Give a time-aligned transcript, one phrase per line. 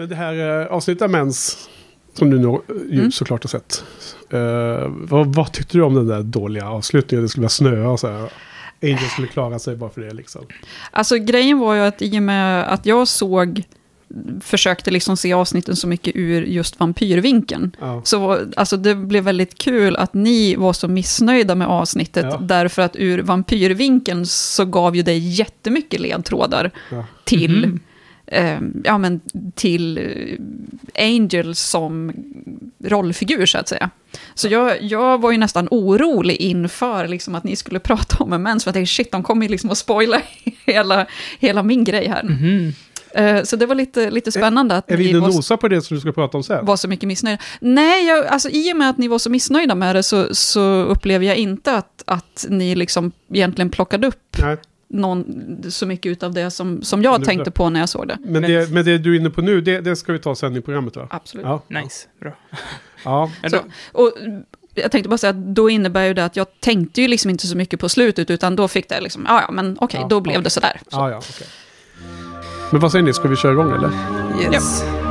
[0.00, 1.68] Men det här uh, avsnittet av Mens,
[2.14, 3.12] som du nog ju Mm.
[3.12, 3.84] såklart har sett.
[4.34, 7.22] Uh, vad, vad tyckte du om den där dåliga avslutningen?
[7.22, 8.30] Det skulle vara snöa och så här.
[8.82, 10.46] Angel skulle klara sig bara för det liksom.
[10.90, 13.62] Alltså grejen var ju att i och med att jag såg,
[14.40, 17.76] försökte liksom se avsnitten så mycket ur just vampyrvinkeln.
[17.80, 18.02] Ja.
[18.04, 22.38] Så var- alltså, det blev väldigt kul att ni var så missnöjda med avsnittet, Ja.
[22.42, 27.04] därför att ur vampyrvinkeln så gav ju det jättemycket ledtrådar Ja.
[27.24, 27.74] till, Mhm.
[27.74, 27.80] eh,
[28.84, 29.20] ja, men,
[29.54, 32.12] till eh, Angel som
[32.84, 33.90] rollfigur, så att säga.
[34.34, 38.42] Så jag, jag var ju nästan orolig inför liksom, att ni skulle prata om en
[38.42, 40.22] mens, för jag tänkte shit, de kommer ju liksom att spoila
[40.66, 41.06] hela,
[41.38, 42.22] hela min grej här.
[42.22, 42.72] Mhm.
[43.14, 45.82] Eh, så det var lite, lite spännande att Är vi inne och nosar på det
[45.82, 46.66] som du ska prata om sen?
[46.66, 47.42] var så mycket missnöjda.
[47.60, 50.82] Nej, jag, alltså, i och med att ni var så missnöjda med det så, så
[50.82, 54.56] upplever jag inte att, att ni liksom egentligen plockade upp Nej.
[54.90, 55.24] Någon,
[55.68, 58.18] så mycket av det som, som jag tänkte på när jag såg det.
[58.20, 60.56] Men, det, men det du är inne på nu, det, det ska vi ta sen
[60.56, 61.06] i programmet va?
[61.10, 61.46] Absolut.
[61.46, 61.62] Ja.
[61.68, 62.32] Nice, bra.
[63.04, 63.30] ja.
[63.42, 63.58] Ja, Så,
[63.92, 64.12] och
[64.74, 67.46] jag tänkte bara säga att då innebär ju det att jag tänkte ju liksom inte
[67.46, 70.20] så mycket på slutet, utan då fick det liksom, ja ja, men okej, Ja, då
[70.20, 70.44] blev okej.
[70.44, 70.80] det sådär.
[70.88, 70.96] Så.
[70.96, 71.46] Ja, ja, okej.
[72.72, 73.90] Men vad säger ni, ska vi köra igång eller?
[74.52, 74.82] yes.
[74.82, 75.09] Eh,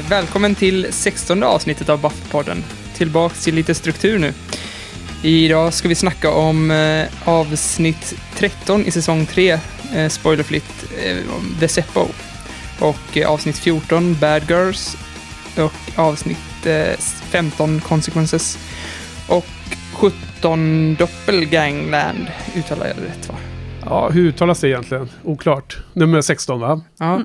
[0.00, 2.64] välkommen till 16 avsnittet av Buffpodden.
[2.94, 4.32] Tillbaks till lite struktur nu.
[5.22, 9.58] Idag ska vi snacka om eh, avsnitt 13 i säsong 3,
[9.94, 11.16] eh, spoilerfritt, eh,
[11.60, 12.06] The Seppo.
[12.80, 14.96] Och eh, avsnitt 14, Bad Girls.
[15.56, 16.98] Och avsnitt eh,
[17.30, 18.58] 15, Consequences.
[19.28, 19.46] Och
[19.92, 22.26] 17, Doppelgangland.
[22.56, 23.34] Uttalar jag det rätt va?
[23.84, 25.08] Ja, hur uttalas det egentligen?
[25.24, 25.78] Oklart.
[25.92, 26.80] Nummer 16 va?
[26.98, 27.24] Ja.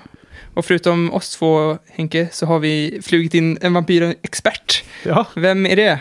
[0.53, 4.83] Och förutom oss två, Henke, så har vi flugit in en vampyrexpert.
[5.05, 5.25] Ja.
[5.35, 5.99] Vem är det?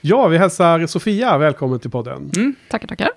[0.00, 2.30] ja, vi hälsar Sofia välkommen till podden.
[2.36, 2.54] Mm?
[2.70, 3.10] Tackar, tackar.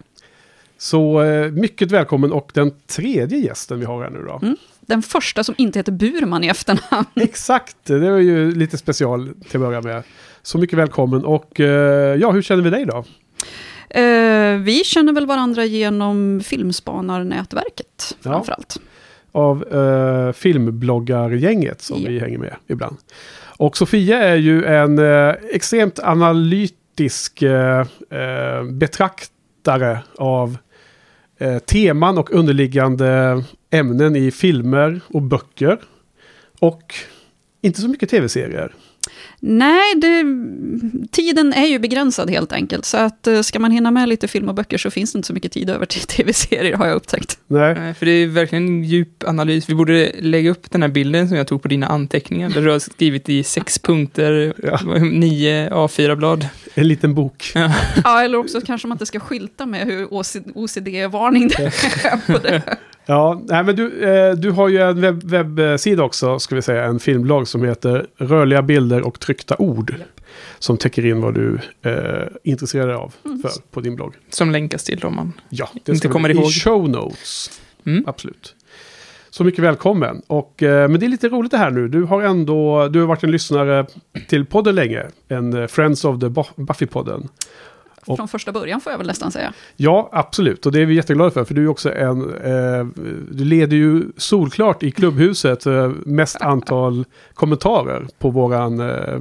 [0.77, 4.39] Så eh, mycket välkommen och den tredje gästen vi har här nu då.
[4.43, 4.57] Mm.
[4.81, 7.05] Den första som inte heter Burman i efternamn.
[7.15, 10.03] Exakt, det var ju lite special till att börja med.
[10.41, 13.05] Så mycket välkommen och eh, ja, hur känner vi dig då?
[13.89, 18.31] Eh, vi känner väl varandra genom Filmspanarnätverket, Ja.
[18.31, 18.77] framförallt.
[19.31, 22.09] Av eh, filmbloggargänget som Ja.
[22.09, 22.97] vi hänger med ibland.
[23.57, 27.85] Och Sofia är ju en eh, extremt analytisk eh,
[28.71, 30.57] betraktare av
[31.65, 35.77] teman och underliggande ämnen i filmer och böcker.
[36.59, 36.93] Och
[37.61, 38.73] inte så mycket tv-serier.
[39.43, 40.23] Nej, det,
[41.11, 42.85] tiden är ju begränsad helt enkelt.
[42.85, 45.27] Så att eh, ska man hinna med lite film och böcker så finns det inte
[45.27, 47.39] så mycket tid över till tv-serier har jag upptäckt.
[47.47, 47.75] Nej.
[47.79, 49.69] Nej, För det är verkligen djup analys.
[49.69, 52.49] Vi borde lägga upp den här bilden som jag tog på dina anteckningar.
[52.49, 54.79] Där du har skrivit i sex punkter, Ja.
[54.99, 56.47] nio A4-blad.
[56.73, 57.51] En liten bok.
[58.03, 60.07] Ja, eller också kanske man inte ska skylta med hur
[60.55, 62.61] OCD-varning det är på det.
[63.11, 66.83] Ja, nej, men du, eh, du har ju en webb, webbsida också, ska vi säga,
[66.83, 69.95] en filmblogg som heter Rörliga bilder och tryckta ord.
[70.59, 73.41] Som täcker in vad du eh, är intresserad av Mm.
[73.41, 74.13] för, på din blogg.
[74.29, 75.33] Som länkas till om man...
[75.49, 76.51] Ja, Inte ska vi- kommer i ihåg.
[76.51, 77.59] show notes.
[77.85, 78.03] Mm.
[78.07, 78.55] Absolut.
[79.29, 80.21] Så mycket välkommen.
[80.27, 81.87] Och, eh, men det är lite roligt det här nu.
[81.87, 83.85] Du har ändå du har varit en lyssnare
[84.27, 85.03] till podden länge.
[85.27, 87.27] En eh, Friends of the Buff- Buffy-podden.
[88.05, 89.53] Och- Från första början får jag väl nästan säga.
[89.75, 90.65] Ja, absolut.
[90.65, 91.43] Och det är vi jätteglada för.
[91.43, 92.21] För du är också en...
[92.35, 92.85] Eh,
[93.31, 99.19] du leder ju solklart i klubbhuset eh, mest antal kommentarer på, våran, eh,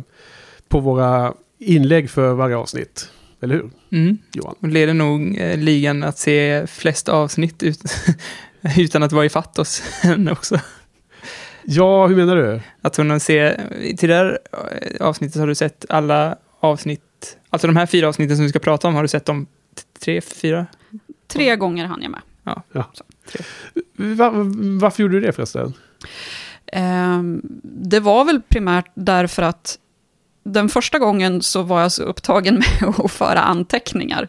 [0.69, 3.09] på våra inlägg för varje avsnitt.
[3.43, 4.19] Eller hur, Mm.
[4.33, 4.55] Johan?
[4.61, 7.81] Och leder nog eh, ligan att se flest avsnitt ut,
[8.79, 10.59] utan att vara ifatt oss än också.
[11.65, 12.61] Ja, hur menar du?
[12.83, 13.61] Att hon ser,
[13.97, 17.01] till det här eh, avsnittet har du sett alla avsnitt,
[17.51, 19.47] alltså de här fyra avsnitten som vi ska prata om, har du sett dem
[20.01, 20.67] tre, fyra?
[21.29, 22.21] Tre gånger hann jag med.
[23.97, 24.31] Va,
[24.81, 25.75] varför gjorde du det förresten?
[26.73, 29.79] Ehm, det var väl primärt därför att
[30.45, 34.29] den första gången så var jag så upptagen med att föra anteckningar.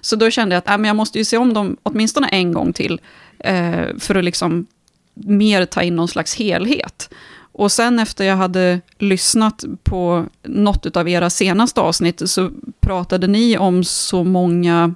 [0.00, 2.52] Så då kände jag att äh, men jag måste ju se om dem åtminstone en
[2.52, 3.00] gång till,
[3.38, 4.66] eh, för att liksom
[5.14, 7.10] mer ta in någon slags helhet.
[7.58, 12.50] Och sen efter jag hade lyssnat på något av era senaste avsnitt så
[12.80, 14.94] pratade ni om så många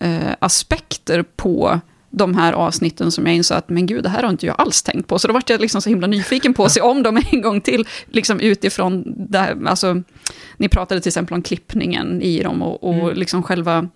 [0.00, 1.80] eh, aspekter på
[2.10, 4.82] de här avsnitten som jag insåg att, men gud, det här har inte jag alls
[4.82, 5.18] tänkt på.
[5.18, 7.60] Så då var jag liksom så himla nyfiken på att se om dem en gång
[7.60, 10.02] till, liksom utifrån det här, alltså,
[10.56, 13.14] ni pratade till exempel om klippningen i dem och, och Mm.
[13.16, 13.88] liksom själva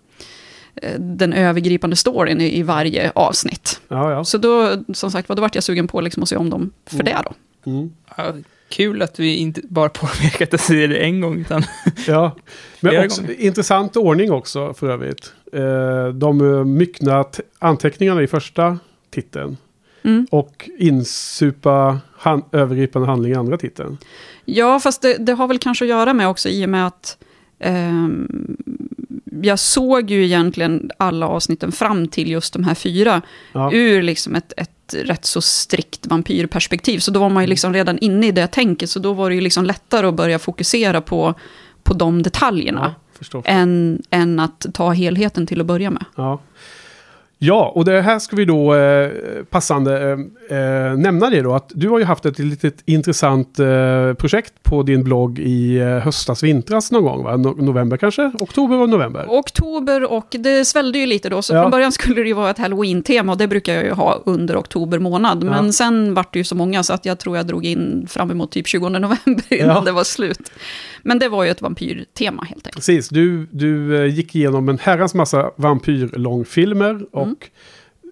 [0.82, 3.80] eh, den övergripande storyn i, varje avsnitt.
[3.88, 4.24] Ja, ja.
[4.24, 6.94] Så då, som sagt då vart jag sugen på liksom att se om dem för
[6.94, 7.04] Mm.
[7.06, 7.32] det då.
[7.66, 7.90] Mm.
[8.16, 8.34] Ja,
[8.68, 11.62] kul att vi inte bara påverkat att se det en gång, utan
[12.06, 12.36] Ja,
[12.80, 13.40] men också, gånger.
[13.40, 15.32] intressant ordning också för övrigt.
[15.52, 17.24] Eh, de eh, myckna
[17.58, 18.78] anteckningarna i första
[19.10, 19.56] titeln
[20.06, 20.26] Mm.
[20.30, 23.98] och insupa han, övergripande handling i andra titeln.
[24.44, 27.18] Ja, fast det, det har väl kanske att göra med också i och med att
[27.58, 28.56] ehm,
[29.42, 33.22] jag såg ju egentligen alla avsnitten fram till just de här fyra
[33.52, 36.98] Ja, ur liksom ett, ett rätt så strikt vampyrperspektiv.
[36.98, 39.34] Så då var man ju liksom redan inne i det tänket, så då var det
[39.34, 41.34] ju liksom lättare att börja fokusera på,
[41.82, 42.94] på de detaljerna.
[43.32, 46.04] ja, än, än att ta helheten till att börja med.
[46.16, 46.40] Ja.
[47.46, 49.10] Ja, och det här ska vi då eh,
[49.50, 50.12] passande
[50.50, 54.62] eh, eh, nämna det då att du har ju haft ett litet intressant eh, projekt
[54.62, 57.36] på din blogg i eh, höstas, vintras någon gång, va?
[57.36, 58.32] No november kanske?
[58.40, 59.26] Oktober och november?
[59.28, 61.62] Oktober och det svällde ju lite då, så Ja.
[61.62, 64.56] från början skulle det ju vara ett halloween-tema och det brukar jag ju ha under
[64.56, 65.44] oktober månad.
[65.44, 65.50] Ja.
[65.50, 68.30] Men sen vart det ju så många så att jag tror jag drog in fram
[68.30, 69.18] emot typ 20 november
[69.50, 69.80] innan Ja.
[69.84, 70.52] det var slut.
[71.02, 72.74] Men det var ju ett vampyrtema helt enkelt.
[72.74, 77.28] Precis, du, du eh, gick igenom en herrans massa vampyrlångfilmer och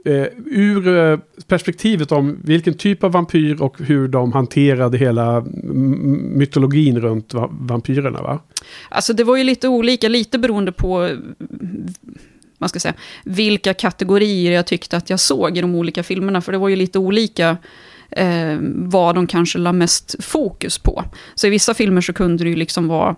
[0.04, 5.40] eh, ur eh, perspektivet om vilken typ av vampyr och hur de hanterade hela
[6.36, 8.40] mytologin runt va vampyrerna va?
[8.88, 11.16] Alltså det var ju lite olika, lite beroende på
[12.62, 16.40] man ska säga, vilka kategorier jag tyckte att jag såg i de olika filmerna.
[16.40, 17.56] För det var ju lite olika
[18.10, 21.04] eh, vad de kanske la mest fokus på.
[21.34, 23.16] Så i vissa filmer så kunde det ju liksom vara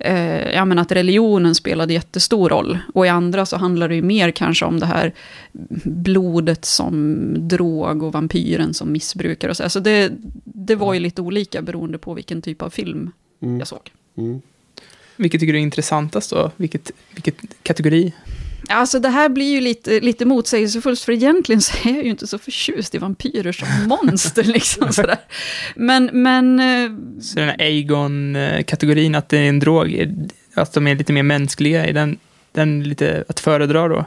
[0.00, 2.78] eh, ja, men att religionen spelade jättestor roll.
[2.94, 5.12] Och i andra så handlar det ju mer kanske om det här
[5.84, 9.50] blodet som drog och vampyren som missbrukare.
[9.50, 10.12] Och så, så det,
[10.44, 13.10] det var ju lite olika beroende på vilken typ av film
[13.42, 13.58] Mm.
[13.58, 13.90] jag såg.
[14.16, 14.40] Mm.
[15.16, 16.50] vilket tycker du är intressantast då?
[16.56, 18.12] Vilket, vilket kategori?
[18.68, 22.26] Alltså det här blir ju lite, lite motsägelsefullt, för egentligen så är jag ju inte
[22.26, 24.44] så förtjust i vampyrer som monster.
[24.44, 25.18] liksom sådär.
[25.76, 26.90] Men, men eh,
[27.20, 30.08] Så den här Aegon-kategorin, att det är en drog,
[30.54, 32.18] att de är lite mer mänskliga, är den,
[32.52, 34.04] den lite att föredra då?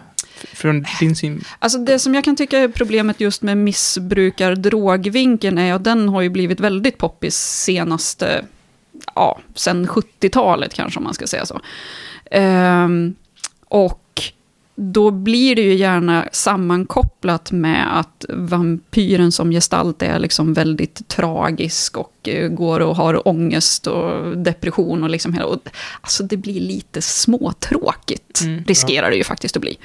[0.54, 1.44] Från din syn?
[1.60, 6.22] alltså det som jag kan tycka är problemet just med missbrukar-drogvinkeln är att den har
[6.22, 8.46] ju blivit väldigt poppis senaste,
[9.16, 11.62] ja, sen 70-talet kanske om man ska säga så.
[12.32, 13.16] Ehm,
[13.66, 14.22] och
[14.76, 21.98] då blir det ju gärna sammankopplat med att vampyren som gestalt är liksom väldigt tragisk
[21.98, 25.46] och eh, går och har ångest och depression och liksom hela...
[25.46, 25.70] Och,
[26.02, 29.78] alltså det blir lite småtråkigt, Mm, riskerar det ju faktiskt att bli.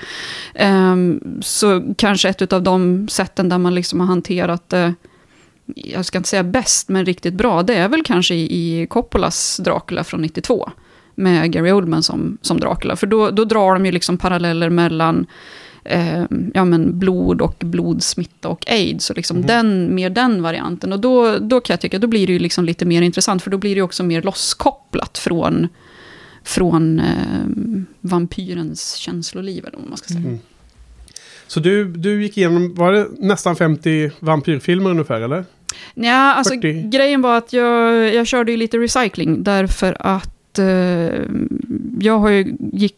[0.54, 4.94] Ehm, så kanske ett av de sätten där man liksom har hanterat det,
[5.74, 9.56] jag ska inte säga bäst, men riktigt bra, det är väl kanske i, i Coppolas
[9.56, 10.70] Dracula från 92
[11.18, 12.96] med Gary Oldman som, som Dracula.
[12.96, 15.26] För då, då drar de ju liksom paralleller mellan
[15.84, 16.24] eh,
[16.54, 19.10] ja, men blod och blodsmitta och aids.
[19.10, 19.46] Och liksom Mhm.
[19.46, 20.92] den, mer den varianten.
[20.92, 23.42] Och då, då kan jag tycka, då blir det ju liksom lite mer intressant.
[23.42, 25.68] För då blir det också mer losskopplat från,
[26.44, 29.66] från eh, vampyrens känsloliv.
[29.66, 30.20] Eller vad man ska säga.
[30.20, 30.38] Mm.
[31.46, 35.44] Så du, du gick igenom, var det nästan 50 vampyrfilmer ungefär eller?
[35.94, 36.88] Ja, alltså 40.
[36.88, 41.20] grejen var att jag, jag körde ju lite recycling därför att eh,
[42.00, 42.94] jag har ju gick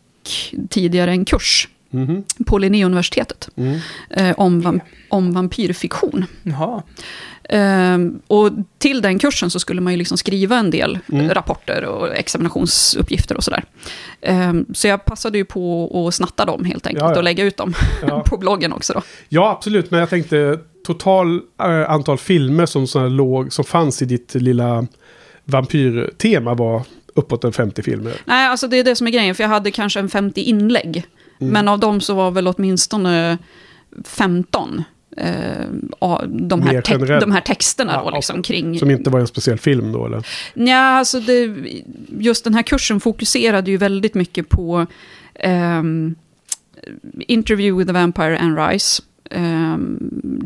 [0.70, 2.24] tidigare en kurs Mhm.
[2.46, 3.78] på Linnéuniversitetet Mm.
[4.10, 6.24] eh, om, vam, om vampyrfiktion.
[6.42, 6.82] Jaha.
[7.48, 11.28] Ehm, och till den kursen så skulle man ju liksom skriva en del Mm.
[11.30, 13.64] rapporter och examinationsuppgifter och sådär.
[14.20, 17.16] Ehm, så jag passade ju på att snatta dem helt enkelt Ja, ja.
[17.16, 17.74] och lägga ut dem
[18.08, 18.20] Ja.
[18.26, 19.02] på bloggen också då.
[19.28, 19.90] ja, absolut.
[19.90, 24.86] Men jag tänkte total eh, antal filmer som, såna låg, som fanns i ditt lilla
[25.44, 26.82] vampyrtema var
[27.14, 28.12] uppåt en 50 filmer.
[28.24, 31.04] Nej, alltså det är det som är grejen, för jag hade kanske en 50 inlägg.
[31.40, 31.52] Mm.
[31.52, 33.38] Men av dem så var väl åtminstone
[34.04, 34.84] 15
[35.16, 35.24] eh,
[36.28, 37.20] de, här Mer te- generellt.
[37.20, 38.78] de här texterna Ja, då, liksom, kring...
[38.78, 40.26] Som inte var en speciell film då eller?
[40.54, 41.54] Ja, alltså det,
[42.18, 44.86] just den här kursen fokuserade ju väldigt mycket på
[45.34, 46.14] ehm,
[47.18, 49.98] Interview with the Vampire Anne Rice, ehm,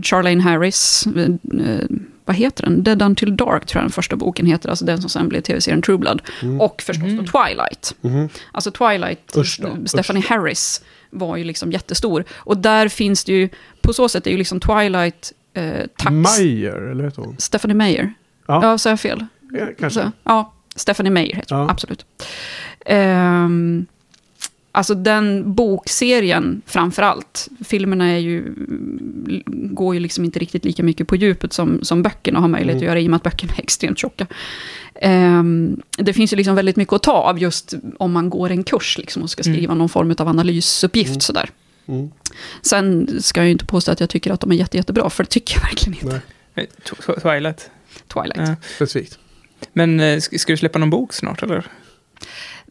[0.03, 1.87] Charlene Harris, eh,
[2.25, 2.83] vad heter den?
[2.83, 5.83] Dead Until Dark tror jag den första boken heter, alltså den som sen blev tv-serien
[5.83, 6.23] True Blood.
[6.43, 6.61] Mm.
[6.61, 7.17] Och förstås Mhm.
[7.17, 7.95] då Twilight.
[8.01, 8.29] Mhm.
[8.53, 12.25] Alltså Twilight, Usch då, Stephanie Harris var ju liksom jättestor.
[12.35, 13.49] Och där finns det ju,
[13.81, 16.11] på så sätt är ju liksom Twilight eh, tax...
[16.39, 17.37] Meyer, eller vad heter hon?
[17.39, 18.15] Stephanie Meyer.
[18.47, 18.61] Ja.
[18.63, 19.27] Ja, sa jag fel?
[19.53, 20.01] Ja, kanske.
[20.03, 21.71] Så, ja, Stephanie Meyer heter hon, Ja.
[21.71, 22.07] absolut.
[22.87, 23.87] Ehm,
[24.77, 27.49] Alltså den bokserien framför allt.
[27.65, 28.55] Filmerna är ju,
[29.47, 32.85] går ju liksom inte riktigt lika mycket på djupet som, som böckerna har möjlighet Mm.
[32.87, 34.27] att göra i och med att böckerna är extremt tjocka.
[34.95, 38.65] Ehm, det finns ju liksom väldigt mycket att ta av just om man går en
[38.65, 39.57] kurs liksom, och ska Mm.
[39.57, 41.09] skriva någon form av analysuppgift.
[41.11, 41.21] Mm.
[41.21, 41.51] Sådär.
[41.87, 42.11] Mm.
[42.63, 45.25] Sen ska jag ju inte påstå att jag tycker att de är jätte, jättebra, för
[45.25, 46.21] det tycker jag verkligen inte.
[46.55, 47.71] Nej, Tw- Twilight.
[48.15, 48.49] Twilight.
[48.49, 48.57] Ja.
[48.77, 49.19] specifikt.
[49.73, 51.67] Men eh, ska, ska du släppa någon bok snart eller?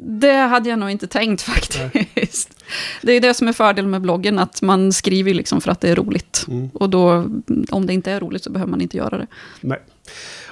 [0.05, 2.63] Det hade jag nog inte tänkt faktiskt.
[3.01, 5.89] Det är det som är fördelen med bloggen, att man skriver liksom för att det
[5.89, 6.45] är roligt.
[6.47, 6.69] Mm.
[6.73, 7.29] Och då,
[7.69, 9.27] om det inte är roligt så behöver man inte göra det.
[9.61, 9.79] Nej.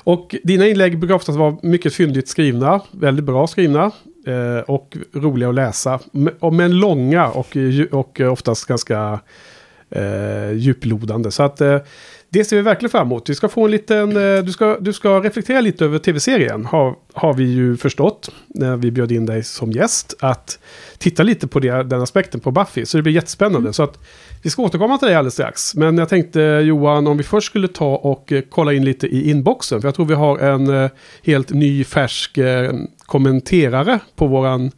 [0.04, 3.92] Och dina inlägg brukar oftast vara mycket fyndigt skrivna, väldigt bra skrivna
[4.28, 6.00] eh, och roliga att läsa.
[6.52, 7.58] Men långa och,
[7.92, 9.20] och oftast ganska
[9.90, 11.32] eh, djuplodande.
[11.32, 11.78] Så att eh,
[12.34, 13.30] det ser vi verkligen fram emot.
[13.30, 16.66] Vi ska få en liten, eh, du, ska, du ska reflektera lite över tv-serien.
[16.66, 20.14] Har, har vi ju förstått när vi bjöd in dig som gäst.
[20.20, 20.60] Att
[20.98, 22.86] titta lite på det, den aspekten på Buffy.
[22.86, 23.74] Så det blir jättespännande.
[23.74, 24.00] Så att
[24.44, 25.76] vi ska återkomma till det alldeles strax.
[25.76, 29.30] Men jag tänkte Johan, om vi först skulle ta och eh, kolla in lite i
[29.30, 29.82] inboxen.
[29.82, 30.90] För jag tror vi har en eh,
[31.24, 32.40] helt ny färsk
[33.06, 34.72] kommenterare på våran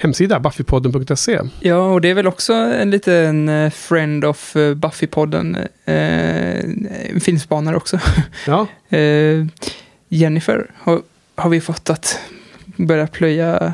[0.00, 1.40] hemsida, buffypodden.se.
[1.60, 5.56] Ja, och det är väl också en liten eh, friend of eh, Buffy-podden.
[5.84, 7.98] Eh, en filmspanare också.
[8.46, 8.66] Ja,
[10.08, 11.02] Jennifer har,
[11.34, 12.18] har vi fått att
[12.76, 13.72] börja plöja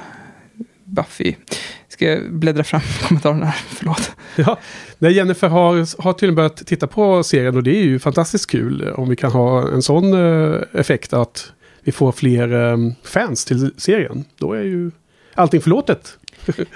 [0.85, 1.35] Buffy.
[1.89, 4.11] Ska jag bläddra fram kommentarerna här, förlåt.
[4.37, 4.59] ja.
[4.99, 8.91] Nej, Jennifer har, har tydligen börjat titta på serien och det är ju fantastiskt kul
[8.91, 10.15] om vi kan ha en sån
[10.73, 14.25] effekt att vi får fler fans till serien.
[14.39, 14.91] Då är ju
[15.37, 16.19] allting förlåtet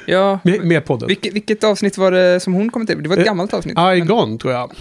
[0.07, 1.09] Ja, med, med podden.
[1.09, 3.03] vilket, vilket avsnitt var det som hon kommenterade?
[3.03, 3.79] Det var ett Eh, gammalt avsnitt.
[3.97, 4.73] Igon tror jag.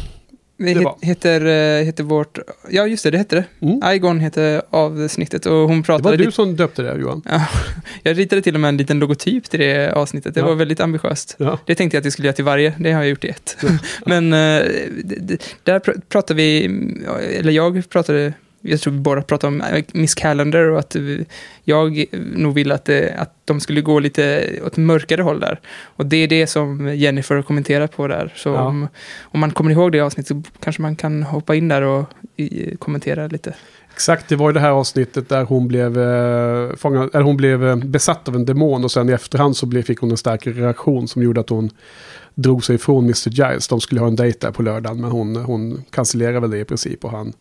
[0.61, 2.39] Det det het, heter, eh, heter vårt...
[2.69, 3.65] Ja, just det, det hette det.
[3.65, 3.93] Mm.
[3.95, 6.31] Igon heter avsnittet och hon Det pratade var du lite...
[6.31, 7.21] som döpte det Johan.
[8.03, 10.33] Jag ritade till och med en liten logotyp till det avsnittet.
[10.33, 10.45] Det Ja.
[10.45, 11.35] var väldigt ambitiöst.
[11.39, 11.59] Ja.
[11.65, 13.57] Det tänkte jag att jag skulle göra till varje, det har jag gjort i ett.
[14.05, 14.37] Men eh,
[15.63, 16.65] där pr- pratade vi,
[17.39, 20.95] eller jag pratade, jag tror vi båda pratade om eh, Miss Calendar och att
[21.63, 25.59] jag nog ville att, det, att de skulle gå lite åt mörkare håll där.
[25.83, 28.33] Och det är det som Jennifer kommenterar på där.
[28.35, 28.61] Så Ja.
[28.63, 28.87] om,
[29.21, 32.75] om man kommer ihåg det avsnittet så kanske man kan hoppa in där och i,
[32.75, 33.53] kommentera lite.
[33.93, 37.67] Exakt, det var ju det här avsnittet där hon blev, eh, fångad, eller hon blev
[37.67, 40.47] eh, besatt av en demon och sen i efterhand så blev, fick hon en stark
[40.47, 41.69] reaktion som gjorde att hon
[42.35, 43.29] drog sig ifrån Mr.
[43.29, 43.67] Giles.
[43.67, 46.65] De skulle ha en dejt där på lördagen men hon, hon cancellerade väl det i
[46.65, 47.33] princip och han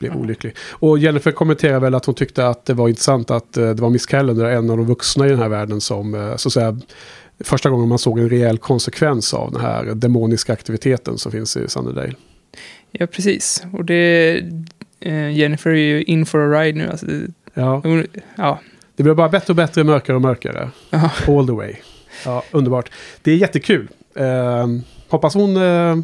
[0.00, 0.18] blev Ja.
[0.18, 0.54] olycklig.
[0.70, 3.90] Och Jennifer kommenterade väl att hon tyckte att det var intressant att eh, det var
[3.90, 6.78] Miss Calendar, en av de vuxna i den här världen som eh, så att säga
[7.44, 11.68] första gången man såg en rejäl konsekvens av den här demoniska aktiviteten som finns i
[11.68, 12.12] Sunnydale.
[12.92, 13.62] Ja, precis.
[13.72, 14.30] Och det,
[15.00, 16.88] eh, Jennifer är ju in for a ride nu.
[16.90, 17.06] Alltså,
[17.54, 18.60] Ja, hon, ja,
[18.96, 20.70] det blir bara bättre och bättre, mörkare och mörkare.
[20.90, 21.10] ja.
[21.28, 21.74] All the way.
[22.24, 22.90] Ja, underbart.
[23.22, 23.88] Det är jättekul.
[24.14, 24.66] Eh,
[25.08, 25.96] hoppas hon eh,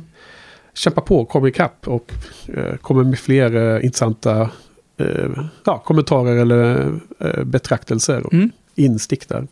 [0.77, 2.13] kämpar på, kommer ikapp och
[2.57, 4.51] eh, kommer med fler eh, intressanta
[4.97, 5.31] eh,
[5.65, 8.51] ja, kommentarer eller eh, betraktelser och Mm.
[8.75, 9.47] instick där.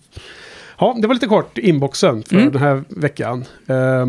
[0.78, 2.52] Ja, det var lite kort inboxen för Mm.
[2.52, 3.44] den här veckan.
[3.66, 4.06] Eh,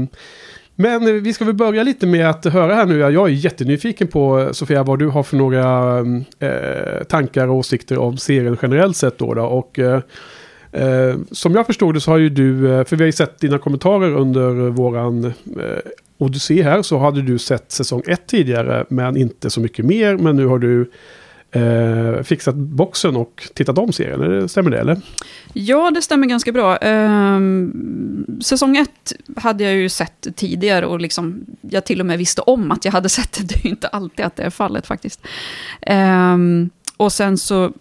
[0.75, 2.99] men vi ska väl börja lite med att höra här nu.
[2.99, 5.97] Jag är jättenyfiken på Sofia vad du har för några
[6.39, 9.33] eh, tankar och åsikter om serien generellt sett då.
[9.33, 9.43] då.
[9.43, 13.39] Och eh, som jag förstod det så har ju du, för vi har ju sett
[13.39, 15.31] dina kommentarer under våran eh,
[16.17, 19.85] och du ser här, så hade du sett säsong 1 tidigare, men inte så mycket
[19.85, 20.17] mer.
[20.17, 20.91] Men nu har du
[21.51, 25.01] eh, fixat boxen och tittat om serien, stämmer det eller?
[25.53, 26.77] Ja, det stämmer ganska bra.
[26.77, 28.89] Ehm, säsong 1
[29.37, 32.91] hade jag ju sett tidigare och liksom, jag till och med visste om att jag
[32.91, 33.43] hade sett det.
[33.47, 35.21] Det är ju inte alltid att det är fallet faktiskt.
[35.81, 37.73] Ehm, och sen så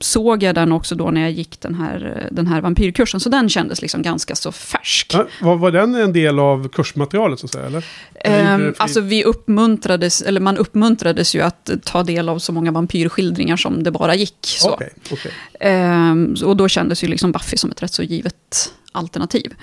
[0.00, 3.48] såg jag den också då när jag gick den här, den här vampyrkursen, så den
[3.48, 5.10] kändes liksom ganska så färsk.
[5.14, 7.66] Ja, var, var den en del av kursmaterialet så att säga?
[7.66, 7.80] Eller?
[7.80, 13.56] Fri- alltså vi uppmuntrades, eller man uppmuntrades ju att ta del av så många vampyrskildringar
[13.56, 14.38] som det bara gick.
[14.40, 14.70] Så.
[14.70, 15.32] Okej, okej.
[15.60, 19.54] Ehm, och då kändes ju liksom Buffy som ett rätt så givet alternativ.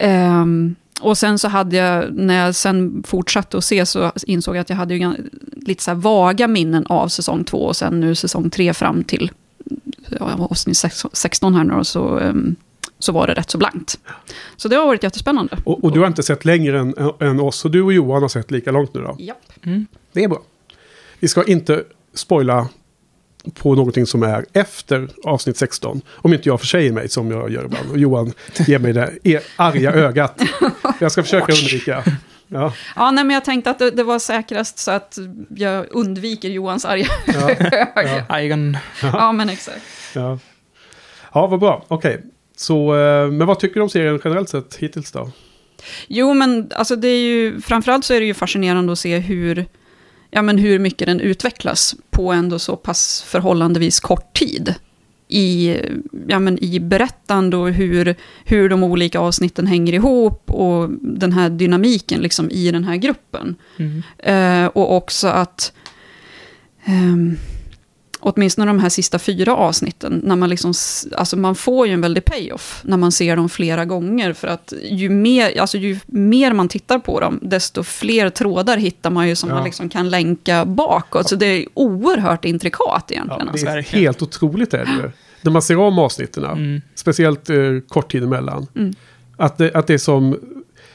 [0.00, 4.60] Ehm, och sen så hade jag, när jag sen fortsatte att se så insåg jag
[4.60, 5.12] att jag hade ju
[5.66, 9.30] lite så vaga minnen av säsong två och sen nu säsong tre fram till
[10.20, 12.56] avsnitt sex- 16 här nu då, så, ehm,
[12.98, 13.98] så var det rätt så blankt.
[14.56, 15.58] Så det har varit jättespännande.
[15.64, 18.28] Och, och du har inte sett längre än, än oss, och du och Johan har
[18.28, 19.16] sett lika långt nu då?
[19.18, 19.38] Japp.
[19.62, 19.86] Mm.
[20.12, 20.42] Det är bra.
[21.20, 21.84] Vi ska inte
[22.14, 22.68] spoila
[23.54, 26.00] på någonting som är efter avsnitt 16.
[26.08, 27.90] Om inte jag försäger mig som jag gör ibland.
[27.90, 28.32] Och Johan
[28.66, 30.40] ger mig det e- arga ögat.
[31.00, 32.04] Jag ska försöka undvika.
[32.54, 35.18] Ja, Ja, nej, men jag tänkte att det, det var säkrast så att
[35.56, 37.06] jag undviker Johans arga
[38.28, 38.40] ja.
[38.40, 38.76] Igon.
[39.02, 39.82] Ja, men exakt.
[40.14, 40.38] ja.
[41.32, 41.84] ja vad bra.
[41.88, 42.22] Okej.
[42.56, 45.30] Så, eh, men vad tycker du om serien generellt sett hittills då?
[46.06, 49.66] Jo, men alltså det är ju, framförallt så är det ju fascinerande att se hur,
[50.30, 54.74] ja, men hur mycket den utvecklas på ändå så pass förhållandevis kort tid.
[55.28, 55.76] I,
[56.28, 58.14] ja, men i berättande och hur,
[58.44, 63.56] hur de olika avsnitten hänger ihop och den här dynamiken liksom i den här gruppen.
[63.76, 64.02] Mm.
[64.18, 65.72] Eh, och också att
[66.84, 67.36] ehm,
[68.26, 70.72] åtminstone de här sista fyra avsnitten, när man liksom,
[71.16, 74.72] alltså man får ju en väldig payoff när man ser dem flera gånger, för att
[74.90, 79.36] ju mer, alltså ju mer man tittar på dem, desto fler trådar hittar man ju
[79.36, 79.54] som Ja.
[79.54, 83.42] man liksom kan länka bakåt, så det är oerhört intrikat egentligen.
[83.46, 83.66] Ja, alltså.
[83.66, 84.04] det är verkligen.
[84.04, 85.10] helt otroligt är det ju.
[85.42, 86.80] När man ser om avsnitten, Mm.
[86.94, 87.56] speciellt eh,
[87.88, 88.66] kort tid emellan.
[88.76, 88.94] Mm.
[89.36, 90.38] Att, det, att det är som,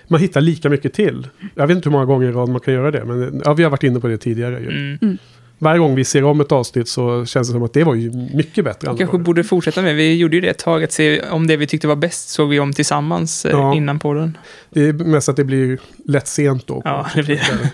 [0.08, 1.28] man hittar lika mycket till.
[1.56, 3.64] Jag vet inte hur många gånger i rad man kan göra det, men ja, vi
[3.64, 4.60] har varit inne på det tidigare.
[4.60, 4.98] Ju.
[5.02, 5.18] Mm.
[5.60, 8.12] Varje gång vi ser om ett avsnitt så känns det som att det var ju
[8.34, 8.92] mycket bättre.
[8.92, 11.58] Vi kanske borde fortsätta med, vi gjorde ju det ett tag, att se om det
[11.58, 13.76] vi tyckte var bäst såg vi om tillsammans eh, Ja.
[13.76, 14.38] innan på den.
[14.70, 16.82] Det är mest att det blir lätt sent då.
[16.86, 17.70] Ja, det blir det.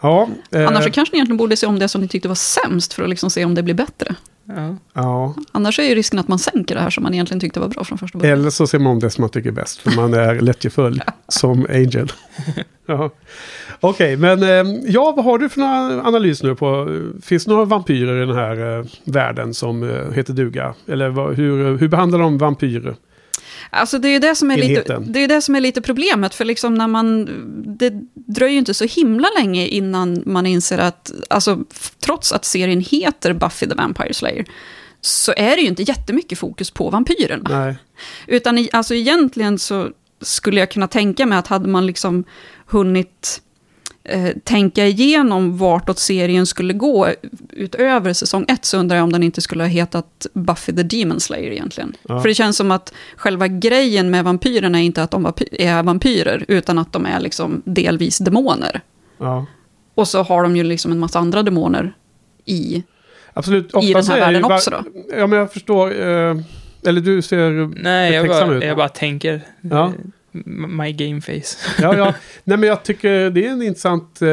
[0.00, 2.34] Ja, eh, Annars så kanske ni egentligen borde se om det som ni tyckte var
[2.34, 4.14] sämst, för att liksom se om det blir bättre.
[4.44, 4.76] Ja.
[4.92, 5.34] ja.
[5.52, 7.84] Annars är ju risken att man sänker det här som man egentligen tyckte var bra
[7.84, 8.38] från första början.
[8.38, 9.80] Eller så ser man om det som man tycker är bäst.
[9.80, 12.12] För man är lättjefull som Angel.
[12.86, 13.10] ja.
[13.84, 16.88] Okej, men eh, ja, vad har du för några analys nu på?
[17.22, 20.74] Finns det några vampyrer i den här eh, världen som eh, heter duga?
[20.86, 22.96] Eller hur, hur behandlar de vampyrer?
[23.70, 26.34] Alltså det är ju det som är, lite, det är det som är lite problemet,
[26.34, 27.28] för liksom när man,
[27.78, 31.58] det dröjer ju inte så himla länge innan man inser att, alltså,
[32.04, 34.44] trots att serien heter Buffy the Vampire Slayer,
[35.00, 37.64] så är det ju inte jättemycket fokus på vampyrerna.
[37.64, 37.76] Nej.
[38.26, 39.88] Utan alltså egentligen så
[40.20, 42.24] skulle jag kunna tänka mig att hade man liksom
[42.66, 43.42] hunnit
[44.04, 47.08] eh, tänka igenom vartåt serien skulle gå
[47.50, 51.20] utöver säsong ett, så undrar jag om den inte skulle ha hetat Buffy the Demon
[51.20, 51.96] Slayer egentligen.
[52.02, 52.20] Ja.
[52.20, 56.44] För det känns som att själva grejen med vampyrerna är inte att de är vampyrer,
[56.48, 58.80] utan att de är liksom delvis demoner.
[59.18, 59.46] Ja.
[59.94, 61.94] Och så har de ju liksom en massa andra demoner
[62.44, 62.82] i,
[63.32, 63.70] Absolut.
[63.82, 64.84] i den här världen också då.
[65.18, 65.90] Ja, men jag förstår.
[66.00, 66.36] Eh,
[66.86, 67.82] eller du ser...
[67.82, 68.64] Nej, jag bara, ut.
[68.64, 69.40] jag bara tänker.
[69.60, 69.92] Ja.
[70.56, 71.56] My game face.
[71.82, 72.14] Ja, ja.
[72.44, 74.28] Nej, men jag tycker det är en intressant eh,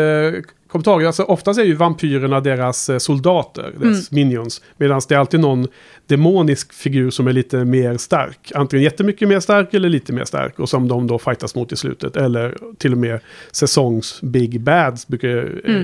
[0.72, 1.04] kommentar.
[1.06, 4.62] Alltså, oftast är ju vampyrerna deras eh, soldater, deras minions.
[4.78, 5.68] Medan det är alltid någon
[6.08, 8.52] demonisk figur som är lite mer stark.
[8.56, 10.60] Antingen jättemycket mer stark eller lite mer stark.
[10.60, 12.16] Och som de då fightas mot i slutet.
[12.18, 13.20] Eller till och med
[13.52, 15.08] säsongs Big Bads.
[15.08, 15.28] Brukar,
[15.66, 15.82] Mm.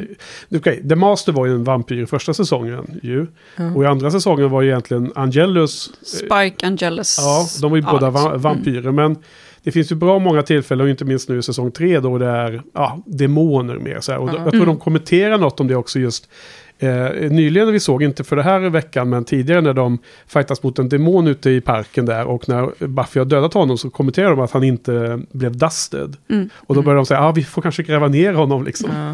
[0.52, 3.28] eh, okej, The Master var ju en vampyr i första säsongen ju.
[3.56, 3.72] Ja.
[3.76, 7.18] Och i andra säsongen var ju egentligen Angelus eh, Spike, Angelus.
[7.20, 8.92] Ja, de var ju båda va- vampyrer.
[8.92, 9.16] Men
[9.66, 12.26] det finns ju bra många tillfällen, och inte minst nu i säsong tre, då det
[12.28, 14.00] är ja, demoner mer.
[14.00, 14.20] Så här.
[14.20, 14.34] Och Ja.
[14.34, 14.66] jag tror Mm.
[14.68, 16.30] de kommenterar något om det också just.
[16.80, 16.90] Eh,
[17.32, 19.98] nyligen när vi såg, inte för det här veckan, men tidigare när de
[20.28, 22.26] fightas mot en demon ute i parken där.
[22.26, 26.16] Och när Buffy har dödat honom så kommenterar de att han inte blev dusted.
[26.30, 26.50] Mm.
[26.56, 28.90] Och då börjar de säga, ja ah, vi får kanske gräva ner honom liksom.
[28.94, 29.06] Ja.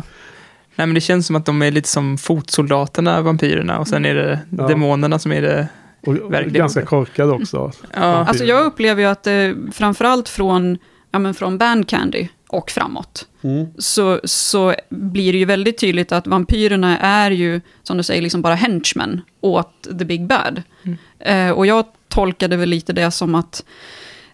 [0.76, 4.16] Nej, men det känns som att de är lite som fotsoldaterna, vampyrerna, och sen är
[4.16, 4.68] det Ja.
[4.68, 5.68] demonerna som är det...
[6.06, 6.54] Och, Verkligen.
[6.54, 7.72] ganska korkade också.
[7.94, 10.78] Ja, Alltså jag upplever ju att det, framförallt från,
[11.12, 13.68] ja, men från Band Candy och framåt, Mm.
[13.78, 18.42] så, så blir det ju väldigt tydligt att vampyrerna är ju, som du säger, liksom
[18.42, 20.62] bara henchmen åt the big bad.
[20.84, 20.98] Mm.
[21.20, 23.64] Eh, och jag tolkade väl lite det som att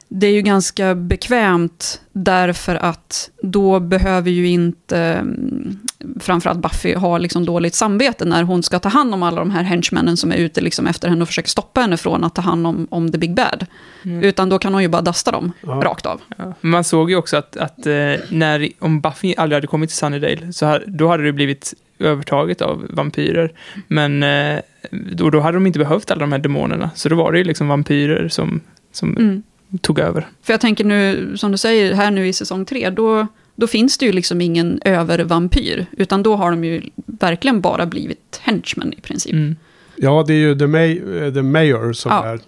[0.10, 5.80] det är ju ganska bekvämt därför att då behöver ju inte mm,
[6.20, 9.64] framförallt Buffy ha liksom dåligt samvete när hon ska ta hand om alla de här
[9.64, 12.68] henchmännen som är ute liksom efter henne och försöker stoppa henne från att ta hand
[12.68, 13.66] om, om the big bad.
[14.06, 14.24] Mm.
[14.24, 15.72] Utan då kan hon ju bara dasta dem Ja.
[15.72, 16.22] rakt av.
[16.38, 16.54] Ja.
[16.62, 20.54] Man såg ju också att, att eh, när, om Buffy aldrig hade kommit till Sunnydale,
[20.54, 23.52] så ha, då hade det blivit övertaget av vampyrer.
[23.88, 24.60] Men eh,
[24.92, 26.90] då, då hade de inte behövt alla de här demonerna.
[26.96, 29.44] Så då var det ju liksom vampyrer som, som Mm.
[29.82, 30.28] Tog över.
[30.42, 33.98] För jag tänker nu, som du säger, här nu i säsong tre, då, då finns
[33.98, 35.86] det ju liksom ingen övervampyr.
[35.92, 39.34] Utan då har de ju verkligen bara blivit henchmen i princip.
[39.34, 39.56] Mm.
[39.96, 42.26] Ja, det är ju The, May, eh, the Mayor som Ja.
[42.26, 42.40] är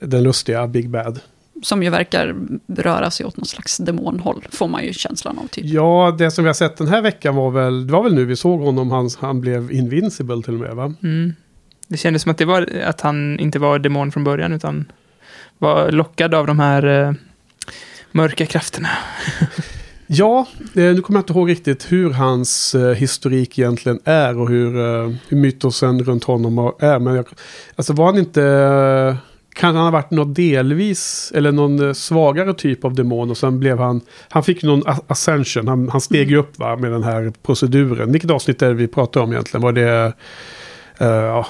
[0.00, 1.20] den lustiga Big Bad.
[1.62, 2.34] Som ju verkar
[2.76, 5.46] röra sig åt något slags demonhåll, får man ju känslan av.
[5.46, 5.64] Typ.
[5.64, 8.24] Ja, det som vi har sett den här veckan var väl, det var väl nu
[8.24, 10.94] vi såg honom, han, han blev invincible till och med va?
[11.02, 11.32] Mm.
[11.88, 14.84] Det kändes som att, det var, att han inte var demon från början, utan
[15.62, 17.12] var lockad av de här eh,
[18.12, 18.88] mörka krafterna.
[20.14, 24.48] Ja, eh, nu kommer jag inte ihåg riktigt hur hans eh, historik egentligen är och
[24.48, 26.98] hur, eh, hur mytosen runt honom är.
[26.98, 27.26] Men jag,
[27.76, 29.16] alltså var han inte, eh,
[29.54, 33.60] kan han ha varit något delvis, eller någon eh, svagare typ av demon och sen
[33.60, 37.32] blev han, han fick någon ascension, han, han steg ju upp va, med den här
[37.42, 38.12] proceduren.
[38.12, 39.62] Vilket avsnitt är det vi pratar om egentligen?
[39.62, 40.12] Var det
[40.98, 41.46] ja,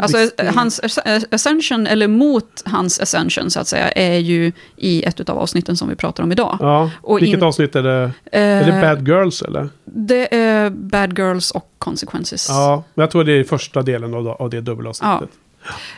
[0.00, 0.40] Alltså Visst.
[0.54, 5.38] hans as- ascension, eller mot hans ascension så att säga, är ju i ett av
[5.38, 6.56] avsnitten som vi pratar om idag.
[6.60, 6.90] ja.
[7.02, 8.10] Och Vilket in- avsnitt är det?
[8.32, 9.68] Är det Eh, Bad Girls eller?
[9.84, 12.46] Det är Bad Girls och Consequences.
[12.48, 15.28] Ja, men jag tror det är första delen av, av det dubbelavsnittet.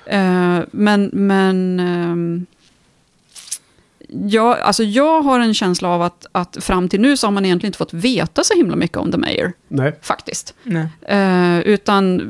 [0.07, 1.81] Eh, men, men...
[1.81, 2.47] ehm,
[4.09, 7.45] jag, alltså jag har en känsla av att, att fram till nu så har man
[7.45, 10.55] egentligen inte fått veta så himla mycket om The Mayor, Nej, faktiskt.
[10.63, 10.87] Nej.
[11.03, 12.23] Eh, utan,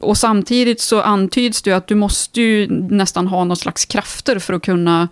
[0.00, 4.38] och samtidigt så antyds det ju att du måste ju nästan ha någon slags krafter
[4.38, 5.08] för att kunna,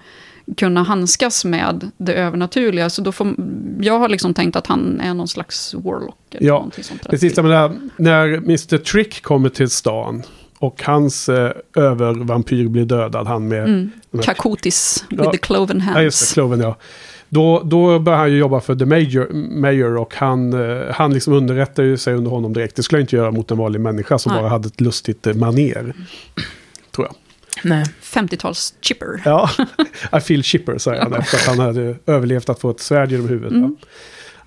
[0.57, 2.91] kunna handskas med det övernaturliga.
[2.91, 3.35] Så då får,
[3.81, 6.35] jag har liksom tänkt att han är någon slags warlock.
[6.35, 7.11] Eller Ja, sånt där.
[7.11, 10.23] precis som när, när Mr Trick kommer till stan
[10.63, 13.65] och hans eh, övervampyr blir dödad, han med...
[13.65, 13.91] Mm.
[14.23, 15.31] Kakotis with Ja.
[15.31, 15.97] the cloven hands.
[15.97, 16.77] Ja, just det, Cloven ja.
[17.29, 21.33] Då, då börjar han ju jobba för The Major, Mayor och han, eh, han liksom
[21.33, 22.77] underrättar ju sig under honom direkt.
[22.77, 24.43] Det skulle jag inte göra mot en vanlig människa som Nej.
[24.43, 25.95] bara hade ett lustigt eh, maner.
[26.91, 27.15] Tror jag.
[27.65, 27.85] Nej.
[28.03, 29.23] 50-tals chipper.
[29.25, 29.51] Ja,
[30.17, 33.29] I feel chipper säger han efter att han hade överlevt att få ett svärd genom
[33.29, 33.53] huvudet.
[33.53, 33.77] Mm.
[33.81, 33.87] Ja.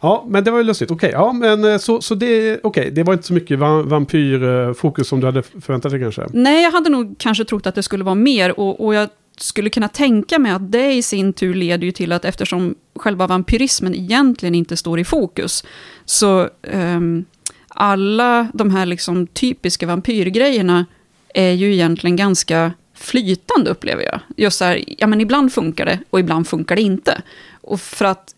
[0.01, 0.91] Ja, men det var ju lustigt.
[0.91, 5.19] Okej, ja, men eh, så, så det, okay, det var inte så mycket vampyrfokus som
[5.19, 6.25] du hade förväntat dig kanske.
[6.34, 8.60] Nej, jag hade nog kanske trott att det skulle vara mer.
[8.60, 12.12] Och, och jag skulle kunna tänka mig att det i sin tur leder ju till
[12.12, 15.63] att eftersom själva vampyrismen egentligen inte står i fokus,
[16.05, 17.25] så um,
[17.67, 20.86] alla de här liksom typiska vampyrgrejerna
[21.34, 24.19] är ju egentligen ganska flytande upplever jag.
[24.38, 27.21] Just så här, ja men ibland funkar det och ibland funkar det inte.
[27.62, 28.36] Och för att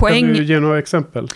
[0.00, 0.32] kan poäng...
[0.32, 1.28] du ge några exempel?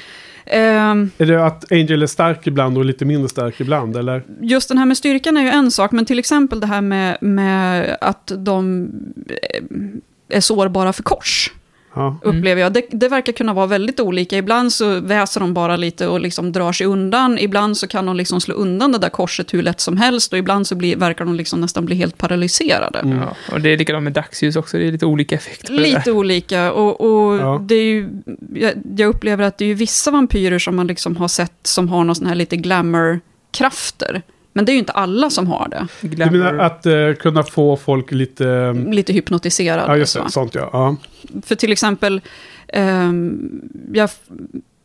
[0.47, 3.97] ehm, Är det att Angel är stark ibland och lite mindre stark ibland?
[3.97, 4.23] Eller?
[4.41, 7.19] just den här med styrkan är ju en sak, men till exempel det här med,
[7.21, 8.89] med att de
[9.29, 11.51] eh, är sårbara för kors.
[11.95, 12.17] Ja.
[12.23, 12.73] Upplever jag.
[12.73, 14.37] Det, det verkar kunna vara väldigt olika.
[14.37, 17.39] Ibland så väser de bara lite och liksom drar sig undan.
[17.39, 20.33] Ibland så kan de liksom slå undan det där korset hur lätt som helst.
[20.33, 22.99] Och ibland så blir, verkar de liksom nästan bli helt paralyserade.
[22.99, 23.19] Mm.
[23.19, 26.13] Ja, och det är likadant med dagsljus också, det är lite olika effekter Lite där.
[26.13, 26.73] olika.
[26.73, 27.61] Och, och Ja.
[27.69, 28.09] det är ju,
[28.55, 32.05] jag, jag upplever att det är vissa vampyrer som man liksom har sett som har
[32.05, 34.23] någon sån här lite glamour-krafter.
[34.57, 35.87] Men det är ju inte alla som har det.
[36.01, 36.39] Du Glamour.
[36.39, 38.49] menar att eh, kunna få folk lite...
[38.49, 39.83] eh, Lite hypnotiserade.
[39.87, 40.23] Ja, just så.
[40.25, 40.31] det.
[40.31, 40.71] Sånt ja.
[40.73, 40.97] ja.
[41.43, 42.21] För till exempel,
[42.69, 43.61] ehm,
[43.93, 44.11] jag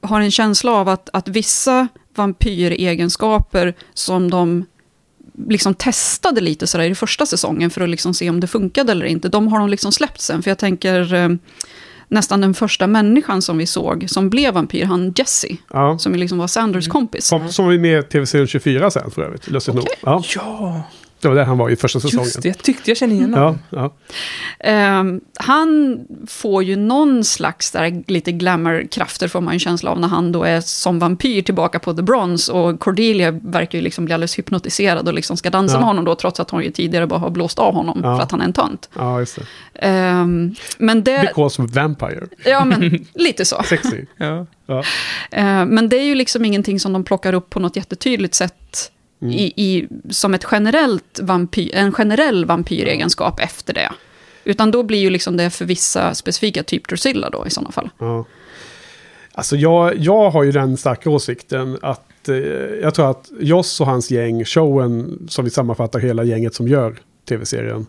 [0.01, 4.65] har en känsla av att, att vissa vampyregenskaper som de
[5.47, 9.05] liksom testade lite sådär i första säsongen för att liksom se om det funkade eller
[9.05, 10.43] inte, de har de liksom släppt sen.
[10.43, 11.29] För jag tänker eh,
[12.09, 15.97] nästan den första människan som vi såg som blev vampyr, han Jesse, ja.
[15.97, 17.25] som liksom var Sanders kompis.
[17.25, 19.47] Som, som var med i tv-serien 24 sen för övrigt.
[19.47, 19.85] Lustigt nog.
[20.01, 20.83] Ja, Ja,
[21.21, 22.25] det var där han var i första säsongen.
[22.25, 22.47] just det.
[22.49, 23.59] Jag tyckte jag kände igen honom.
[23.69, 23.93] Ja, ja.
[24.59, 29.99] Ehm, han får ju någon slags där, lite glamour-krafter får man ju en känsla av
[29.99, 34.05] när han då är som vampyr tillbaka på The Bronze och Cordelia verkar ju liksom
[34.05, 35.79] bli alldeles hypnotiserad och liksom ska dansa Ja.
[35.79, 38.15] med honom då trots att hon ju tidigare bara har blåst av honom Ja.
[38.17, 38.89] för att han är en tönt.
[38.95, 39.41] ja, just det.
[39.75, 42.27] Ehm, men det, Because vampire.
[42.45, 43.63] ja men lite så.
[43.69, 44.05] Sexy.
[44.17, 44.45] Ja.
[44.65, 44.83] Ja.
[45.31, 48.91] Ehm, men det är ju liksom ingenting som de plockar upp på något jättetydligt sätt
[49.21, 49.33] Mm.
[49.33, 53.91] i, i, som ett generellt vampyr, en generell vampyregenskap efter det.
[54.43, 57.89] Utan då blir ju liksom det för vissa specifika typ Drusilla då i sådana fall.
[57.97, 58.25] Ja.
[59.31, 62.35] Alltså jag, jag har ju den starka åsikten att eh,
[62.81, 66.95] jag tror att Joss och hans gäng, showen som vi sammanfattar hela gänget som gör
[67.29, 67.85] tv-serien,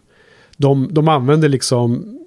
[0.56, 2.18] de, de använder liksom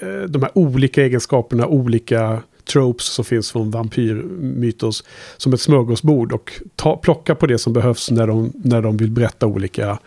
[0.00, 5.04] eh, de här olika egenskaperna, olika tropes som finns från vampyrmytos
[5.36, 9.10] som ett smörgåsbord och ta, plocka på det som behövs när de, när de vill
[9.10, 9.98] berätta olika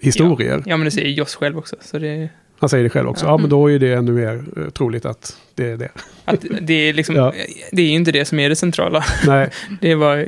[0.00, 0.62] historier.
[0.66, 1.76] ja, men det säger Joss själv också.
[1.80, 3.26] Så det, Han säger det själv också.
[3.26, 5.88] Ja, men då är det ännu mer eh, troligt att det är det.
[6.24, 7.32] att det, är liksom, Ja.
[7.72, 9.04] det är ju inte det som är det centrala.
[9.26, 10.24] Nej, Det är bara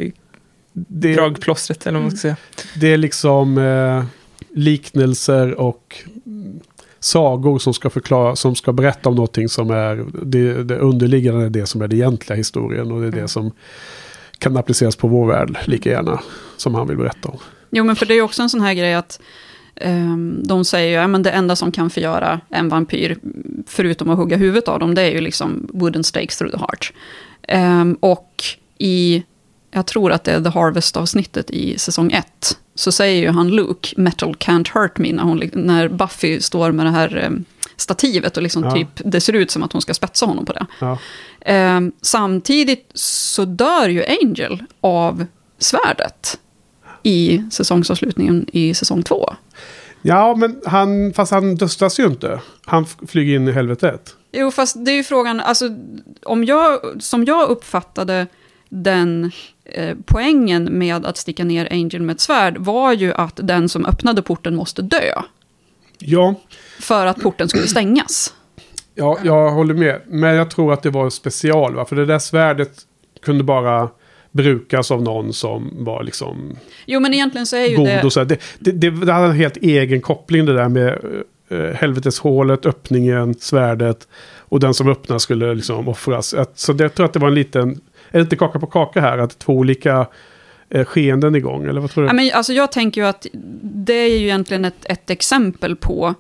[0.73, 2.37] det, dragplåstret, eller vad man ska säga.
[2.81, 4.05] Det är liksom eh,
[4.59, 6.18] liknelser och mm,
[7.09, 11.51] sagor som ska förklara, som ska berätta om någonting som är det, det underliggande, är
[11.51, 13.53] det som är den egentliga historien och det är det som
[14.39, 16.21] kan appliceras på vår värld lika gärna
[16.57, 17.39] som han vill berätta om.
[17.71, 19.21] Jo, men för det är också en sån här grej att
[19.77, 23.19] ehm, de säger ju, ja men det enda som kan förgöra en vampyr,
[23.67, 26.93] förutom att hugga huvudet av dem, det är ju liksom wooden stakes through the heart.
[27.43, 28.45] Ehm, och
[28.79, 29.23] i,
[29.71, 33.89] jag tror att det är The Harvest-avsnittet i säsong 1, så säger ju han Luke,
[33.97, 37.45] metal can't hurt me, när, hon, när Buffy står med det här ehm,
[37.77, 38.71] stativet och liksom Ja.
[38.75, 40.67] typ, det ser ut som att hon ska spetsa honom på det.
[40.81, 40.99] Ja,
[41.41, 45.27] Ehm, samtidigt så dör ju Angel av
[45.59, 46.39] svärdet
[47.03, 49.35] i säsongsavslutningen i säsong två.
[50.03, 52.41] ja men han, fast han döstas ju inte.
[52.67, 54.15] Han flyger in i helvetet.
[54.33, 55.69] Jo, fast det är ju frågan, alltså,
[56.23, 58.27] om jag, som jag uppfattade
[58.69, 59.31] den
[59.65, 63.87] eh, poängen med att sticka ner Angel med ett svärd var ju att den som
[63.87, 65.23] öppnade porten måste dö.
[65.99, 66.35] Ja,
[66.81, 68.35] För att porten skulle stängas.
[68.95, 70.01] ja, jag håller med.
[70.07, 71.85] Men jag tror att det var special, va?
[71.85, 72.73] För det där svärdet
[73.23, 73.89] kunde bara
[74.31, 78.03] brukas av någon som var liksom Jo, men egentligen så är ju god det...
[78.03, 78.25] och så.
[78.25, 80.99] Det, det, det, det hade en helt egen koppling det där med
[81.53, 84.09] uh, helveteshålet, öppningen, svärdet.
[84.37, 86.35] Och den som öppnar skulle liksom offras.
[86.55, 89.01] Så det, jag tror att det var en liten, är det inte kaka på kaka
[89.01, 89.19] här?
[89.19, 90.07] Att två olika
[90.71, 92.09] eh, skeenden igång, eller vad tror du?
[92.09, 93.27] Ja, men, alltså, jag tänker ju att
[93.63, 96.15] det är ju egentligen ett, ett exempel på,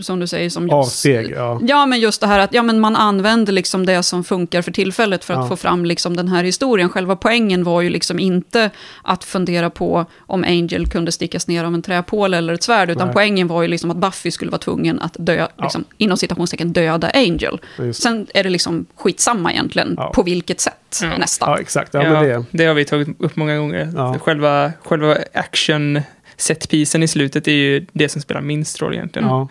[0.00, 0.72] som du säger, som just...
[0.72, 1.60] Avsteg, ja.
[1.62, 4.72] Ja, men just det här att ja, men man använder liksom det som funkar för
[4.72, 5.48] tillfället för att Ja.
[5.48, 6.88] få fram liksom den här historien.
[6.88, 8.70] Själva poängen var ju liksom inte
[9.02, 13.06] att fundera på om Angel kunde stickas ner av en träpåle eller ett svärd, utan
[13.06, 13.14] Nej.
[13.14, 17.10] poängen var ju liksom att Buffy skulle vara tvungen att dö, liksom, inom citationstecken döda
[17.14, 17.60] Angel.
[17.76, 18.02] Ja, just.
[18.02, 20.12] Sen är det liksom skitsamma egentligen, Ja.
[20.14, 21.16] på vilket sätt Ja.
[21.18, 21.50] nästan.
[21.50, 21.94] Ja, exakt.
[21.94, 22.44] Ja, Ja, men det.
[22.50, 23.92] det har vi tagit upp många gånger.
[23.96, 24.18] Ja.
[24.18, 26.00] Själva, själva action
[26.38, 29.28] setpisen i slutet är ju det som spelar minst roll egentligen.
[29.28, 29.48] Ja.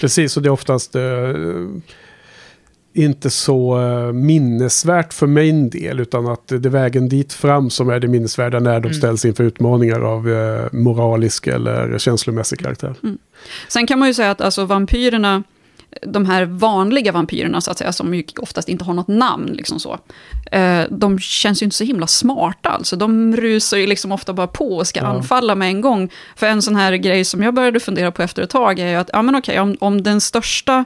[0.00, 1.02] Precis, och det är oftast eh,
[2.92, 7.88] inte så eh, minnesvärt för min del, utan att det är vägen dit fram som
[7.90, 8.94] är det minnesvärda när de Mm.
[8.94, 12.94] ställs inför utmaningar av eh, moralisk eller känslomässig karaktär.
[13.68, 15.42] Sen kan man ju säga att alltså, vampyrerna,
[16.06, 19.80] de här vanliga vampyrerna, så att säga, som ju oftast inte har något namn, liksom
[19.80, 19.98] så,
[20.52, 22.68] eh, de känns ju inte så himla smarta.
[22.68, 22.96] Alltså.
[22.96, 25.06] De rusar ju liksom ofta bara på och ska Ja.
[25.06, 26.10] anfalla med en gång.
[26.36, 28.94] För en sån här grej som jag började fundera på efter ett tag är ju
[28.94, 30.84] att, ja men okej, om, om den största,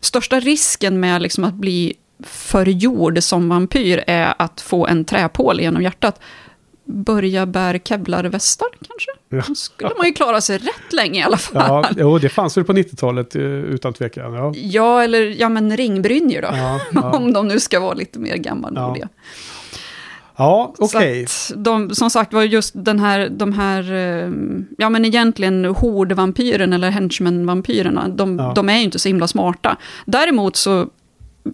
[0.00, 5.82] största risken med liksom att bli förgjord som vampyr är att få en träpål genom
[5.82, 6.20] hjärtat,
[6.88, 9.10] börja bär kevlarvästar kanske?
[9.28, 9.42] Ja.
[9.48, 11.62] Då skulle man ju klara sig rätt länge i alla fall.
[11.68, 14.34] Ja, jo, det fanns väl på 90-talet eh, utan tvekan.
[14.34, 16.48] Ja, Ja, eller ja, men ringbrynjor då.
[16.52, 17.10] ja, ja.
[17.16, 19.08] Om de nu ska vara lite mer gammalmodiga.
[20.36, 21.26] ja okej.
[21.56, 24.30] de, som sagt var just den här, de här, eh,
[24.78, 28.52] ja men egentligen hordvampyren eller henchman-vampyrerna, de, Ja.
[28.54, 29.76] de är ju inte så himla smarta.
[30.06, 30.86] Däremot så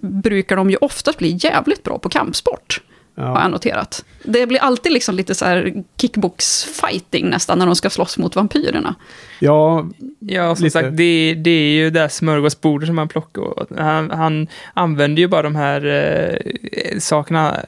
[0.03, 2.81] brukar de ju oftast bli jävligt bra på kampsport,
[3.16, 3.42] har Ja.
[3.42, 4.05] jag noterat.
[4.22, 8.94] Det blir alltid liksom lite så här kickbox-fighting nästan när de ska slåss mot vampyrerna.
[9.40, 9.87] ja,
[10.18, 10.72] Ja, som Lite.
[10.72, 13.77] sagt, det, det är ju det här smörgåsbordet som han plockar.
[13.83, 17.61] Han, han använder ju bara de här eh, sakerna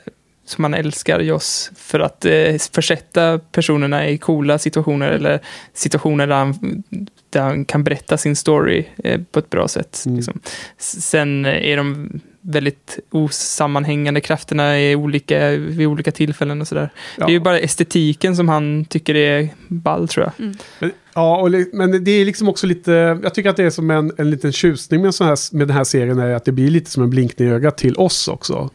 [0.44, 5.40] som man älskar Joss för att eh, försätta personerna i coola situationer eller
[5.74, 6.82] situationer där han,
[7.30, 10.02] där han kan berätta sin story eh, på ett bra sätt.
[10.06, 10.16] Mm.
[10.16, 10.40] Liksom.
[10.78, 12.10] Sen är de
[12.48, 16.90] väldigt osammanhängande krafterna i olika, vid olika tillfällen och sådär.
[17.18, 17.26] ja.
[17.26, 20.54] Det är ju bara estetiken som han tycker är ball, tror jag.
[20.78, 23.90] Men, ja, och, men det är liksom också lite, jag tycker att det är som
[23.90, 26.70] en, en liten tjusning med, sån här, med den här serien är att det blir
[26.70, 28.70] lite som en blinkning i ögat till oss också.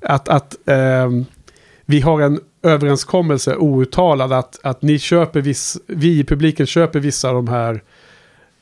[0.00, 1.24] Att, att ehm,
[1.86, 7.28] vi har en överenskommelse outtalad att, att ni köper viss, vi i publiken köper vissa
[7.28, 7.82] av de här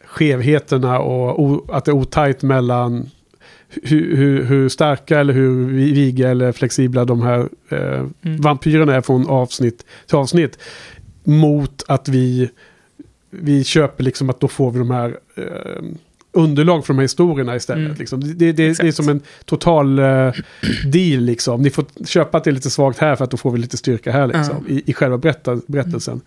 [0.04, 3.10] skevheterna och o, att det är otajt mellan
[3.82, 9.28] hur, hur, hur starka eller hur viga eller flexibla de här eh, vampyrerna är från
[9.28, 10.58] avsnitt till avsnitt.
[11.24, 12.50] Mot att vi,
[13.30, 15.82] vi köper liksom att då får vi de här eh,
[16.32, 17.84] underlag för de här historierna istället.
[17.86, 17.98] Mm.
[17.98, 18.20] Liksom.
[18.20, 18.94] Det, det, det är Exakt.
[18.94, 20.04] som en total eh,
[20.86, 21.62] deal liksom.
[21.62, 23.76] Ni får köpa att det är lite svagt här för att då får vi lite
[23.76, 26.20] styrka här liksom, i, i själva berätta, berättelsen.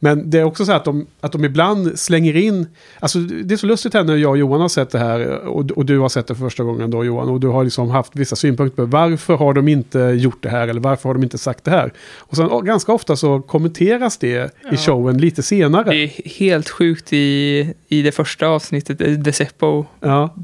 [0.00, 2.66] Men det är också så att de, att de ibland slänger in,
[3.00, 5.70] alltså det är så lustigt här när jag och Johan har sett det här och,
[5.70, 8.16] och du har sett det för första gången då Johan och du har liksom haft
[8.16, 11.38] vissa synpunkter på varför har de inte gjort det här eller varför har de inte
[11.38, 11.92] sagt det här.
[12.18, 14.76] Och sen ganska ofta så kommenteras det i Ja.
[14.76, 15.90] showen lite senare.
[15.90, 19.08] Det är helt sjukt i, i det första avsnittet, eh,
[19.48, 19.84] The Seppo.
[20.00, 20.34] Ja.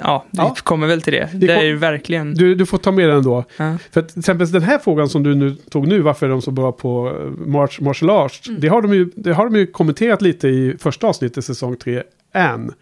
[0.00, 0.54] Ja, vi Ja.
[0.62, 1.28] kommer väl till det.
[1.34, 2.34] Det kom- är ju verkligen...
[2.34, 3.44] Du, du får ta med den då.
[3.56, 3.76] ja.
[3.92, 6.42] För att, till exempel den här frågan som du nu tog nu, varför är de
[6.42, 8.48] så bra på eh, march, martial arts?
[8.48, 8.60] Mm.
[8.60, 12.02] Det, har de ju, det har de ju kommenterat lite i första avsnittet säsong 3,
[12.34, 12.72] än.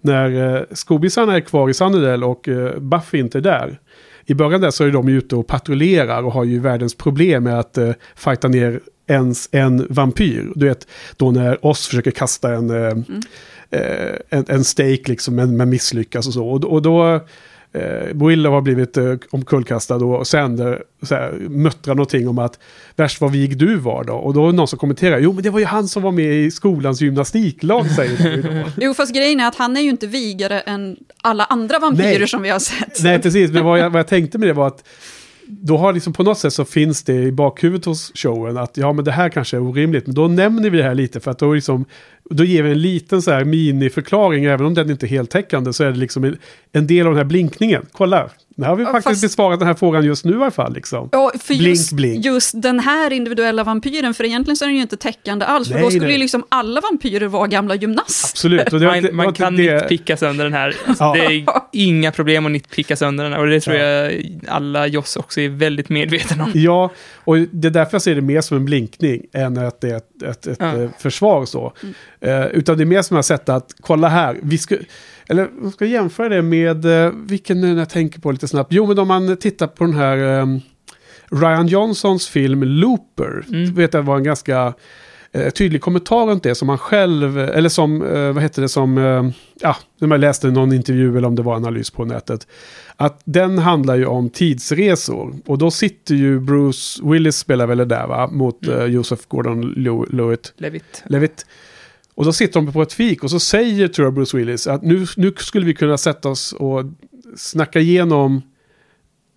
[0.00, 3.78] När eh, skobisarna är kvar i Sunnydale och eh, Buffy inte är där.
[4.26, 7.44] I början där så är de ju ute och patrullerar och har ju världens problem
[7.44, 10.52] med att eh, fighta ner ens en vampyr.
[10.54, 12.94] Du vet, då när Oss försöker kasta en, eh, eh,
[14.30, 16.48] en, en stake liksom, men, men misslyckas och så.
[16.48, 17.20] Och, och då...
[17.72, 22.58] Eh, Willow har blivit eh, omkullkastad och Sander så här, muttrar någonting om att
[22.96, 24.12] värst vad vig du var då.
[24.12, 26.34] Och då är någon som kommenterar, jo men det var ju han som var med
[26.34, 28.70] i skolans gymnastiklag säger du då.
[28.76, 32.28] Jo, fast grejen är att han är ju inte vigare än alla andra vampyrer Nej.
[32.28, 33.02] som vi har sett.
[33.02, 34.84] Nej precis, men vad jag, vad jag tänkte med det var att
[35.48, 38.92] då har liksom på något sätt så finns det i bakhuvudet hos showen att ja
[38.92, 40.06] men det här kanske är orimligt.
[40.06, 41.84] Men då nämner vi det här lite för att då liksom
[42.30, 45.84] Då ger vi en liten så här miniförklaring, även om den inte är heltäckande, så
[45.84, 46.36] är det liksom en,
[46.72, 47.86] en del av den här blinkningen.
[47.92, 50.50] Kolla, nu har vi Ja, faktiskt fast- besvarat den här frågan just nu i alla
[50.50, 50.74] fall.
[50.74, 51.08] Liksom.
[51.12, 52.24] Ja, för Blink, just, blink.
[52.24, 55.74] just den här individuella vampyren, för egentligen så är den ju inte täckande alls, för
[55.74, 56.12] Nej, då skulle nej.
[56.12, 58.28] ju liksom alla vampyrer vara gamla gymnaster.
[58.32, 58.72] Absolut.
[58.72, 60.74] Och det var inte- Man, man kan det- nitpicka sönder den här.
[60.86, 61.12] Alltså, Ja.
[61.14, 63.40] Det är inga problem att nitpicka sönder den här.
[63.40, 63.84] Och det tror Ja.
[63.86, 66.50] jag alla Joss också är väldigt medvetna om.
[66.54, 66.90] Ja,
[67.24, 69.96] och det är därför jag ser det mer som en blinkning än att det är
[69.96, 70.88] ett, ett, ett Ja.
[70.98, 71.44] försvar.
[71.46, 71.72] Så.
[72.20, 74.76] Eh, utan det är mer som jag sett att, kolla här, vi ska,
[75.28, 78.72] eller jag ska jämföra det med, eh, vilken nu när jag tänker på lite snabbt,
[78.72, 80.60] jo men om man tittar på den här ehm,
[81.30, 83.74] Ryan Johnsons film Looper, Mm.
[83.74, 84.74] vet jag var en ganska
[85.32, 88.98] eh, tydlig kommentar runt det som han själv, eller som, eh, vad heter det, som,
[88.98, 89.28] eh,
[89.60, 92.46] ja, när man läste någon intervju eller om det var analys på nätet.
[92.96, 95.34] Att den handlar ju om tidsresor.
[95.46, 98.78] Och då sitter ju Bruce Willis, spelar väl det där va, mot Mm.
[98.80, 100.52] eh, Joseph Gordon-Levitt.
[100.56, 101.02] Levitt.
[101.06, 101.46] Levitt.
[102.18, 104.82] Och då sitter de på ett fik och så säger tror jag Bruce Willis att
[104.82, 106.84] nu, nu skulle vi kunna sätta oss och
[107.36, 108.42] snacka igenom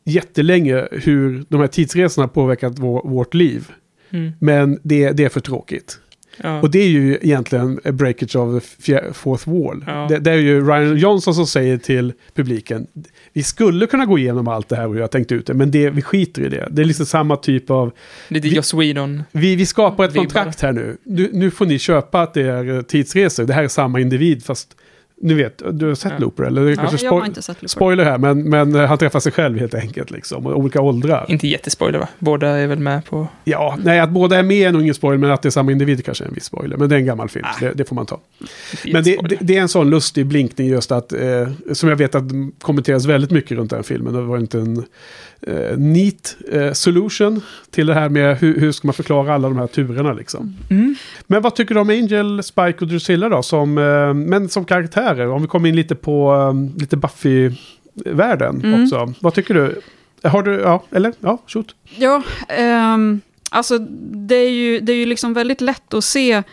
[0.05, 3.71] jättelänge hur de här tidsresorna påverkat vår, vårt liv.
[4.09, 4.31] Mm.
[4.39, 5.99] Men det, det är för tråkigt.
[6.43, 6.61] Ja.
[6.61, 9.83] Och det är ju egentligen a breakage of the fourth wall.
[9.87, 10.05] Ja.
[10.09, 12.87] Det, det är ju Ryan Johnson som säger till publiken,
[13.33, 15.89] vi skulle kunna gå igenom allt det här och jag tänkt ut det, men det,
[15.89, 16.67] vi skiter i det.
[16.71, 17.91] Det är liksom samma typ av,
[18.27, 19.23] Lite vi- Joss Whedon.
[19.31, 20.97] vi, vi skapar ett kontrakt här nu.
[21.03, 21.29] nu.
[21.33, 24.75] Nu får ni köpa att det är eh, tidsresor, det här är samma individ fast,
[25.23, 26.19] ni vet, du har sett Ja.
[26.19, 26.61] Looper eller?
[26.65, 27.67] Är kanske Jag har inte sett Looper.
[27.67, 31.25] spoiler här, men, men han träffar sig själv helt enkelt liksom, och olika åldrar.
[31.27, 32.07] Inte jättespoiler va?
[32.19, 33.27] Båda är väl med på...
[33.43, 35.71] Ja, nej att båda är med är nog ingen spoiler, men att det är samma
[35.71, 36.77] individ kanske är en viss spoiler.
[36.77, 37.59] Men det är en gammal film, Ah.
[37.59, 38.19] det, det får man ta.
[38.39, 39.37] Men det, jättespoiler.
[39.39, 42.23] det, det är en sån lustig blinkning just att, eh, som jag vet att
[42.61, 44.13] kommenteras väldigt mycket runt den filmen.
[44.13, 44.83] Det var inte en
[45.47, 49.57] eh, neat eh, solution till det här med hur, hur ska man förklara alla de
[49.57, 50.55] här turerna liksom.
[50.69, 50.95] Mm.
[51.27, 53.43] Men vad tycker du om Angel, Spike och Drusilla då?
[53.43, 58.83] Som, eh, men som karaktärer, om vi kommer in lite på eh, lite Buffy-världen Mm.
[58.83, 59.13] också.
[59.19, 59.81] Vad tycker du?
[60.23, 61.13] Har du, ja, eller?
[61.19, 61.75] Ja, shoot.
[61.97, 63.77] Ja, ehm, alltså
[64.27, 66.43] det är, ju, det är ju liksom väldigt lätt att se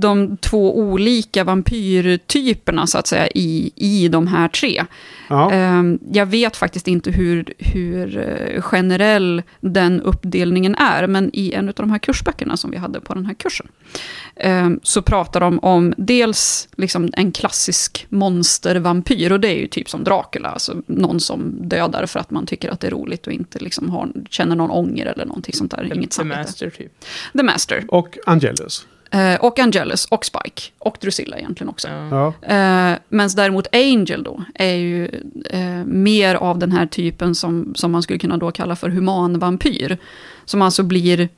[0.00, 4.84] de två olika vampyrtyperna så att säga i, i de här tre.
[5.28, 5.52] Ja.
[5.52, 11.68] Ehm, jag vet faktiskt inte hur, hur eh, generell den uppdelningen är, men i en
[11.68, 13.66] av de här kursböckerna som vi hade på den här kursen,
[14.36, 19.90] ehm, så pratar de om dels liksom en klassisk monstervampyr, och det är ju typ
[19.90, 23.32] som Dracula, alltså någon som dödar för att man tycker att det är roligt och
[23.32, 25.92] inte liksom har, känner någon ånger eller någonting sånt där.
[25.94, 26.40] Inget The samvete.
[26.40, 27.04] Master typ.
[27.32, 27.84] The Master.
[27.88, 28.86] Och Angelus.
[29.10, 31.88] Eh, och Angelus, och Spike, och Drusilla egentligen också.
[31.88, 32.26] Ja.
[32.42, 35.06] Eh, Medan däremot Angel då är ju
[35.50, 39.98] eh, mer av den här typen som, som man skulle kunna då kalla för humanvampyr.
[40.44, 41.28] Som alltså blir,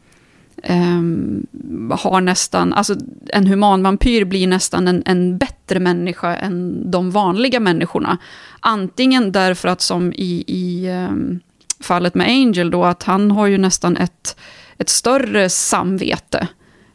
[0.62, 1.46] ehm,
[1.90, 8.18] har nästan, alltså en humanvampyr blir nästan en, en bättre människa än de vanliga människorna.
[8.60, 11.40] Antingen därför att som i, i ehm,
[11.80, 14.36] fallet med Angel då, att han har ju nästan ett,
[14.78, 16.48] ett större samvete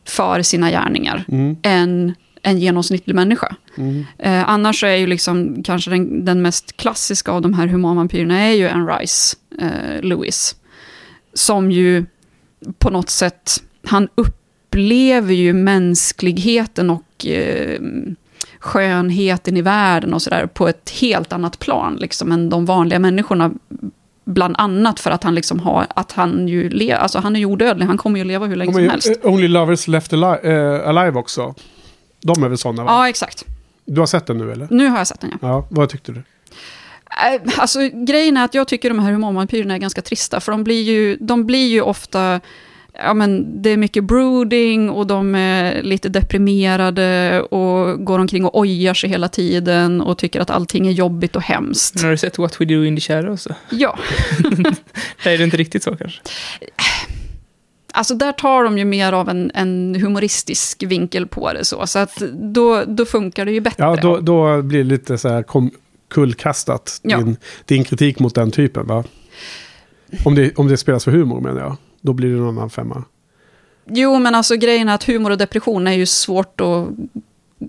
[0.06, 1.56] för sina gärningar Mm.
[1.64, 3.56] än en genomsnittlig människa.
[3.78, 4.06] Mm.
[4.20, 8.52] Eh, annars är ju liksom kanske den, den mest klassiska av de här humanvampyrerna är
[8.54, 10.56] ju Anne Rice eh, Lewis.
[11.34, 12.06] Som ju
[12.80, 13.52] på något sätt,
[13.84, 17.80] han upplever ju mänskligheten och eh,
[18.60, 23.52] skönheten i världen och sådär på ett helt annat plan liksom än de vanliga människorna.
[24.26, 27.46] Bland annat för att han liksom har, att han ju le, alltså han är ju
[27.46, 29.08] odödlig, han kommer ju leva hur länge som ju, helst.
[29.24, 31.56] eh, Only Lovers Left Alive, eh, alive också.
[32.22, 32.92] De är väl sådana va?
[32.92, 33.46] Ja, exakt.
[33.86, 34.68] Du har sett den nu eller?
[34.72, 35.48] Nu har jag sett den, ja.
[35.48, 36.18] Ja, vad tyckte du?
[36.18, 40.64] Eh, Alltså, grejen är att jag tycker de här humanvampyrerna är ganska trista, för de
[40.64, 42.40] blir ju, de blir ju ofta...
[42.98, 48.60] Ja, men det är mycket brooding och de är lite deprimerade och går omkring och
[48.60, 51.96] ojar sig hela tiden och tycker att allting är jobbigt och hemskt.
[51.96, 53.48] Men har du sett What We Do In The Shadows?
[53.70, 54.00] Ja,
[55.24, 56.22] Där är det inte riktigt så kanske.
[57.94, 62.00] alltså där tar de ju mer av en, en humoristisk vinkel på det så, så
[62.00, 63.84] att då, då funkar det ju bättre.
[63.84, 65.72] Ja, då, då blir det lite så här kom,
[66.10, 67.00] kullkastat.
[67.04, 67.18] Ja.
[67.18, 69.04] Din, din kritik mot den typen va?
[70.26, 71.78] Om det, om det spelas för humor menar jag.
[72.04, 73.04] Då blir det någon annan femma.
[73.86, 76.88] Jo, men alltså grejen är att humor och depression är ju svårt att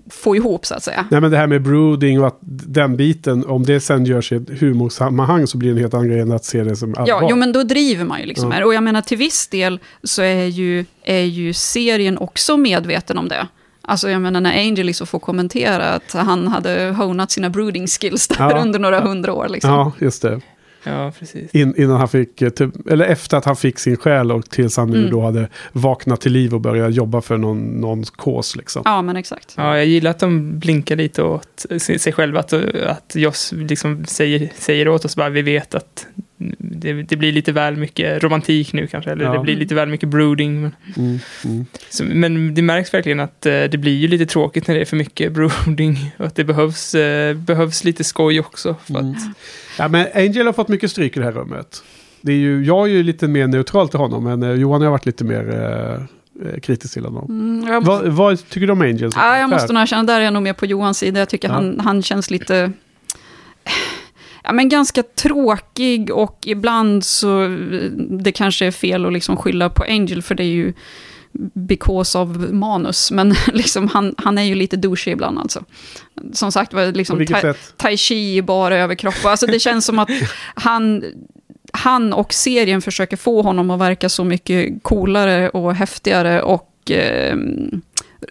[0.09, 1.05] få ihop, så att säga.
[1.11, 4.35] Nej men det här med brooding och att den biten, om det sen görs i
[4.35, 7.07] ett humorsammanhang så blir det en helt annan grej än att se det som allvar.
[7.07, 8.55] Ja, jo, men då driver man ju liksom Ja.
[8.55, 8.63] här.
[8.65, 13.27] Och jag menar till viss del så är ju, är ju serien också medveten om
[13.27, 13.47] det.
[13.81, 18.27] Alltså jag menar när Angel liksom får kommentera att han hade honat sina brooding skills
[18.27, 18.61] där Ja.
[18.61, 19.47] under några hundra år.
[19.49, 19.71] Liksom.
[19.71, 20.41] Ja, just det.
[20.85, 21.51] Ja, precis.
[21.55, 24.77] In, innan han fick, eh, typ, eller efter att han fick sin själ och tills
[24.77, 25.11] han nu Mm.
[25.11, 28.81] då hade vaknat till liv och börjat jobba för någon, någon kos liksom.
[28.85, 29.53] Ja, men exakt.
[29.57, 32.39] Ja, jag gillar att de blinkar lite åt sig sig själva.
[32.39, 32.53] Att,
[32.85, 36.07] att Joss liksom säger, säger åt oss bara, vi vet att
[36.57, 39.11] det, det blir lite väl mycket romantik nu kanske.
[39.11, 39.33] Eller Ja.
[39.33, 40.61] det blir lite väl mycket brooding.
[40.61, 41.65] Men, Mm, mm.
[41.89, 44.85] så, men det märks verkligen att eh, det blir ju lite tråkigt när det är
[44.85, 46.11] för mycket brooding.
[46.17, 48.75] Och att det behövs, eh, behövs lite skoj också.
[48.85, 49.11] För Mm.
[49.11, 49.17] att,
[49.77, 51.83] Ja, men Angel har fått mycket stryk i det här rummet.
[52.21, 54.89] Det är ju, jag är ju lite mer neutral till honom, men eh, Johan har
[54.89, 57.25] varit lite mer eh, eh, kritisk till honom.
[57.29, 59.09] Mm, jag, Vad, vad tycker du om Angel?
[59.15, 61.19] ja, jag måste nog erkänna, där är jag nog med på Johans sida.
[61.19, 61.53] Jag tycker Ja.
[61.53, 62.71] han, han känns lite...
[64.45, 67.57] Ja, men ganska tråkig och ibland så...
[68.09, 70.73] Det kanske är fel att liksom skylla på Angel, för det är ju
[71.53, 73.11] because of manus.
[73.11, 75.63] Men liksom, han, han är ju lite douchey ibland alltså.
[76.33, 79.25] Som sagt var, liksom, vilket tai, chi bara överkropp.
[79.25, 80.09] Alltså det känns som att
[80.55, 81.03] han,
[81.73, 87.37] han och serien försöker få honom att verka så mycket coolare och häftigare och eh,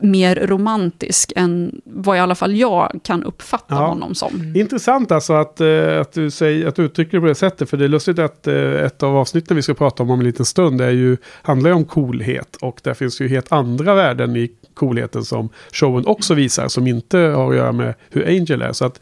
[0.03, 3.87] mer romantisk än vad i alla fall jag kan uppfatta Ja.
[3.87, 4.53] honom som.
[4.57, 7.71] Intressant alltså att, eh, att, du säger, att du uttrycker det på det sättet.
[7.71, 10.27] För det är lustigt att eh, ett av avsnitten vi ska prata om om en
[10.27, 12.57] liten stund är ju, handlar ju om coolhet.
[12.61, 16.69] Och där finns ju helt andra värden i coolheten som showen också visar.
[16.69, 18.73] Som inte har att göra med hur Angel är.
[18.73, 19.01] Så att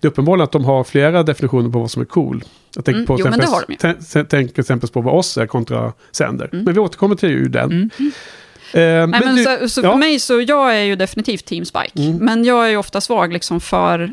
[0.00, 2.44] det är uppenbarligen att de har flera definitioner på vad som är cool.
[2.76, 3.94] Jag tänker Mm, på jo, men det exempel, har de ju.
[3.94, 6.48] tän- tän- tänker exempel på vad oss är kontra Sander.
[6.52, 6.64] Mm.
[6.64, 7.72] Men vi återkommer till ju den.
[7.72, 7.90] Mm.
[8.74, 9.90] Eh, Nej, men du- så, så ja.
[9.92, 12.02] för mig så, jag är ju definitivt Team Spike.
[12.02, 12.16] Mm.
[12.16, 14.10] Men jag är ju ofta svag liksom för eh,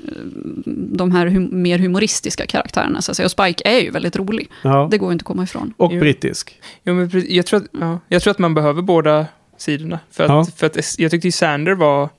[0.75, 3.01] de här hum mer humoristiska karaktärerna.
[3.01, 3.25] Så att säga.
[3.25, 4.49] Och Spike är ju väldigt rolig.
[4.63, 4.87] ja.
[4.91, 5.73] Det går inte att komma ifrån.
[5.77, 5.99] Och Jo.
[5.99, 6.55] brittisk.
[6.83, 9.25] jo, men jag, tror att, ja, jag tror att man behöver båda
[9.57, 9.99] sidorna.
[10.11, 10.45] För att, Ja.
[10.57, 12.09] för att jag tyckte ju Sander var...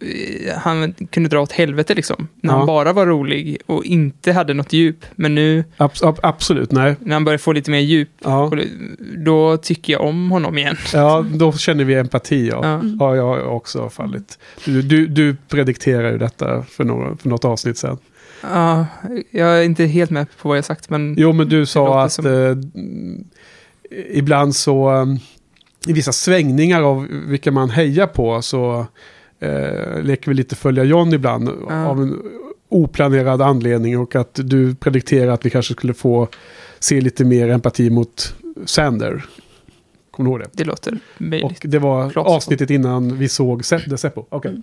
[0.00, 2.28] eh, Han kunde dra åt helvete liksom.
[2.40, 2.56] När Ja.
[2.58, 5.04] han bara var rolig och inte hade något djup.
[5.16, 6.96] Men nu Abs- ab- absolut, nej.
[7.00, 8.50] när han börjar få lite mer djup, Ja.
[9.16, 10.76] då tycker jag om honom igen.
[10.92, 12.48] Ja, då känner vi empati.
[12.48, 12.60] Ja.
[12.62, 12.80] Ja.
[13.00, 14.38] Ja, jag har också fallit.
[14.64, 17.98] Du, du, du predikterar ju detta för, några, för något avsnitt sen.
[18.42, 18.86] Ja,
[19.30, 22.12] jag är inte helt med på vad jag sagt, men Jo, men du sa att
[22.12, 22.56] som- eh,
[24.12, 25.18] ibland så, um,
[25.86, 28.86] i vissa svängningar av vilka man hejar på, så
[29.40, 31.86] eh, leker vi lite följa John ibland Ja.
[31.86, 32.22] av en
[32.68, 36.28] oplanerad anledning och att du predikterar att vi kanske skulle få
[36.78, 38.34] se lite mer empati mot
[38.64, 39.24] Sander.
[40.10, 40.48] Kommer du ihåg det?
[40.52, 41.60] det låter Och möjligt.
[41.64, 42.26] det var Klart.
[42.26, 44.24] avsnittet innan vi såg Seppo.
[44.28, 44.60] Okej.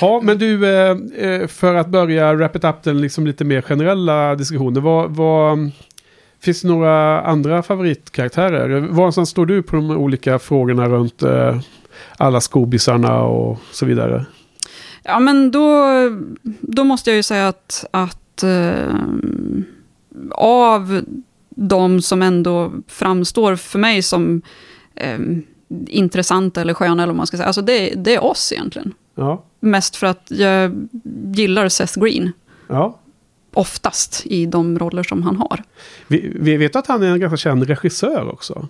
[0.00, 3.60] Ja, men du, eh, eh, för att börja wrap it up den liksom lite mer
[3.62, 4.82] generella diskussionen.
[4.82, 5.70] Vad, vad,
[6.40, 8.80] finns det några andra favoritkaraktärer?
[8.80, 11.60] Var någonstans står du på de olika frågorna runt eh,
[12.16, 14.24] alla skobisarna och så vidare?
[15.02, 15.86] Ja, men då,
[16.60, 18.94] då måste jag ju säga att, att eh,
[20.30, 21.02] av
[21.50, 24.42] de som ändå framstår för mig som
[24.94, 25.18] eh,
[25.86, 28.94] intressanta eller sköna, eller vad man ska säga, alltså det, det är oss egentligen.
[29.14, 29.44] Ja.
[29.60, 30.88] Mest för att jag
[31.34, 32.32] gillar Seth Green,
[32.68, 32.98] ja.
[33.54, 35.62] oftast i de roller som han har.
[36.06, 38.68] Vi, vi vet att han är en ganska känd regissör också.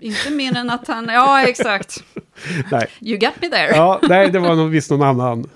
[0.00, 2.04] Inte mer än att han, ja exakt,
[2.70, 3.76] Nej, you got me there.
[3.76, 5.48] ja, nej det var nog visst någon annan.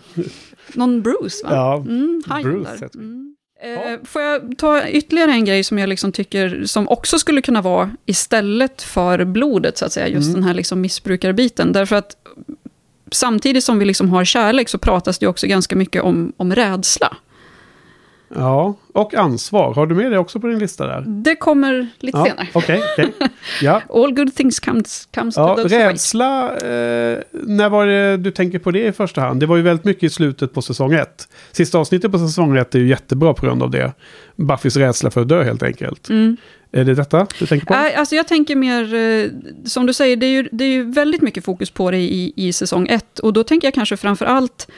[0.74, 1.50] Någon Bruce va?
[1.54, 2.88] Ja, Mm, Bruce.
[2.94, 3.34] Mm.
[3.62, 7.62] Eh, får jag ta ytterligare en grej som jag liksom tycker, som också skulle kunna
[7.62, 10.34] vara istället för blodet, så att säga, just Mm.
[10.40, 11.72] den här liksom missbrukarbiten.
[11.72, 12.16] Därför att
[13.12, 17.16] samtidigt som vi liksom har kärlek så pratas det också ganska mycket om, om rädsla.
[18.28, 19.74] Ja, och ansvar.
[19.74, 21.04] Har du med det också på din lista där?
[21.06, 22.48] Det kommer lite Ja, senare.
[22.52, 23.12] Okej, okej.
[23.62, 23.82] Ja.
[23.88, 28.58] All good things comes, comes Ja, to those rädsla, eh, när var det du tänker
[28.58, 29.40] på det i första hand?
[29.40, 31.28] Det var ju väldigt mycket i slutet på säsong ett.
[31.52, 33.92] Sista avsnittet på säsong ett är ju jättebra på grund av det.
[34.36, 36.08] Buffys rädsla för att dö helt enkelt.
[36.08, 36.36] Mm.
[36.72, 37.72] Är det detta du tänker på?
[37.74, 39.30] Nej, alltså jag tänker mer, eh,
[39.64, 42.32] som du säger, det är, ju, det är ju väldigt mycket fokus på det i,
[42.36, 43.18] i säsong ett.
[43.18, 44.68] Och då tänker jag kanske framför allt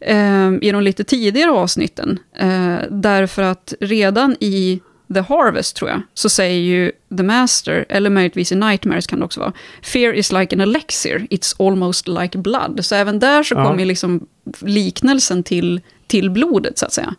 [0.00, 2.18] eh, i de lite tidigare avsnitten.
[2.36, 4.80] Eh, därför att redan i
[5.14, 9.24] The Harvest, tror jag, så säger ju The Master, eller möjligtvis i Nightmares kan det
[9.24, 12.80] också vara, Fear is like an elixir, it's almost like blood.
[12.84, 13.64] Så även där så Ja.
[13.64, 14.26] kommer liksom
[14.60, 15.80] liknelsen till,
[16.10, 17.14] till blodet, så att säga.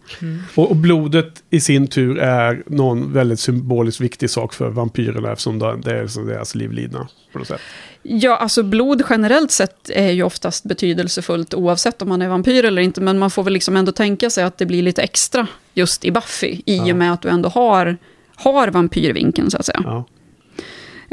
[0.56, 5.60] Och, och blodet i sin tur är någon väldigt symboliskt viktig sak för vampyrerna eftersom
[5.60, 7.62] det är deras livlina på något sätt.
[8.04, 12.82] Ja, alltså blod generellt sett är ju oftast betydelsefullt oavsett om man är vampyr eller
[12.82, 16.06] inte, men man får väl liksom ändå tänka sig att det blir lite extra just
[16.06, 16.84] i Buffy, i Ja.
[16.92, 17.98] och med att du ändå har,
[18.36, 19.82] har vampyrvinkeln så att säga.
[19.86, 20.06] Ja.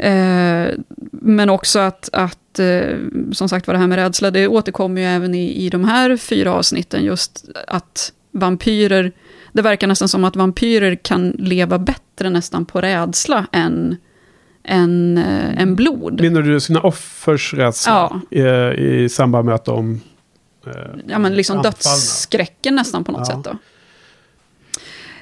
[0.05, 0.67] Eh,
[1.11, 2.97] men också att, att eh,
[3.31, 6.17] som sagt var det här med rädsla, det återkommer ju även i, i de här
[6.17, 9.11] fyra avsnitten, just att vampyrer,
[9.53, 13.95] det verkar nästan som att vampyrer kan leva bättre nästan på rädsla än,
[14.63, 16.21] än, eh, än blod.
[16.21, 18.21] Menar du sina offers rädsla?
[18.29, 18.41] I,
[19.03, 20.01] I samband med att de...
[20.65, 20.71] eh,
[21.07, 21.71] ja, men liksom anfallna?
[21.71, 23.35] dödsskräcken nästan på något Ja.
[23.35, 23.43] sätt.
[23.43, 23.57] Då.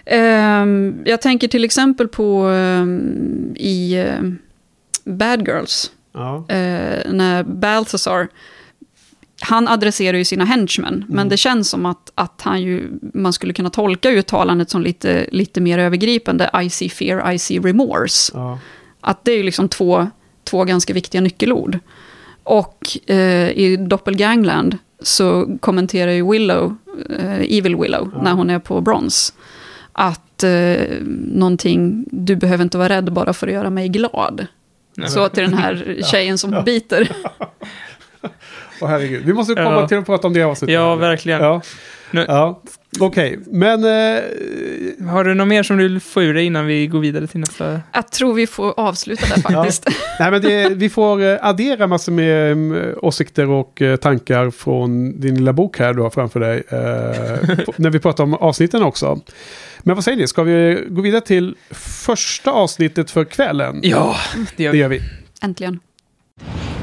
[0.05, 4.21] Ehm, jag tänker till exempel på ehm, i eh,
[5.03, 6.35] Bad Girls, Ja.
[6.55, 8.27] eh, när Balthazar,
[9.41, 11.05] han adresserar ju sina henchmen, Mm.
[11.09, 15.25] men det känns som att, att han ju, man skulle kunna tolka uttalandet som lite,
[15.31, 18.31] lite mer övergripande, I see fear, I see remorse.
[18.35, 18.59] ja.
[19.01, 20.07] Att det är ju liksom två,
[20.43, 21.79] två ganska viktiga nyckelord.
[22.43, 26.75] Och eh, i Doppelgangland så kommenterar ju Willow,
[27.19, 28.21] eh, Evil Willow, Ja.
[28.23, 29.33] när hon är på Bronze,
[29.91, 30.81] att eh,
[31.33, 34.47] någonting, du behöver inte vara rädd bara för att göra mig glad.
[35.05, 37.09] Så till den här tjejen som biter.
[38.81, 39.25] Åh herregud.
[39.25, 39.87] Vi måste komma Ja.
[39.87, 40.73] till att prata om det avsnittet.
[40.73, 41.41] Ja, verkligen.
[41.41, 41.61] Ja,
[42.11, 42.61] Nu- ja.
[42.99, 43.39] Okej.
[43.45, 43.83] Men...
[43.83, 44.21] Eh,
[45.09, 47.39] Har du något mer som du vill få ur dig innan vi går vidare till
[47.39, 47.81] nästa?
[47.93, 49.89] Jag tror vi får avsluta där faktiskt.
[50.19, 55.19] nej, men det, vi får eh, addera massor med mm, åsikter och eh, tankar från
[55.21, 56.57] din lilla bok här du har framför dig.
[56.69, 59.19] Eh, när vi pratar om avsnitten också.
[59.79, 60.27] Men vad säger ni?
[60.27, 63.79] Ska vi gå vidare till första avsnittet för kvällen?
[63.83, 64.15] Ja,
[64.57, 64.81] det gör Det vi.
[64.81, 65.01] gör vi.
[65.41, 65.79] Äntligen.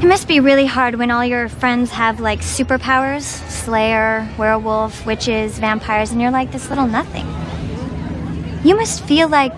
[0.04, 5.58] It must be really hard when all your friends have like superpowers Slayer, werewolf, witches,
[5.58, 7.26] vampires, and you're like this little nothing.
[8.62, 9.54] You must feel like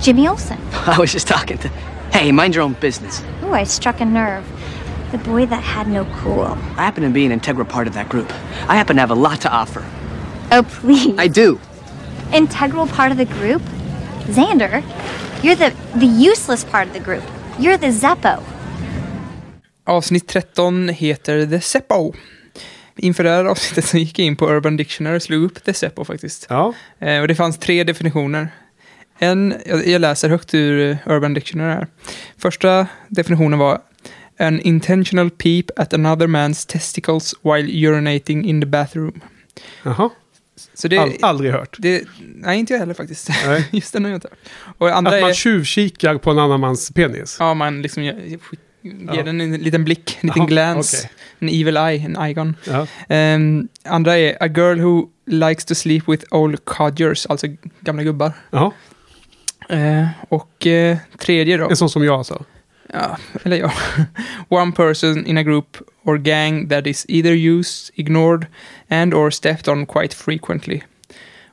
[0.00, 0.60] Jimmy Olsen.
[0.86, 1.68] I was just talking to.
[2.12, 3.20] Hey, mind your own business.
[3.42, 4.46] Ooh, I struck a nerve.
[5.10, 6.42] The boy that had no cool.
[6.76, 8.32] I happen to be an integral part of that group.
[8.68, 9.84] I happen to have a lot to offer.
[10.52, 11.18] Oh, please.
[11.18, 11.60] I do.
[12.32, 13.60] Integral part of the group?
[14.26, 14.84] Xander,
[15.42, 17.24] you're the, the useless part of the group.
[17.58, 18.53] You're the Zeppo.
[19.84, 22.12] Avsnitt 13 heter The Seppo.
[22.96, 25.74] Inför det här avsnittet så gick jag in på Urban Dictionary och slog upp The
[25.74, 26.46] Seppo faktiskt.
[26.48, 28.48] Ja, Eh, och det fanns tre definitioner.
[29.18, 31.86] En, jag, läser högt ur eh, Urban Dictionary här.
[32.38, 33.80] Första definitionen var
[34.38, 39.20] An intentional peep at another man's testicles while urinating in the bathroom.
[39.82, 40.10] jaha.
[40.74, 41.76] Så det, All, aldrig hört.
[41.78, 43.28] det nej inte jag heller faktiskt.
[43.70, 44.28] Just den har jag inte
[44.78, 44.92] hört.
[45.06, 47.36] Att man tjuvkikar på en annan mans penis.
[47.40, 48.02] ja man liksom
[49.12, 49.22] Ja.
[49.22, 50.94] den en liten blick, en liten Jaha, glans.
[50.94, 51.10] okej.
[51.38, 52.56] En evil eye, en igon.
[52.66, 52.86] Ja.
[53.08, 57.46] Ehm, andra är A girl who likes to sleep with old codgers, alltså
[57.80, 58.32] gamla gubbar.
[59.68, 62.44] Eh, och eh, tredje då, En sån som jag alltså.
[62.92, 63.72] ja, eller ja,
[64.48, 68.46] one person in a group or gang that is either used, ignored
[68.88, 70.82] and or stepped on quite frequently.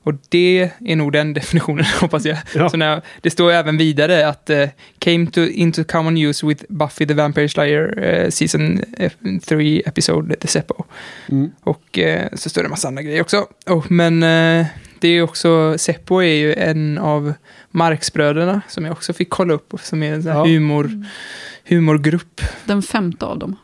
[0.04, 2.38] Och det är nog den definitionen, hoppas jag.
[2.56, 2.70] Ja.
[2.70, 7.06] Så när, det står även vidare att eh, came to, into common use with Buffy
[7.08, 8.80] the Vampire Slayer eh, season
[9.46, 10.84] 3 episode The Seppo.
[11.30, 11.52] Mm.
[11.64, 13.46] Och eh, så står det en massa andra grejer också.
[13.68, 14.66] Oh, men eh,
[15.00, 17.34] det är också, Seppo är ju en av
[17.72, 20.46] Marxbröderna som jag också fick kolla upp, som är en sån här Ja.
[20.46, 21.06] humor,
[21.66, 22.42] humorgrupp.
[22.66, 23.56] Den femte av dem.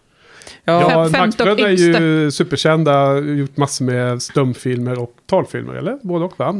[0.64, 5.98] Ja, Ja, Fem- Maxbröderna är ju superkända, gjort massor med stumfilmer och talfilmer, eller?
[6.02, 6.56] Både och va?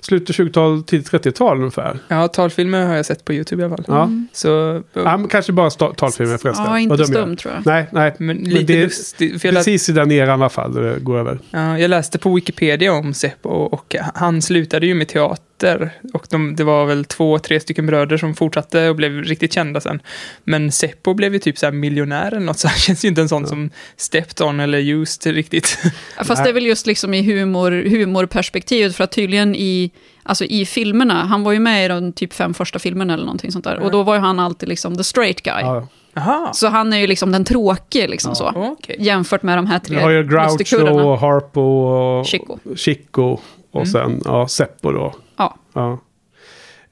[0.00, 1.98] Slutet 20-tal, tidigt 30-tal ungefär.
[2.08, 3.84] ja, talfilmer har jag sett på YouTube i alla fall.
[3.88, 4.10] Ja.
[4.32, 6.64] Så, Ja, men kanske bara sta- talfilmer förresten.
[6.66, 7.66] Ja, inte stum tror jag.
[7.66, 8.14] Nej, nej.
[8.18, 9.42] men Men lite det är lustigt.
[9.42, 11.38] Precis i den eran i alla fall, det går över.
[11.50, 15.90] ja, jag läste på Wikipedia om Seppo och han slutade ju med teater.
[16.12, 19.80] Och de, det var väl två, tre stycken bröder som fortsatte och blev riktigt kända
[19.80, 20.00] sen.
[20.44, 23.20] Men Seppo blev ju typ så här miljonär eller något, så han känns ju inte
[23.20, 25.78] en sån som stepped on eller used riktigt.
[26.18, 29.90] Ja, Fast det är väl just liksom i humor, humorperspektivet, för att tydligen i,
[30.22, 33.52] alltså i filmerna, han var ju med i de typ fem första filmerna eller någonting
[33.52, 35.60] sånt där, och då var ju han alltid liksom the straight guy.
[35.60, 35.86] Ja.
[36.14, 38.52] Jaha, Så han är ju liksom den tråkige, liksom så.
[38.54, 38.96] okej.
[38.98, 42.58] Jämfört med de här tre Vi har ju Groucho, Harpo och Chico.
[42.76, 43.38] Chico
[43.70, 45.14] och sen ja, Seppo då.
[45.36, 45.56] Ja.
[45.72, 45.98] Ja.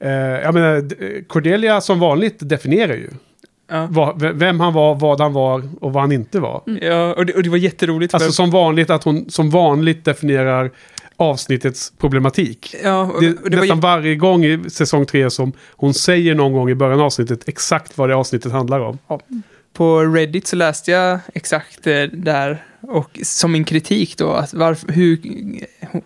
[0.01, 3.11] Eh, jag menar, Cordelia som vanligt definierar ju
[3.71, 3.87] Ja.
[3.91, 6.63] vad, vem han var, vad han var och vad han inte var.
[6.81, 8.15] Ja, och det, och det var jätteroligt.
[8.15, 10.71] Alltså som vanligt att hon som vanligt definierar
[11.17, 12.75] avsnittets problematik.
[12.85, 15.95] ja, och, Det, och det var, nästan jä- varje gång i säsong tre som hon
[15.95, 18.99] säger någon gång i början av avsnittet exakt vad det avsnittet handlar om.
[19.73, 24.93] på Reddit så läste jag exakt eh, där och som en kritik då att varför,
[24.93, 25.19] hur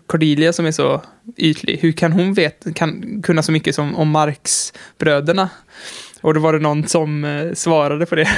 [0.07, 1.03] Cordelia som är så
[1.37, 5.49] ytlig, hur kan hon vet, kan kunna så mycket som om Marx-bröderna?
[6.23, 8.29] Och då var det någon som eh, svarade på det.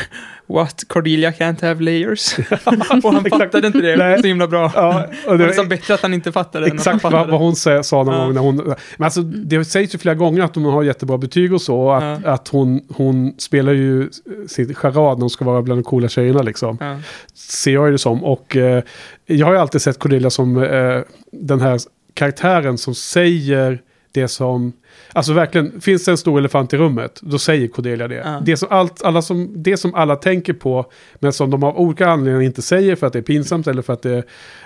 [0.46, 0.84] What?
[0.88, 2.38] Cordelia can't have layers?
[3.04, 4.20] och han fattade inte det Nej.
[4.20, 4.72] så himla bra.
[4.74, 8.02] Ja, och Det var bättre att han inte fattade Exakt vad, vad hon sa, sa
[8.02, 8.24] någon Ja.
[8.24, 8.56] gång när hon...
[8.96, 11.76] Men alltså det sägs ju flera gånger att hon har jättebra betyg och så.
[11.80, 12.30] Och att, Ja.
[12.30, 14.08] att hon, hon spelar ju
[14.48, 16.78] sin charad när hon ska vara bland de coola tjejerna liksom.
[16.80, 16.96] Ja.
[17.34, 18.24] Ser jag ju det som.
[18.24, 18.82] Och eh,
[19.26, 21.00] jag har ju alltid sett Cordelia som eh,
[21.32, 21.78] den här
[22.14, 23.78] karaktären som säger
[24.12, 24.72] det som...
[25.14, 28.14] Alltså verkligen, finns det en stor elefant i rummet, då säger Cordelia det.
[28.14, 28.40] Ja.
[28.44, 32.08] Det, som allt, alla som, det som alla tänker på, men som de av olika
[32.08, 34.22] anledningar inte säger för att det är pinsamt eller för att det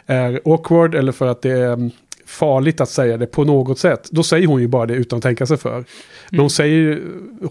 [0.06, 1.90] är awkward eller för att det är mm,
[2.26, 4.08] farligt att säga det på något sätt.
[4.10, 5.84] Då säger hon ju bara det utan att tänka sig för.
[6.30, 7.02] Men hon säger,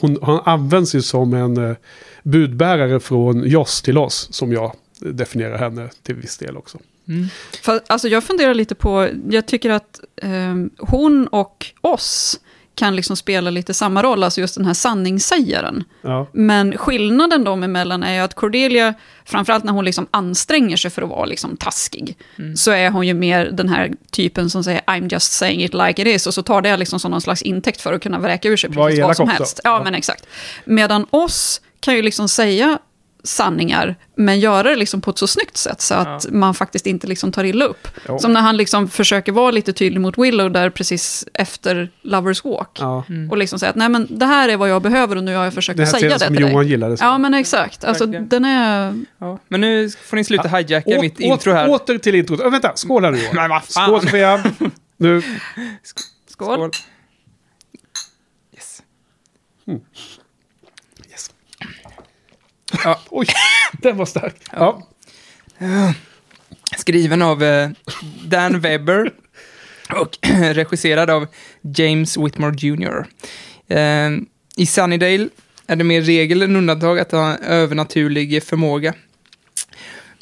[0.01, 1.75] hon, hon används ju som en eh,
[2.23, 6.77] budbärare från Joss till oss, som jag definierar henne till viss del också.
[7.07, 7.27] Mm.
[7.61, 12.39] För, alltså jag funderar lite på, jag tycker att ehm, hon och oss
[12.77, 15.83] kan liksom spela lite samma roll, alltså just den här sanningssägaren.
[16.01, 18.93] Ja, Men skillnaden dem emellan är ju att Cordelia,
[19.25, 22.17] framförallt när hon liksom anstränger sig för att vara liksom taskig,
[22.55, 26.01] så är hon ju mer den här typen som säger I'm just saying it like
[26.01, 28.49] it is, och så tar det liksom som någon slags intäkt för att kunna vräka
[28.49, 29.37] ur sig precis vad som också.
[29.37, 29.59] helst.
[29.63, 29.83] Ja, Ja.
[29.83, 30.27] men exakt.
[30.65, 32.79] Medan oss kan ju liksom säga
[33.27, 37.07] sanningar, men göra det liksom på ett så snyggt sätt så att man faktiskt inte
[37.07, 37.87] liksom tar illa upp.
[38.07, 38.19] Jo.
[38.19, 42.69] Som när han liksom försöker vara lite tydlig mot Willow där precis efter Lovers Walk.
[42.79, 43.03] ja.
[43.31, 45.43] Och liksom säga att nej men det här är vad jag behöver och nu har
[45.43, 46.51] jag försökt att säga det som till dig.
[46.51, 46.97] Johan gillade.
[46.99, 48.27] Ja men exakt, alltså Verkligen.
[48.29, 49.03] den är...
[49.17, 49.39] Ja.
[49.47, 51.69] Men nu får ni sluta hijacka Å- mitt intro här.
[51.69, 52.39] Åter till introt.
[52.39, 53.61] Äh, vänta, skål här nu Johan.
[53.67, 54.43] Skål Sofia.
[54.97, 55.21] Nu.
[56.29, 56.71] Skål.
[58.53, 58.81] Yes.
[59.67, 60.16] Yes.
[62.83, 62.99] Ja.
[63.09, 63.27] Oj,
[63.81, 64.35] den var stark.
[64.51, 64.87] Ja.
[66.77, 67.69] Skriven av eh,
[68.23, 69.11] Dan Webber
[69.89, 70.17] och
[70.53, 71.27] regisserad av
[71.61, 73.05] James Whitmore Jr.
[73.67, 74.09] Eh,
[74.55, 75.29] I Sunnydale
[75.67, 78.93] är det mer regel än undantag att ha en övernaturlig förmåga.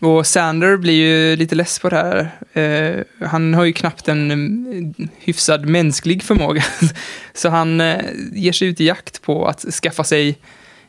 [0.02, 2.32] Och Sander blir ju lite less på det här.
[2.54, 6.64] Eh, han har ju knappt en mm, hyfsad mänsklig förmåga.
[7.34, 8.02] Så han eh,
[8.34, 10.38] ger sig ut i jakt på att skaffa sig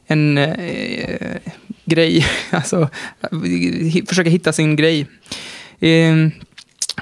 [0.07, 1.37] en eh,
[1.85, 2.27] grej.
[2.51, 2.89] Alltså,
[4.07, 5.07] försöka hitta sin grej.
[5.81, 6.15] Eh,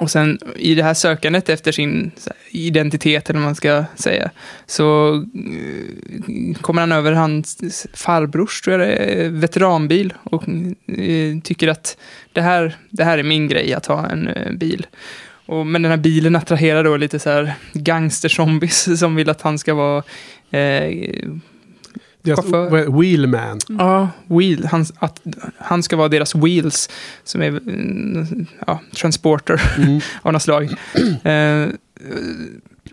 [0.00, 2.10] och sen i det här sökandet efter sin
[2.50, 4.30] identitet, eller vad man ska säga,
[4.66, 10.42] så eh, kommer han över hans farbrors, tror jag det är, eh, veteranbil och
[10.98, 11.96] eh, tycker att
[12.32, 14.86] det här, det här är min grej, att ha en eh, bil.
[15.46, 19.58] Och, men den här bilen attraherar då lite så här gangsterzombies som vill att han
[19.58, 20.02] ska vara
[20.50, 21.28] eh,
[22.24, 23.00] deras Chaufför.
[23.00, 23.58] wheelman.
[23.68, 25.20] Ja, wheel, han, att,
[25.58, 26.90] han ska vara deras wheels,
[27.24, 30.00] som är mm, ja, transporter Mm.
[30.22, 30.68] av något slag.
[31.24, 31.66] Eh,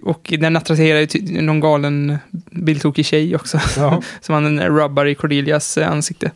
[0.01, 2.17] och den attraherar ju någon galen
[2.51, 4.01] bildtokig tjej också, Ja.
[4.21, 6.32] som han rubbar i Cordelias eh, ansikte.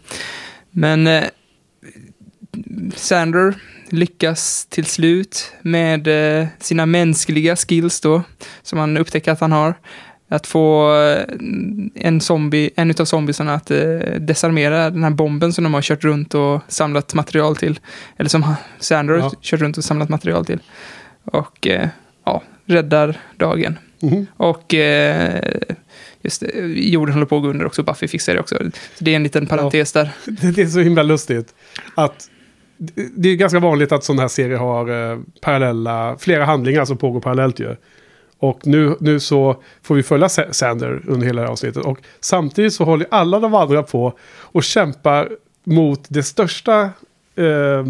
[0.71, 1.23] Men eh,
[2.95, 3.53] Sander
[3.89, 6.07] lyckas till slut med
[6.41, 8.23] eh, sina mänskliga skills då,
[8.63, 9.73] som han upptäcker att han har.
[10.27, 11.23] Att få eh,
[11.95, 13.79] en zombie, en av zombiesarna att eh,
[14.19, 17.79] desarmera den här bomben som de har kört runt och samlat material till.
[18.17, 18.55] Eller som har
[18.89, 19.31] Ja.
[19.41, 20.59] kört runt och samlat material till.
[21.25, 21.87] Och eh,
[22.25, 23.79] ja, räddar dagen.
[24.01, 24.27] Mhm.
[24.37, 25.43] Och eh,
[26.21, 26.43] just
[26.75, 28.55] jorden håller på att gå under också, Buffy fixar det också.
[28.97, 30.09] Så det är en liten parentes där.
[30.55, 31.53] Det är så himla lustigt.
[31.95, 32.29] Att
[32.77, 36.97] det- det är ganska vanligt att sådana här serier har eh, parallella, flera handlingar som
[36.97, 37.75] pågår parallellt ju.
[38.49, 41.85] Och nu, nu så får vi följa Sa- Sander under hela det här avsnittet.
[41.85, 45.29] Och samtidigt så håller alla de andra på och kämpar
[45.63, 46.81] mot det största
[47.35, 47.85] eh,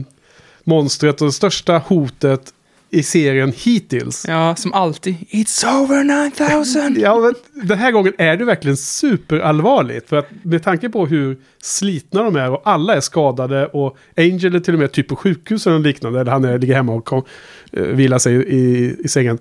[0.64, 2.52] monstret och det största hotet
[2.90, 4.26] i serien hittills.
[4.28, 5.16] Ja, som alltid.
[5.30, 6.96] It's over 9000!
[7.02, 7.34] Ja, men
[7.68, 10.10] den här gången är det verkligen superallvarligt.
[10.10, 14.56] För att med tanke på hur slitna de är och alla är skadade och Angel
[14.56, 16.24] är till och med typ på sjukhus eller liknande.
[16.24, 17.24] Där han är, ligger hemma och kom,
[17.72, 19.38] eh, vilar sig i, i sängen.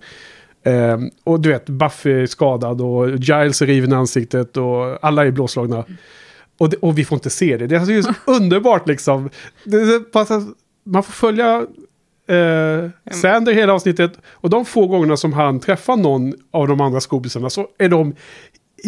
[0.64, 5.26] Ehm, och du vet, Buffy är skadad och Giles är riven i ansiktet och alla
[5.26, 5.84] är blåslagna.
[6.58, 7.66] Och, det, och vi får inte se det.
[7.66, 9.30] Det är så underbart liksom.
[9.64, 10.04] Det, det,
[10.86, 11.66] man får följa
[12.28, 14.12] eh, Sander hela avsnittet.
[14.30, 18.14] Och de få gångerna som han träffar någon av de andra skobisarna så är de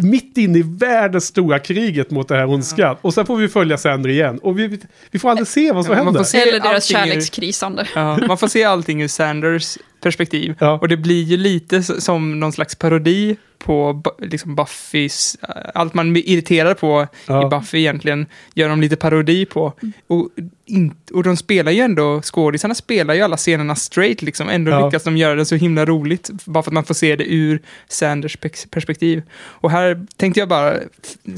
[0.02, 2.96] mitt inne i världens stora kriget mot det här ondskan.
[3.00, 4.38] Och sen får vi följa Sander igen.
[4.38, 6.20] Och vi, vi får aldrig se vad som Ja, man händer.
[6.20, 7.86] får se Eller deras allting ur- kärlekskrisande.
[7.94, 10.54] Ja, man får se allting ur Sanders perspektiv.
[10.58, 10.78] Ja.
[10.78, 16.12] Och det blir ju lite som någon slags parodi på liksom Buffys, äh, allt man
[16.12, 17.46] blir irriterad på Ja.
[17.46, 19.72] i Buffy egentligen, gör de lite parodi på.
[20.06, 20.28] Och,
[20.66, 24.86] in, och de spelar ju ändå, skådisarna spelar ju alla scenerna straight liksom, ändå Ja.
[24.86, 27.60] lyckas de göra det så himla roligt, bara för att man får se det ur
[27.88, 28.36] Sanders
[28.70, 29.22] perspektiv.
[29.40, 30.74] Och här tänkte jag bara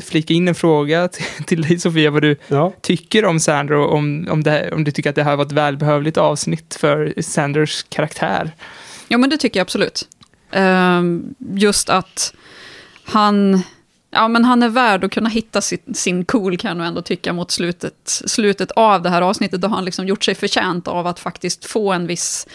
[0.04, 2.72] flika in en fråga till, till dig Sofia, vad du Ja.
[2.80, 5.44] tycker om Sander och om, om, det här, om du tycker att det här var
[5.44, 8.47] ett välbehövligt avsnitt för Sanders karaktär.
[9.08, 10.08] Ja, men det tycker jag absolut.
[10.50, 12.34] Ehm, just att
[13.04, 13.62] han
[14.10, 17.32] Ja, men han är värd att kunna hitta sin, sin cool, kan jag ändå tycka,
[17.32, 19.60] mot slutet, slutet av det här avsnittet.
[19.60, 22.46] Då har han liksom gjort sig förtjänt av att faktiskt få en viss...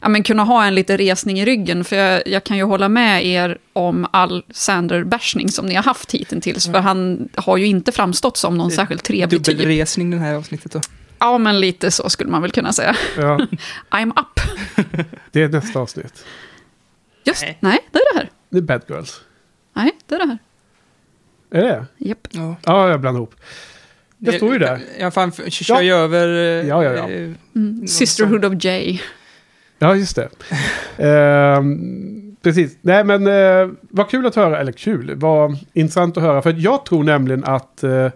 [0.00, 1.84] Ja, men kunna ha en lite resning i ryggen.
[1.84, 6.12] För jag, jag kan ju hålla med er om all Sander-bashning som ni har haft
[6.12, 6.66] hittills.
[6.66, 9.58] För han har ju inte framstått som någon särskilt trevlig typ.
[9.58, 10.80] Dubbelresning den här avsnittet då.
[11.20, 12.96] Ja, men lite så skulle man väl kunna säga.
[13.16, 13.40] Ja,
[13.90, 14.40] I'm up.
[15.32, 16.24] det är nästa avsnitt.
[17.24, 17.56] Just, Nej.
[17.60, 18.30] nej, det är det här.
[18.50, 19.20] Det är Bad Girls.
[19.72, 20.38] Nej, det är det här.
[21.50, 22.28] Är det Japp.
[22.30, 22.56] Ja.
[22.64, 23.34] Ja, jag blandar ihop.
[24.18, 24.80] Det står ju där.
[24.98, 25.82] Ja, fan, kör Ja.
[25.82, 26.28] ju över...
[26.28, 27.08] eh, Ja, ja, ja.
[27.10, 27.86] eh, Mm.
[27.88, 29.00] Sisterhood of Jay.
[29.78, 30.28] Ja, just det.
[30.96, 32.76] Ehm, precis.
[32.80, 34.60] Nej, men eh, vad kul att höra.
[34.60, 35.14] Eller kul.
[35.16, 36.42] Vad intressant att höra.
[36.42, 38.08] För jag tror nämligen att eh,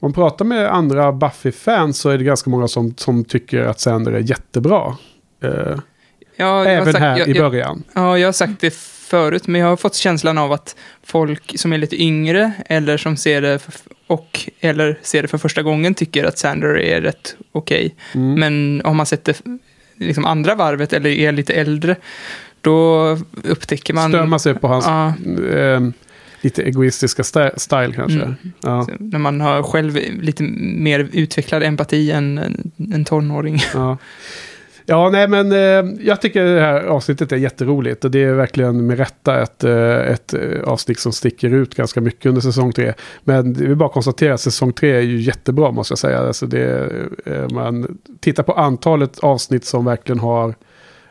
[0.00, 4.12] man pratar med andra Buffy-fans så är det ganska många som, som tycker att Sander
[4.12, 4.96] är jättebra.
[5.42, 5.50] Eh,
[6.36, 7.82] ja, jag även sagt- här jag, i jag, början.
[7.92, 8.74] Ja, jag har sagt det
[9.08, 13.16] förut, men jag har fått känslan av att folk som är lite yngre, eller som
[13.16, 13.72] ser det, för,
[14.06, 17.94] och, eller ser det för första gången, tycker att Sander är rätt okej.
[18.14, 18.34] Mm.
[18.40, 19.36] Men om man sätter
[19.96, 21.96] liksom andra varvet, eller är lite äldre,
[22.60, 23.08] då
[23.44, 24.10] upptäcker man...
[24.10, 25.92] Stör man sig på hans ehm,
[26.40, 28.20] lite egoistiska sta- style kanske.
[28.20, 28.34] Mm.
[28.60, 33.58] Ja, när man har själv lite mer utvecklad empati än en, en tonåring.
[33.74, 33.98] ja.
[34.86, 38.04] ja, nej men eh, jag tycker det här avsnittet är jätteroligt.
[38.04, 42.00] Och det är verkligen med rätta ett, eh, ett eh, avsnitt som sticker ut ganska
[42.00, 42.94] mycket under säsong tre.
[43.24, 46.18] Men vi bara konstatera att säsong tre är ju jättebra måste jag säga.
[46.18, 46.92] Alltså det,
[47.26, 50.54] eh, man tittar på antalet avsnitt som verkligen har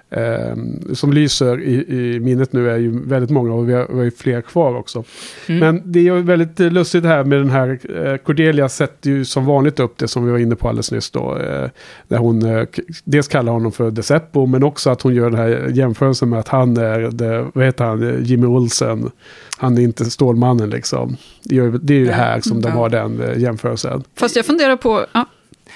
[0.10, 0.56] eh,
[0.94, 4.04] som lyser i, i minnet nu är ju väldigt många och vi har, vi har
[4.04, 5.04] ju fler kvar också.
[5.48, 5.60] Mm.
[5.60, 9.46] Men det är ju väldigt lustigt här med den här eh, Cordelia sätter ju som
[9.46, 11.38] vanligt upp det som vi var inne på alldeles nyss då.
[11.38, 11.70] Eh,
[12.08, 12.68] där hon eh,
[13.04, 16.48] dels kallar honom för Deceppo men också att hon gör den här jämförelsen med att
[16.48, 19.12] han är, det, vad heter han, Jimmy Olsen.
[19.58, 21.18] Han är inte Stålmannen liksom.
[21.44, 22.14] Det är ju, det är ju Nej.
[22.14, 22.76] här som de Ja.
[22.76, 24.04] har den eh, jämförelsen.
[24.16, 25.06] Fast jag funderar på...
[25.14, 25.26] Ja,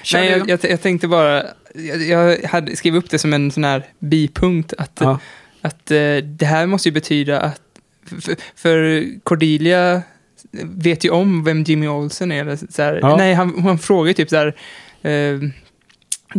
[0.03, 1.43] kör Nej, jag, jag, jag tänkte bara,
[1.76, 5.19] jag, jag hade skrivit upp det som en sån här bipunkt, att, Ja.
[5.61, 7.61] att eh, det här måste ju betyda att,
[8.22, 10.01] för, för Cordelia
[10.63, 12.41] vet ju om vem Jimmy Olsen är.
[12.41, 13.17] eller Så här, Ja.
[13.17, 14.55] Nej, han, han frågar typ så här,
[15.01, 15.39] eh,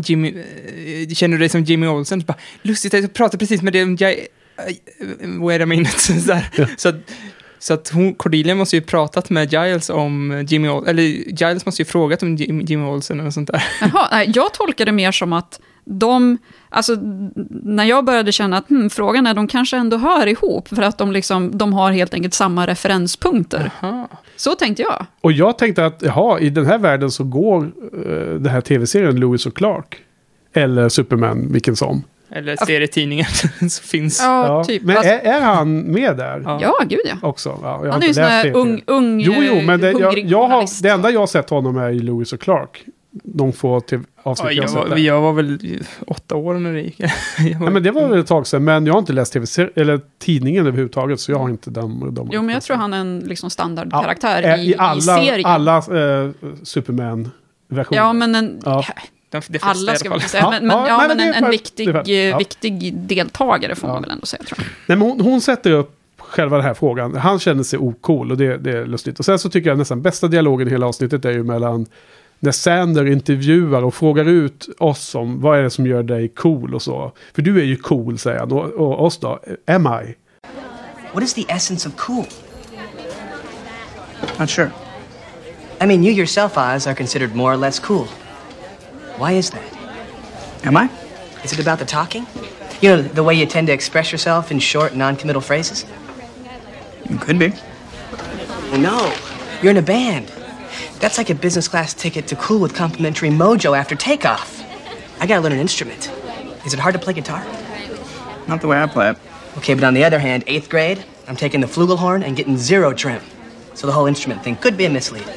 [0.05, 2.20] Jimmy, eh, känner du dig som Jimmy Olsen?
[2.20, 4.14] Bara, Lustigt, jag pratade precis med dig om jag,
[5.41, 5.99] wait a minute.
[5.99, 6.66] Så, här, Ja.
[6.76, 6.97] så att,
[7.62, 11.82] så att hon, Cordelia måste ju pratat med Giles om Jimmy Olsen, eller Giles måste
[11.82, 13.64] ju frågat om Jim- Jimmy Olsen eller sånt där.
[13.80, 16.38] Jaha, nej, jag tolkar det mer som att de,
[16.68, 16.96] alltså
[17.48, 20.98] när jag började känna att hmm, frågan är, de kanske ändå hör ihop, för att
[20.98, 23.70] de, liksom, de har helt enkelt samma referenspunkter.
[23.82, 24.08] Aha.
[24.36, 25.06] Så tänkte jag.
[25.20, 29.20] Och jag tänkte att jaha, i den här världen så går uh, den här tv-serien
[29.20, 29.96] Lewis och Clark.
[30.52, 32.02] Eller Superman, vilken som.
[32.35, 33.26] Eller serietidningen
[33.61, 34.20] som finns.
[34.22, 34.83] Ja, typ.
[34.83, 36.59] Men är, är han med där Ja.
[36.62, 37.28] ja, gud ja.
[37.28, 37.49] också?
[37.49, 39.80] Ja, jag har Han är ju inte sån läst här ung, ung Jo, jo, men
[39.80, 42.41] det, eh, jag, jag har, det enda jag har sett honom är i Lewis och
[42.41, 42.85] Clark.
[43.24, 46.80] De få till avsnitt Ja, jag jag, var, jag var väl åtta år när det
[46.80, 47.01] gick.
[47.61, 50.01] Ja, men det var väl ett tag sedan, men jag har inte läst tv eller
[50.18, 52.14] tidningen överhuvudtaget, så jag har inte de...
[52.14, 55.01] de Jo, men jag tror han är en liksom Ja, standardkaraktär eh, i, i, alla,
[55.01, 55.47] serien.
[55.47, 56.30] alla eh,
[56.62, 58.03] Superman-versioner.
[58.03, 58.85] Ja, men en, Ja.
[59.33, 61.16] De, de flesta i alla ska man säga, Ja, men, men, ja, ja, nej, men
[61.18, 62.39] det en, en viktig, det eh, ja.
[62.39, 63.93] viktig deltagare får Ja.
[63.95, 64.66] man väl ändå säga, tror jag.
[64.87, 67.16] Nej, men hon, hon sätter upp själva den här frågan.
[67.16, 69.18] Han känner sig ocool och det, det är lustigt.
[69.18, 71.87] Och sen så tycker jag nästan bästa dialogen i hela avsnittet är ju mellan
[72.41, 76.74] när Sander intervjuar och frågar ut oss om vad är det som gör dig cool
[76.74, 77.12] och så.
[77.35, 78.53] För du är ju cool, säger han.
[78.53, 79.41] Och, och oss då?
[79.66, 80.14] Am I?
[81.12, 82.24] What is the essence of cool?
[84.39, 84.70] Not sure.
[85.80, 88.07] I mean, you yourself, Oz, are considered more or less cool.
[89.23, 89.73] Why is that?
[90.64, 90.91] Am I?
[91.45, 92.27] Is it about the talking?
[92.81, 95.87] You know, the way you tend to express yourself in short, non committal phrases?
[97.20, 97.53] Could be.
[98.77, 99.16] No.
[99.62, 100.27] You're in a band.
[100.99, 104.61] That's like a business class ticket to cool with complimentary mojo after takeoff.
[105.20, 106.11] I gotta learn an instrument.
[106.66, 107.47] Is it hard to play guitar?
[108.49, 109.18] Not the way I play it.
[109.59, 112.93] Okay, but on the other hand, eighth grade, I'm taking the flugelhorn and getting zero
[112.93, 113.23] trim.
[113.75, 115.33] So the whole instrument thing could be a mislead.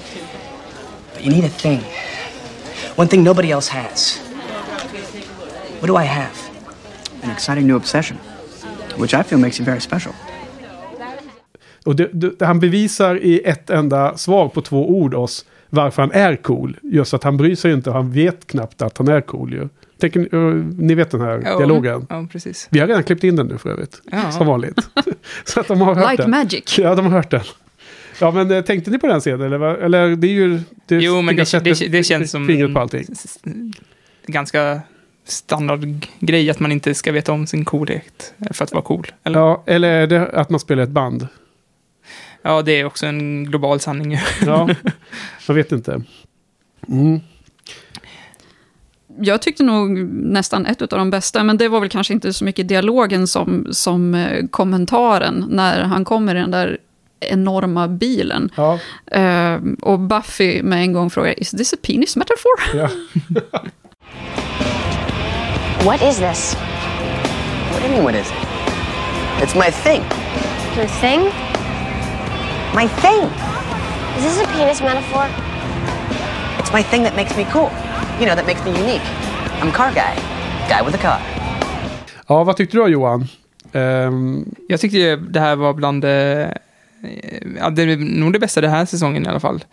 [1.14, 1.84] But you need a thing.
[2.96, 4.22] One thing nobody else has.
[5.80, 6.30] What do I have?
[7.24, 8.18] An exciting new obsession,
[8.98, 10.14] which I feel makes you very special.
[11.86, 16.12] Och det, det, han bevisar i ett enda svar på två ord oss varför han
[16.12, 16.78] är cool.
[16.84, 19.70] Just att han bryr sig inte, han vet knappt att han är cool ju.
[20.00, 22.08] Tänker, ni- eh, ni vet den här Ja, dialogen?
[22.10, 22.68] Ja, precis.
[22.72, 24.02] Vi har redan klippt in den nu för övrigt.
[24.12, 24.32] Ja.
[24.32, 24.90] Som vanligt.
[25.46, 26.32] så att de har hört Like den.
[26.32, 26.78] magic.
[26.80, 27.42] Ja, de har hört den.
[28.22, 29.42] Ja, men eh, tänkte ni på den scenen?
[29.42, 30.60] Eller, vad- eller det är ju...
[30.86, 33.06] Det, Jo, men det, det, det känns som Fingret på allting.
[34.28, 34.82] ganska
[35.28, 39.08] standardgrej att man inte ska veta om sin coolhet för att vara cool.
[39.24, 39.40] Eller?
[39.40, 41.28] Ja, eller är det att man spelar ett band?
[42.42, 44.18] Ja, det är också en global sanning.
[44.46, 44.70] Ja,
[45.48, 46.02] jag vet inte.
[46.88, 47.20] Mm.
[49.20, 52.46] Jag tyckte nog nästan ett av de bästa, men det var väl kanske inte så
[52.46, 56.78] mycket dialogen som, som eh, kommentaren när han kommer i den där
[57.20, 58.50] enorma bilen.
[58.58, 58.80] Ja,
[59.12, 62.52] Eh, och Buffy med en gång frågar, is this a penis metaphor?
[62.74, 62.90] ja.
[65.86, 66.56] What is this?
[67.72, 69.44] What do you mean, what is it?
[69.44, 70.02] It's my thing.
[70.78, 71.22] Your thing?
[72.76, 73.30] My thing.
[74.18, 75.26] Is this a penis metaphor?
[76.60, 77.70] It's my thing that makes me cool.
[78.20, 79.06] You know, that makes me unique.
[79.62, 80.16] I'm car guy.
[80.70, 81.20] Guy with a car.
[82.28, 83.28] ja, vad tyckte du då Johan?
[83.74, 86.58] Ehm, Jag tyckte det här var bland det,
[87.60, 89.66] ja, det är nog det bästa den här säsongen i alla fall.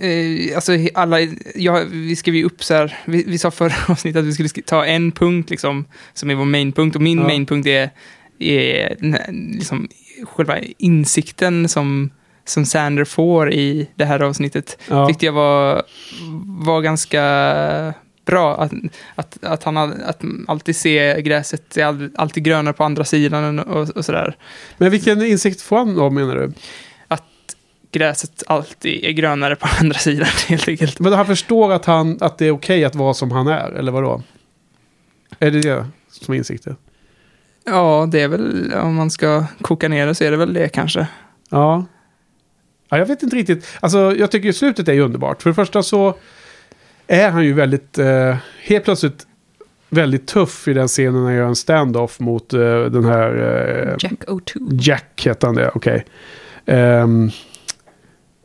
[0.00, 1.20] Eh, alltså alla,
[1.54, 4.48] ja, vi skrev ju upp så här, vi, vi sa förra avsnittet att vi skulle
[4.48, 7.24] sk- ta en punkt liksom, som är vår mainpunkt, och min Ja.
[7.26, 7.90] mainpunkt är,
[8.38, 9.88] är här, liksom,
[10.24, 12.10] själva insikten som,
[12.44, 14.78] som Sander får i det här avsnittet.
[14.88, 15.06] Ja.
[15.08, 15.82] Tyckte jag var,
[16.64, 17.94] var ganska
[18.24, 18.56] bra.
[18.56, 18.72] Att,
[19.14, 23.96] att, att han att alltid ser gräset är all- alltid grönare på andra sidan och,
[23.96, 24.36] och sådär.
[24.78, 26.52] men vilken insikt får han då menar du?
[27.92, 31.00] Gräset alltid är grönare på andra sidan helt enkelt.
[31.00, 33.92] Men han förstår att, han, att det är okej att vara som han är, eller
[33.92, 34.22] vadå?
[35.38, 36.76] Är det det som är insikten?
[37.64, 40.68] Ja, det är väl, om man ska koka ner det så är det väl det
[40.68, 41.06] kanske.
[41.50, 41.86] Ja.
[42.88, 42.98] ja.
[42.98, 43.66] Jag vet inte riktigt.
[43.80, 45.42] Alltså, jag tycker slutet är ju underbart.
[45.42, 46.14] För det första så
[47.10, 49.26] är han ju väldigt, eh, helt plötsligt
[49.88, 53.36] väldigt tuff i den scenen när han gör en stand-off mot eh, den här...
[53.36, 54.78] Eh, Jack O2.
[54.80, 56.04] Jack heter han det, okej.
[56.66, 57.30] Ehm,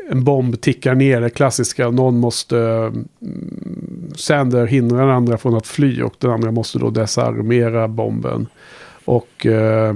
[0.10, 1.90] en bomb tickar ner, det klassiska.
[1.90, 2.58] Någon måste...
[2.58, 3.08] mm,
[4.16, 8.48] Sander hindrar den andra från att fly och den andra måste då desarmera bomben.
[9.06, 9.96] Och eh,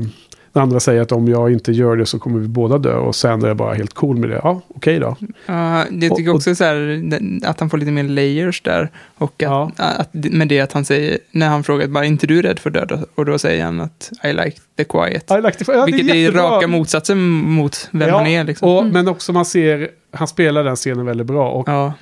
[0.53, 2.95] den andra säger att om jag inte gör det så kommer vi båda dö.
[2.95, 4.39] Och Sander är bara helt cool med det.
[4.43, 5.15] Ja, okej då.
[5.45, 7.03] Ja, jag tycker Och- också så här,
[7.45, 8.89] att han får lite mer layers där.
[9.17, 9.71] Och att, Ja.
[9.75, 12.69] att, med det att han säger, när han frågar, bara, är inte du rädd för
[12.69, 13.03] död?
[13.15, 15.31] Och då säger han att I like the quiet.
[15.31, 16.43] I like the- ja, det Vilket är, jättebra.
[16.43, 18.43] raka motsatsen mot vem han är.
[18.43, 18.69] Liksom.
[18.69, 21.51] och, men också man ser, han spelar den scenen väldigt bra.
[21.51, 21.93] Och ja.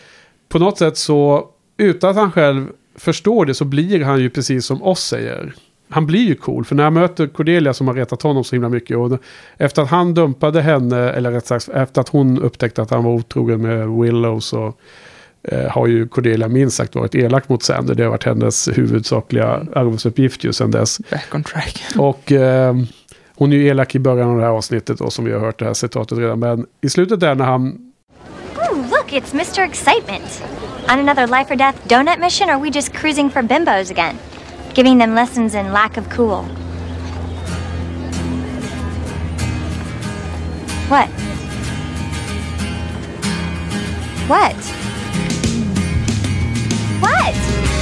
[0.50, 1.46] på något sätt så,
[1.78, 5.54] utan att han själv förstår det så blir han ju precis som oss säger.
[5.90, 8.70] Han blir ju cool, för när han möter Cordelia som har retat honom så himla
[8.70, 8.98] mycket.
[8.98, 9.20] Och
[9.58, 13.12] efter att han dumpade henne, eller rätt sagt efter att hon upptäckte att han var
[13.12, 14.74] otrogen med Willow så
[15.44, 17.96] eh, har ju Cordelia minst sagt varit elak mot Sander.
[17.96, 21.00] Det har varit hennes huvudsakliga arbetsuppgift ju sedan dess.
[21.12, 21.84] Back on track.
[21.98, 22.76] Och eh,
[23.36, 25.60] hon är ju elak i början av det här avsnittet och som vi har hört
[25.60, 26.40] det här citatet redan.
[26.40, 27.78] Men i slutet där när han
[28.56, 29.62] Ooh, look, it's Mr.
[29.62, 30.44] Excitement.
[30.90, 34.16] On another life or death donut mission, or are we just cruising for bimbos again?
[34.78, 36.44] Giving them lessons in lack of cool.
[40.88, 41.10] What?
[44.28, 44.54] What?
[47.02, 47.77] What?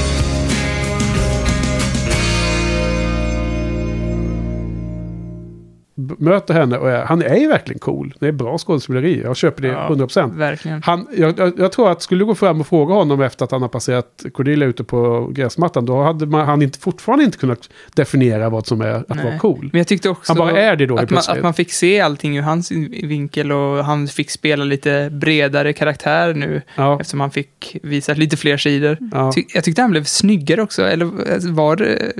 [6.18, 8.14] Möter henne och är, han är ju verkligen cool.
[8.20, 9.22] Det är bra skådespeleri.
[9.22, 10.36] Jag köper det Ja, 100%.
[10.38, 10.82] Verkligen.
[10.82, 13.50] Han, jag, jag, jag tror att skulle du gå fram och fråga honom efter att
[13.50, 17.68] han har passerat Cordelia ute på gräsmattan, då hade man, han inte, fortfarande inte kunnat
[17.94, 19.24] definiera vad som är att Nej.
[19.24, 19.68] vara cool.
[19.72, 22.00] Men jag tyckte också Han bara är det då att, man, att man fick se
[22.00, 22.70] allting ur hans
[23.02, 26.62] vinkel och han fick spela lite bredare karaktär nu.
[26.74, 28.98] Ja, Eftersom han fick visa lite fler sidor.
[29.12, 29.32] ja.
[29.32, 30.82] Ty, jag tyckte han blev snyggare också.
[30.82, 32.12] Eller var det eh,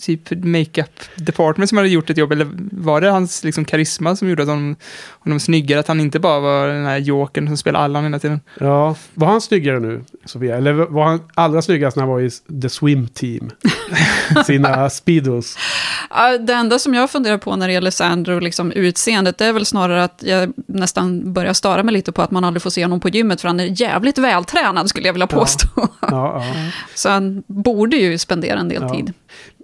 [0.00, 2.32] typ makeup department som hade gjort ett jobb?
[2.32, 4.76] Eller var det hans liksom, karisma som gjorde att honom,
[5.08, 5.80] honom snyggare?
[5.80, 8.40] Att han inte bara var den här jokern som spelar Allan hela tiden.
[8.60, 8.94] ja.
[9.14, 10.56] Var han snyggare nu, Sofia?
[10.56, 12.30] Eller var han allra snyggast när han var i
[12.62, 13.50] The Swim Team?
[14.46, 15.56] Sina speedos.
[16.10, 19.44] Ja, Det enda som jag funderar på när det gäller Sandro och liksom utseendet, det
[19.46, 22.70] är väl snarare att jag nästan börjar störa mig lite på att man aldrig får
[22.70, 25.36] se honom på gymmet, för han är jävligt vältränad skulle jag vilja Ja.
[25.38, 25.68] påstå.
[25.76, 26.44] Ja, ja.
[26.94, 28.94] Så han borde ju spendera en del Ja.
[28.94, 29.12] tid.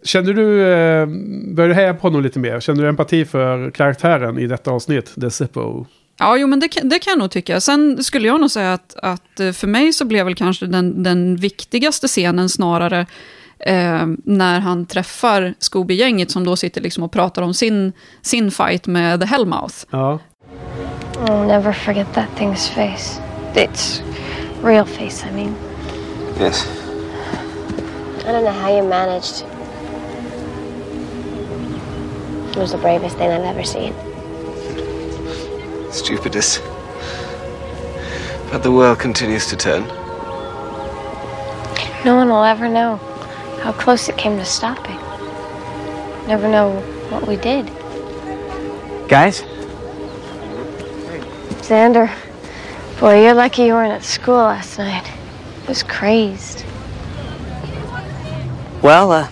[0.04, 1.06] Känner du, eh,
[1.54, 2.60] börjar du heja på honom lite mer?
[2.60, 5.14] Känner du empati för karaktären i detta avsnitt?
[5.20, 5.86] The Zippo.
[6.18, 7.60] Ja, jo, men det, kan- det kan jag nog tycka.
[7.60, 11.02] Sen skulle jag nog säga att, att eh, för mig så blev väl kanske den,
[11.02, 13.06] den viktigaste scenen snarare
[13.58, 17.92] eh, när han träffar Scooby-gänget som då sitter liksom och pratar om sin,
[18.22, 19.74] sin fight med The Hellmouth.
[19.90, 20.18] Ja.
[21.26, 23.20] I'll never forget that thing's face.
[23.64, 24.02] Its
[24.64, 25.54] real face, I mean.
[26.40, 26.68] Yes.
[28.26, 29.44] I don't know how you managed.
[32.54, 33.92] It was the bravest thing I've ever seen.
[35.90, 36.62] Stupidest.
[38.52, 39.82] But the world continues to turn.
[42.04, 42.98] No one will ever know
[43.60, 44.94] how close it came to stopping.
[46.28, 46.78] Never know
[47.10, 47.66] what we did.
[49.08, 49.42] Guys?
[51.62, 52.08] Xander,
[53.00, 55.10] boy, you're lucky you weren't at school last night.
[55.64, 56.64] I was crazed.
[58.80, 59.28] Well, uh,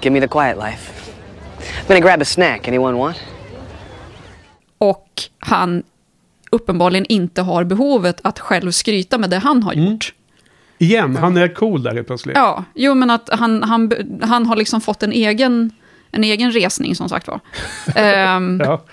[0.00, 0.95] give me the quiet life.
[1.84, 2.68] I'm gonna grab a snack.
[2.68, 3.16] Anyone want?
[4.78, 5.82] Och han
[6.50, 10.14] uppenbarligen inte har behovet att själv skryta med det han har gjort.
[10.78, 12.36] Igen, han är cool där helt plötsligt.
[12.36, 13.92] Ja, jo men att han, han,
[14.22, 15.70] han har liksom fått en egen,
[16.10, 17.40] en egen resning som sagt var.
[17.94, 18.84] Ehm, Ja.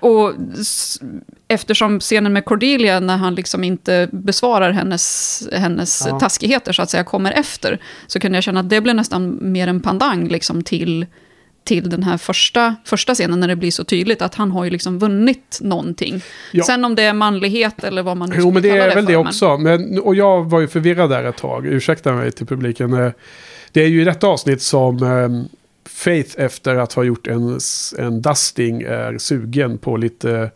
[0.00, 0.32] och
[1.48, 6.18] eftersom scenen med Cordelia, när han liksom inte besvarar hennes, hennes Ja.
[6.20, 9.68] taskigheter, så att säga, kommer efter, så kunde jag känna att det blev nästan mer
[9.68, 11.06] en pandang liksom, till,
[11.68, 14.70] till den här första, första scenen, när det blir så tydligt att han har ju
[14.70, 16.20] liksom vunnit någonting.
[16.52, 16.64] Ja.
[16.64, 19.02] Sen om det är manlighet eller vad man nu Jo, men det är väl för,
[19.12, 19.56] det också.
[19.58, 21.66] Men, och jag var ju förvirrad där ett tag.
[21.66, 22.92] Ursäkta mig till publiken.
[22.92, 23.10] Eh,
[23.72, 25.50] Det är ju i detta avsnitt som eh,
[25.90, 27.58] Faith efter att ha gjort en,
[27.98, 30.50] en dusting är sugen på lite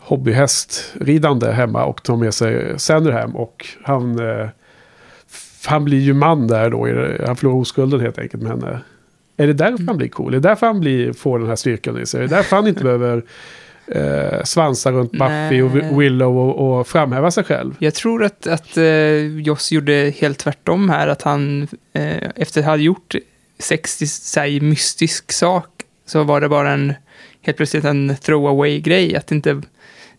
[0.00, 3.36] hobbyhästridande hemma och tar med sig Sander hem.
[3.36, 4.48] Och han, eh,
[5.66, 6.86] han blir ju man där då.
[6.86, 8.80] det- Han förlorar oskulden helt enkelt med henne.
[9.40, 10.34] Är det därför han blir cool?
[10.34, 12.18] Är det därför han blir, får den här styrkan i sig?
[12.18, 13.22] Är det därför han inte behöver
[13.86, 16.00] eh, svansa runt Buffy och.
[16.00, 17.74] Willow och, och framhäva sig själv?
[17.78, 22.66] Jag tror att, att eh, Joss gjorde helt tvärtom här, att han eh, efter att
[22.66, 23.14] ha gjort
[23.58, 25.68] sex sig mystisk sak,
[26.06, 26.94] så var det bara en,
[27.42, 29.62] helt plötsligt en throwaway-grej, att inte,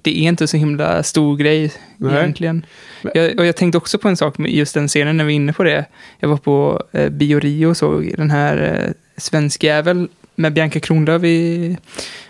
[0.01, 2.17] det är inte så himla stor grej Nej.
[2.17, 2.65] egentligen.
[3.13, 5.36] Jag, och jag tänkte också på en sak med just den scenen när vi är
[5.36, 5.86] inne på det.
[6.20, 10.80] Jag var på eh, Bio Rio och såg den här eh, Svensk jävel med Bianca
[10.80, 11.78] Kronlöf i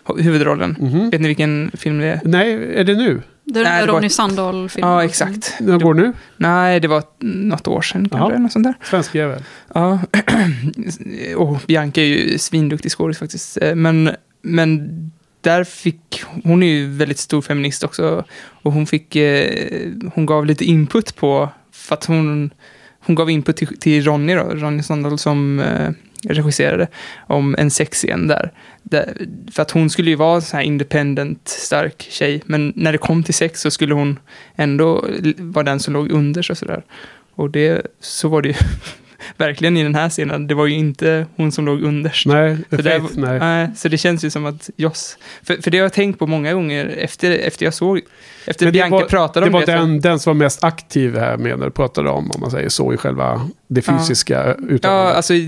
[0.06, 0.76] hu- huvudrollen.
[0.80, 1.10] Mhm.
[1.10, 2.22] Vet ni vilken film det är?
[2.24, 3.22] Nej, är det nu?
[3.44, 4.92] Det är Nej, den Ronny Sandahl-filmen.
[4.92, 5.54] Ja, exakt.
[5.60, 6.14] När går nu?
[6.38, 8.74] Nej, det var något år sedan kanske, något sånt där.
[8.84, 9.44] Svensk jävel.
[9.74, 10.00] Ja,
[11.36, 13.58] och Bianca är ju svinduktig skådis faktiskt.
[13.62, 14.10] Eh, Men,
[14.42, 14.90] men
[15.42, 18.24] där fick, hon är ju väldigt stor feminist också.
[18.64, 19.66] Och hon fick, eh,
[20.14, 22.50] hon gav lite input på, för att hon,
[23.00, 25.90] hon gav input till, till Ronny då, Ronny Sandahl som eh,
[26.24, 26.88] regisserade,
[27.28, 28.52] om en sexscen där.
[28.84, 29.14] där.
[29.52, 32.98] För att hon skulle ju vara en sån här independent, stark tjej, men när det
[32.98, 34.20] kom till sex så skulle hon
[34.56, 35.06] ändå
[35.38, 36.84] vara den som låg under och sådär.
[37.36, 38.56] Och det, så var det ju
[39.38, 40.48] verkligen i den här scenen.
[40.48, 42.26] Det var ju inte hon som låg underst.
[42.26, 43.40] Nej, För det, Faith, nej.
[43.40, 45.18] nej, så det känns ju som att Joss...
[45.44, 48.02] För, för det har jag tänkt på många gånger efter, efter jag såg...
[48.46, 49.66] Efter Men det Bianca var- pratade Det om var det.
[49.66, 52.52] så- den, den som var mest aktiv här med när du pratade om, om man
[52.52, 53.98] säger så, i själva det Ja.
[54.00, 55.16] fysiska Ja, uttalandet.
[55.16, 55.40] alltså det,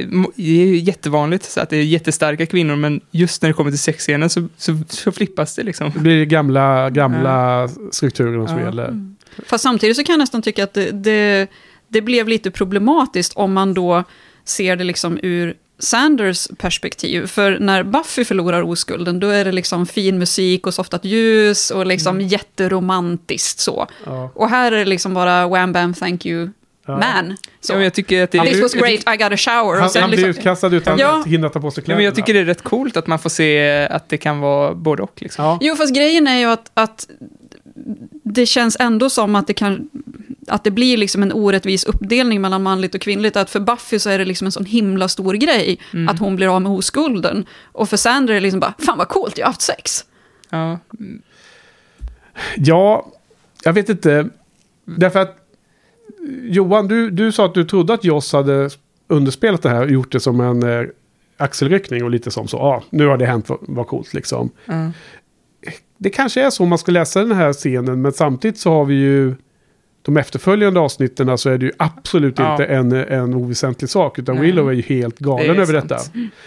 [0.00, 0.06] eh,
[0.36, 3.70] det är ju jättevanligt så att det är jättestarka kvinnor, men just när det kommer
[3.70, 5.90] till sexscenen så, så, så flippas det liksom.
[5.94, 8.64] Det blir gamla, gamla strukturer som Ja.
[8.64, 9.10] gäller.
[9.46, 11.46] Fast samtidigt så kan jag nästan tycka att det, det,
[11.94, 14.04] det blev lite problematiskt om man då
[14.44, 17.26] ser det liksom ur Sanders perspektiv.
[17.26, 21.86] För när Buffy förlorar oskulden, då är det liksom fin musik och softat ljus och
[21.86, 23.86] liksom jätteromantiskt så.
[24.06, 24.30] Ja.
[24.34, 26.48] Och här är det liksom bara wham bam thank you
[26.86, 26.92] Ja.
[26.98, 27.36] man.
[27.60, 27.72] Så.
[27.72, 29.74] Ja, men jag tycker att det This was jag great, I got a shower.
[29.76, 31.20] Han, och sen han blir liksom, utkastad utan Ja.
[31.20, 31.96] att hinna ta på sig Ja, kläderna.
[31.98, 34.74] men jag tycker det är rätt coolt att man får se att det kan vara
[34.74, 35.22] både och.
[35.22, 35.44] Liksom.
[35.44, 35.58] Ja.
[35.60, 37.06] Jo, fast grejen är ju att, att
[38.24, 39.88] det känns ändå som att det kan
[40.48, 43.36] att det blir liksom en orättvis uppdelning mellan manligt och kvinnligt.
[43.36, 45.78] Att för Buffy så är det liksom en sån himla stor grej
[46.08, 47.46] att hon blir av med oskulden.
[47.62, 50.04] Och för Sander är det liksom bara, fan vad coolt, jag har haft sex.
[50.50, 50.78] Ja.
[52.56, 53.12] Ja,
[53.64, 54.28] jag vet inte.
[54.84, 55.36] Därför att
[56.42, 58.70] Johan, du, du sa att du trodde att Joss hade
[59.08, 60.86] underspelat det här och gjort det som en eh,
[61.36, 64.50] axelryckning och lite som så, ja, ah, nu har det hänt, vad, coolt liksom.
[64.66, 64.90] Ja.
[65.98, 68.84] Det kanske är så om man ska läsa den här scenen, men samtidigt så har
[68.84, 69.34] vi ju
[70.04, 72.50] de efterföljande avsnitten så är det ju absolut Ja.
[72.52, 74.44] inte en, en oväsentlig sak, utan Nej.
[74.44, 75.88] Willow är ju helt galen Det över sant.
[75.88, 76.00] detta.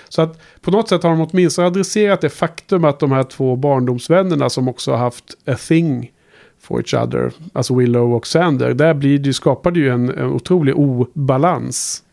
[0.10, 3.56] Så att på något sätt har de åtminstone adresserat det faktum att de här två
[3.56, 6.12] barndomsvännerna som också har haft a thing
[6.62, 10.26] for each other, alltså Willow och Sander, där blir det, skapar det ju en, en
[10.26, 12.04] otrolig obalans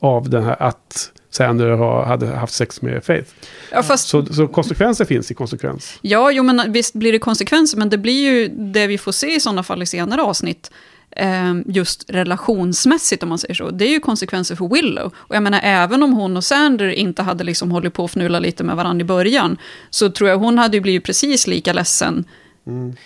[0.00, 3.30] av den här att Sander har, hade haft sex med Faith.
[3.72, 5.98] Ja, fast, Så, så konsekvenser finns i konsekvens.
[6.02, 9.34] ja, jo, men visst blir det konsekvenser, men det blir ju det vi får se
[9.36, 10.70] i sådana fall i senare avsnitt.
[11.10, 13.70] eh, Just relationsmässigt om man säger så.
[13.70, 15.12] Det är ju konsekvenser för Willow.
[15.16, 18.38] Och jag menar, även om hon och Sander inte hade liksom hållit på att fnula
[18.38, 19.56] lite med varandra i början,
[19.90, 22.24] så tror jag hon hade ju blivit precis lika ledsen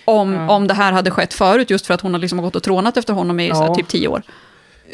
[0.04, 0.50] om, Ja.
[0.56, 2.96] om det här hade skett förut, just för att hon har liksom gått och trånat
[2.96, 3.74] efter honom i så här, Ja.
[3.74, 4.22] typ tio år.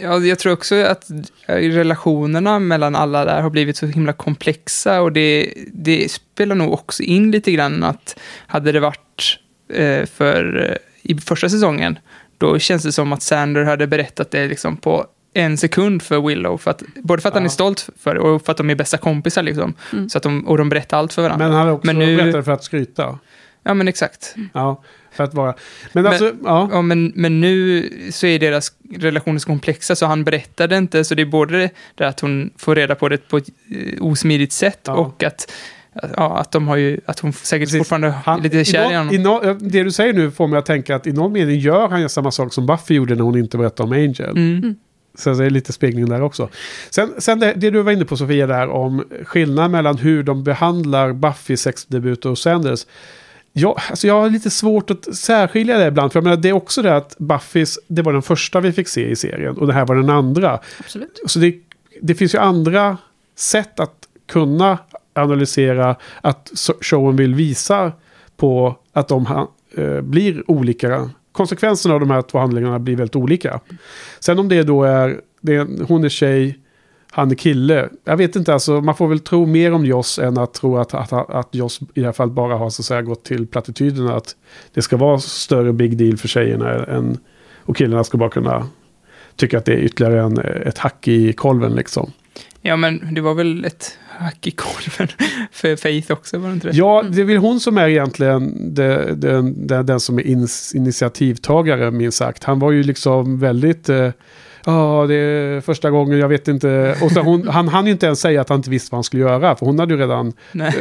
[0.03, 1.07] Ja, jag tror också att
[1.47, 7.03] relationerna mellan alla där har blivit så himla komplexa och det, det spelar nog också
[7.03, 9.39] in lite grann att hade det varit
[9.73, 11.99] eh, för eh, i första säsongen,
[12.39, 16.57] då känns det som att Sander hade berättat det liksom på en sekund för Willow,
[16.59, 17.49] för att, både för att han Ja.
[17.49, 19.75] är stolt för det och för att de är bästa kompisar liksom.
[19.93, 20.09] Mm.
[20.09, 21.47] Så att de, och de berättar allt för varandra.
[21.49, 23.19] Men han har också Men nu- berättat för att skryta.
[23.65, 24.35] Ja, men exakt.
[24.53, 24.83] Ja,
[25.13, 25.55] för att vara...
[25.93, 26.69] Men Men- alltså, ja.
[26.73, 31.15] Ja, men, men nu så är deras relationer så komplexa så han berättade inte, så
[31.15, 34.81] det är både det att hon får reda på det på ett eh, osmidigt sätt
[34.87, 34.93] Ja.
[34.95, 35.53] och att,
[36.17, 37.79] ja, att, de har ju, att hon säkert Precis.
[37.79, 39.15] fortfarande Han, är lite kär i i honom.
[39.15, 41.89] i nå- det du säger nu får mig att tänka att i någon mening gör
[41.89, 44.37] han ju samma sak som Buffy gjorde när hon inte berättade om Angel.
[44.37, 44.75] Mm.
[45.19, 46.49] Så det är lite spegling där också.
[46.91, 50.45] Sen, sen det, det du var inne på Sofia där om skillnaden mellan hur de
[50.45, 52.87] behandlar Buffy sexdebut och Sanders.
[53.59, 56.13] Ja, alltså jag har lite svårt att särskilja det ibland.
[56.13, 58.89] För jag menar, det är också det att Buffys, det var den första vi fick
[58.89, 59.57] se i serien.
[59.57, 60.61] Och det här var den andra.
[60.79, 61.23] Absolut.
[61.27, 61.55] Så det,
[62.03, 62.97] det finns ju andra
[63.37, 64.79] sätt att kunna
[65.15, 67.93] analysera att showen vill visa
[68.37, 69.47] på att de
[69.77, 71.11] eh, blir olika.
[71.33, 73.61] Konsekvenserna av de här två handlingarna blir väldigt olika.
[74.21, 76.59] Sen om det då är, det är hon är tjej,
[77.19, 77.89] han är kille.
[78.05, 80.95] Jag vet inte, alltså, man får väl tro mer om Joss än att tro att,
[80.95, 84.17] att, att Joss i det här fallet bara har så att säga, gått till plattityderna.
[84.17, 84.37] Att
[84.75, 87.19] det ska vara större big deal för tjejerna än,
[87.57, 88.69] och killarna ska bara kunna
[89.37, 92.13] tycka att det är ytterligare en, ett hack i kolven liksom.
[92.63, 95.09] Ja, men det var väl ett hack i kolven
[95.53, 96.77] för Faith också, var det inte det?
[96.77, 99.21] Ja, det är väl hon som är egentligen den,
[99.67, 100.27] den, den som är
[100.77, 102.45] initiativtagare, minst sagt.
[102.45, 103.89] Han var ju liksom väldigt...
[103.89, 104.11] eh,
[104.65, 106.97] Ja, det är första gången, jag vet inte.
[107.03, 109.05] Och så hon, han hann ju inte ens säga att han inte visste vad han
[109.05, 110.33] skulle göra, för hon hade ju redan...
[110.53, 110.73] Nej.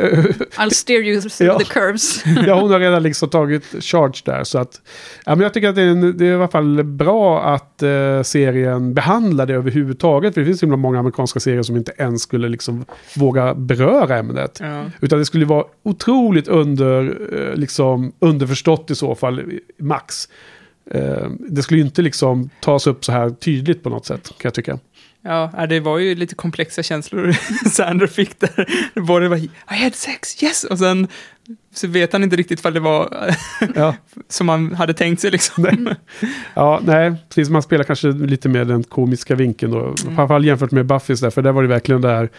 [0.57, 1.59] I'll steer you through Ja.
[1.59, 2.23] the curves.
[2.47, 4.43] ja, hon har redan liksom tagit charge där.
[4.43, 4.81] Så att,
[5.25, 7.83] ja, men jag tycker att det är, en, det är i alla fall bra att
[7.83, 10.33] eh, serien behandlar det överhuvudtaget.
[10.33, 14.59] För det finns himla många amerikanska serier som inte ens skulle liksom våga beröra ämnet.
[14.63, 14.83] Ja.
[15.01, 19.41] Utan det skulle vara otroligt under, eh, liksom, underförstått i så fall,
[19.79, 20.29] max.
[20.91, 24.35] Eh, Det skulle ju inte liksom tas upp så här tydligt på något sätt, kan
[24.43, 24.79] jag tycka.
[25.21, 27.31] Ja, ja, det var ju lite komplexa känslor
[27.69, 28.65] Sander fick där.
[29.01, 29.49] Både var I
[29.83, 30.63] had sex, yes!
[30.63, 31.07] Och sen
[31.75, 33.33] så vet han inte riktigt vad det var
[33.75, 33.95] Ja,
[34.29, 35.89] som han hade tänkt sig liksom.
[36.53, 37.49] ja nej, precis.
[37.49, 39.95] Man spelar kanske lite mer den komiska vinkeln då.
[40.15, 42.29] Framförallt jämfört med Buffys där, för där var det verkligen det här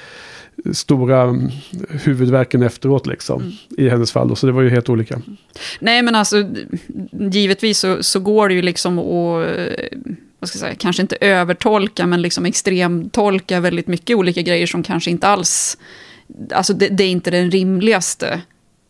[0.73, 1.51] stora mm,
[1.89, 3.53] huvudverken efteråt liksom.
[3.77, 5.23] I hennes fall då, så det var ju helt olika.
[5.79, 6.45] Nej, men alltså,
[7.31, 9.05] givetvis så, så går det ju liksom att,
[10.39, 14.83] vad ska jag säga, kanske inte övertolka, men liksom extremtolka väldigt mycket olika grejer som
[14.83, 15.79] kanske inte alls,
[16.53, 18.41] alltså det, det är inte den rimligaste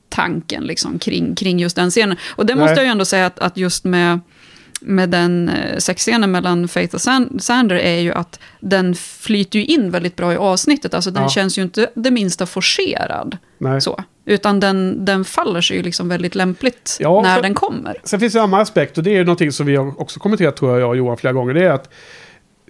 [0.09, 2.17] tanken liksom kring, kring just den scenen.
[2.27, 4.21] Och det måste jag ju ändå säga att, att just med,
[4.81, 9.65] med den eh, sexscenen mellan Faith och San- Sander är ju att den flyter ju
[9.65, 10.95] in väldigt bra i avsnittet.
[10.95, 11.29] Alltså den Ja.
[11.29, 13.37] känns ju inte det minsta forcerad.
[13.59, 13.81] Nej.
[13.81, 14.01] Så.
[14.25, 17.97] Utan den, den faller sig ju liksom väldigt lämpligt Ja, när så- den kommer.
[18.05, 20.57] Sen finns det en annan aspekt och det är någonting som vi har också kommenterat
[20.57, 21.55] tror jag, jag och Johan flera gånger.
[21.55, 21.91] Det är att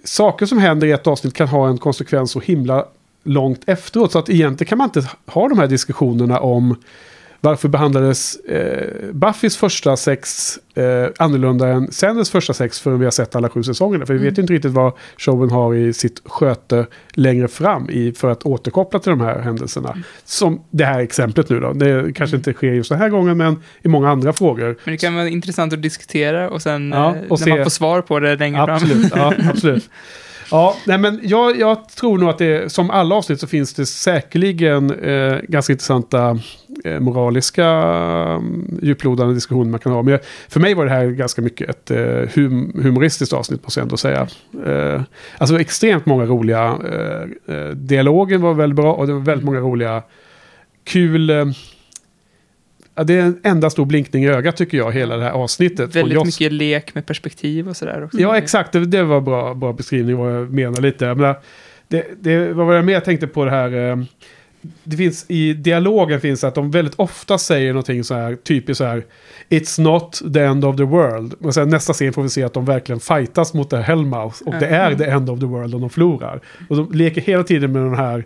[0.03, 2.85] saker som händer i ett avsnitt kan ha en konsekvens så himla
[3.23, 4.11] långt efteråt.
[4.11, 6.75] Så att egentligen kan man inte ha de här diskussionerna om
[7.41, 13.11] varför behandlades eh, Buffys första sex eh, annorlunda än Sanders första sex förrän vi har
[13.11, 14.05] sett alla sju säsongerna.
[14.05, 18.11] För vi vet ju inte riktigt vad showen har i sitt sköte längre fram i,
[18.13, 19.97] för att återkoppla till de här händelserna.
[20.25, 21.73] Som det här exemplet nu då.
[21.73, 24.77] Det kanske inte sker just den här gången men i många andra frågor.
[24.83, 27.63] Men det kan vara intressant att diskutera och sen Ja, eh, och när se- man
[27.63, 28.75] får svar på det längre fram.
[28.75, 29.89] Absolut, ja, absolut.
[30.51, 33.85] Ja, nej men jag, jag tror nog att det, som alla avsnitt så finns det
[33.85, 36.39] säkerligen eh, ganska intressanta
[36.83, 40.01] eh, moraliska mm, djuplodande diskussioner man kan ha.
[40.01, 43.79] Men jag, för mig var det här ganska mycket ett eh, hum, humoristiskt avsnitt måste
[43.79, 44.27] jag ändå säga.
[44.65, 45.01] Eh,
[45.37, 49.59] alltså extremt många roliga, eh, eh dialogen var väldigt bra och det var väldigt många
[49.59, 50.03] roliga,
[50.83, 51.45] kul, eh,
[53.03, 55.95] det är en enda stor blinkning i ögat tycker jag, hela det här avsnittet.
[55.95, 58.19] Väldigt mycket lek med perspektiv och sådär också.
[58.19, 58.71] Ja, exakt.
[58.71, 61.05] Det, det var bra, bra beskrivning vad jag menar lite.
[61.05, 61.39] Jag menar,
[61.87, 63.89] det, det var vad jag mer tänkte på det här.
[63.91, 63.97] eh,
[64.83, 68.83] Det finns i dialogen finns att de väldigt ofta säger någonting så här, typiskt så
[68.85, 69.05] här.
[69.49, 71.33] It's not the end of the world.
[71.41, 74.41] Och sen nästa scen får vi se att de verkligen fightas mot det här Hellmouth.
[74.45, 76.39] Och det är the end of the world om de förlorar.
[76.69, 78.23] Och de leker hela tiden med den här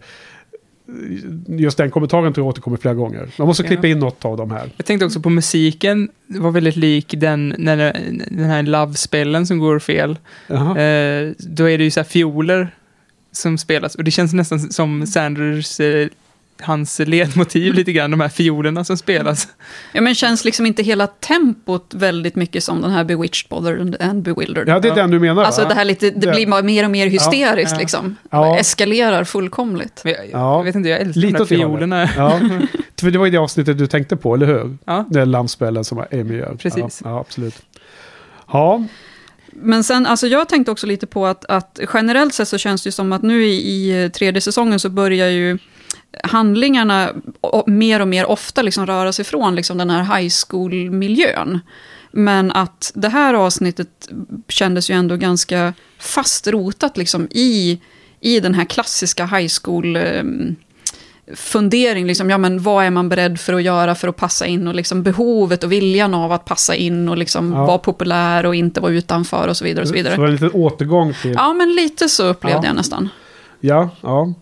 [1.47, 3.29] Just den kommentaren tror jag återkommer flera gånger.
[3.37, 3.67] Man måste Ja.
[3.67, 4.69] klippa in något av de här.
[4.77, 7.77] Jag tänkte också på musiken, det var väldigt lik den, när
[8.31, 10.17] den här love-spellen som går fel.
[10.47, 10.69] Jaha.
[10.81, 12.75] Eh, då är det ju så här fioler
[13.31, 16.07] som spelas och det känns nästan som Sanders, eh,
[16.63, 19.47] hans ledmotiv lite grann, de här fiolerna som spelas.
[19.93, 24.23] Ja, men känns liksom inte hela tempot väldigt mycket som den här Bewitched, Bothered and
[24.23, 24.69] Bewildered?
[24.69, 25.69] Ja, det är den du menar Alltså va?
[25.69, 27.79] det här lite, det blir bara mer och mer hysteriskt Ja.
[27.79, 28.15] liksom.
[28.31, 28.57] Ja.
[28.59, 30.01] Eskalerar fullkomligt.
[30.03, 30.57] Jag, Ja.
[30.57, 32.09] jag vet inte, jag älskar Lite de där det fiolerna.
[32.17, 32.39] Ja,
[32.99, 34.77] för det var ju det avsnittet du tänkte på, eller hur?
[34.85, 35.05] Ja.
[35.09, 36.55] Det lampspelen som Amy gör.
[36.55, 37.01] Precis.
[37.03, 37.55] Ja, ja absolut.
[38.53, 38.83] Ja,
[39.55, 42.87] Men sen, alltså jag tänkte också lite på att, att generellt sett så känns det
[42.87, 43.51] ju som att nu i,
[44.05, 45.57] i tredje säsongen så börjar ju
[46.23, 47.09] handlingarna
[47.65, 51.59] mer och mer ofta liksom röra sig från liksom den här high school-miljön.
[52.11, 54.09] Men att det här avsnittet
[54.47, 57.79] kändes ju ändå ganska fastrotat liksom i,
[58.19, 59.95] i den här klassiska high school...
[59.95, 60.23] Eh,
[61.35, 64.67] fundering, liksom, ja, men vad är man beredd för att göra för att passa in
[64.67, 67.65] och liksom behovet och viljan av att passa in och liksom Ja.
[67.65, 69.81] vara populär och inte vara utanför och så vidare.
[69.81, 70.13] Och så Så vidare.
[70.15, 71.33] det var en liten återgång till...
[71.33, 72.65] Ja, men lite så upplevde Ja.
[72.67, 73.09] jag nästan.
[73.59, 74.33] Ja, ja.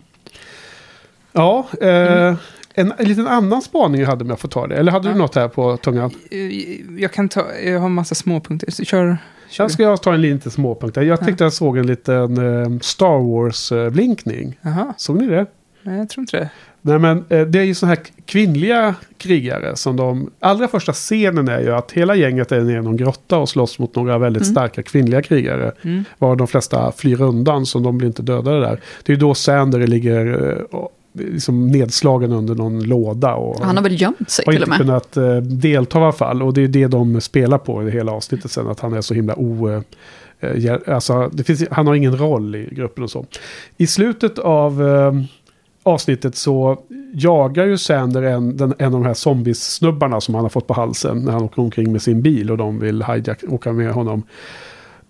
[1.32, 2.34] Ja, eh,
[2.74, 4.76] en, en liten annan spaning jag hade om jag får ta det.
[4.76, 5.18] Eller hade du Ja.
[5.18, 6.10] något här på tungan?
[6.30, 8.70] Eh, Jag kan ta, jag har massa småpunkter.
[8.70, 9.18] Så kör.
[9.58, 10.96] Jag ska jag ta en liten småpunkt.
[10.96, 14.58] Jag tyckte jag såg en liten eh, Star Wars-blinkning.
[14.62, 15.46] Jaha, Såg ni det?
[15.82, 16.48] nej jag tror inte det.
[16.84, 20.30] Nej men eh, det är ju sådana här kvinnliga krigare som de...
[20.40, 23.78] Allra första scenen är ju att hela gänget är nere i någon grotta och slåss
[23.78, 24.52] mot några väldigt Mm.
[24.54, 25.72] starka kvinnliga krigare.
[25.82, 26.04] Mm.
[26.18, 28.80] Var de flesta flyr undan så de blir inte dödade där.
[29.04, 30.78] Det är ju då Sander ligger eh,
[31.12, 33.34] liksom nedslagen under någon låda.
[33.34, 34.78] Och, Han har väl gömt sig har till och inte med.
[34.78, 36.42] kunnat eh, delta i alla fall.
[36.42, 38.68] Och det är det de spelar på i det hela avsnittet sen.
[38.68, 39.68] Att han är så himla o...
[39.68, 39.82] Eh,
[40.40, 43.26] eh, alltså, finns, han har ingen roll i gruppen och så.
[43.76, 44.82] I slutet av
[45.82, 46.78] avsnittet så
[47.14, 50.74] jagar ju Sander en, den, en av de här zombiesnubbarna som han har fått på
[50.74, 51.18] halsen.
[51.18, 54.22] När han åker omkring med sin bil och de vill hijack, åka med honom.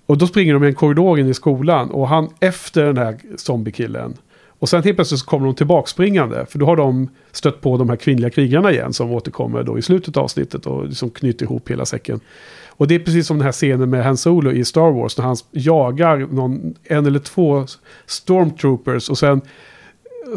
[0.06, 1.90] Och då springer de i en korridor in i skolan.
[1.90, 4.14] Och han efter den här zombiekillen.
[4.62, 6.46] Och sen helt plötsligt så kommer de tillbaka springande.
[6.46, 8.92] För då har de stött på de här kvinnliga krigarna igen.
[8.92, 10.66] Som återkommer då i slutet av avsnittet.
[10.66, 12.20] Och liksom knyter ihop hela säcken.
[12.68, 15.18] Och det är precis som den här scenen med Han Solo i Star Wars.
[15.18, 17.66] När han jagar någon, en eller två
[18.06, 19.10] stormtroopers.
[19.10, 19.40] Och sen,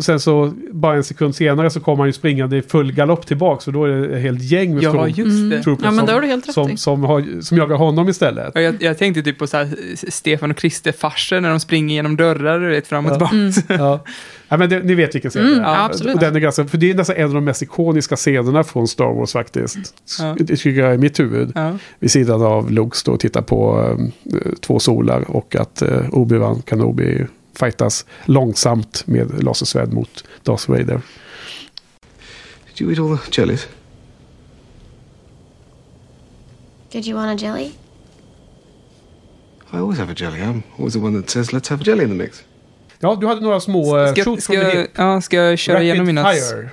[0.01, 3.61] sen så bara en sekund senare så kommer han ju springande i full galopp tillbaka.
[3.61, 5.63] Så då är det ett helt gäng med Ja, stormtroopers just det.
[5.63, 8.09] troopers Ja, men som, det har du helt rätt som, som, har, som jagar honom
[8.09, 8.51] istället.
[8.55, 9.67] Ja, Jag, jag tänkte typ på så här,
[10.09, 13.27] Stefan och Krister-farser när de springer genom dörrar, du vet, fram och Ja.
[13.29, 13.73] tillbaka.
[13.83, 14.03] Ja.
[14.49, 15.63] ja, men det, ni vet vilken scen Mm, det är.
[15.73, 16.15] ja, absolut.
[16.15, 18.87] Och den är ganska, för det är nästan en av de mest ikoniska scenerna från
[18.87, 19.93] Star Wars faktiskt.
[20.19, 20.35] Ja.
[20.39, 21.51] Det tycker jag är i mitt huvud.
[21.55, 21.77] Ja.
[21.99, 23.89] Vid sidan av Luke står och tittar på
[24.33, 27.25] eh, två solar och att eh, Obi-Wan Kenobi
[27.55, 31.01] fightas långsamt med lasersvärd mot Darth Vader.
[32.77, 33.67] Did you eat all the jellies?
[36.91, 37.71] Did you want a jelly?
[39.73, 40.39] I always have a jelly.
[40.39, 42.43] I'm always the one that says, let's have a jelly in the mix.
[42.99, 44.91] Ja, du hade några små uh, Ska, shoot ska, from the jag- hip.
[44.95, 46.31] ja, ska jag köra Rapid igenom mina...
[46.33, 46.69] fire.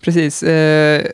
[0.00, 0.42] Precis.
[0.42, 1.06] Eh,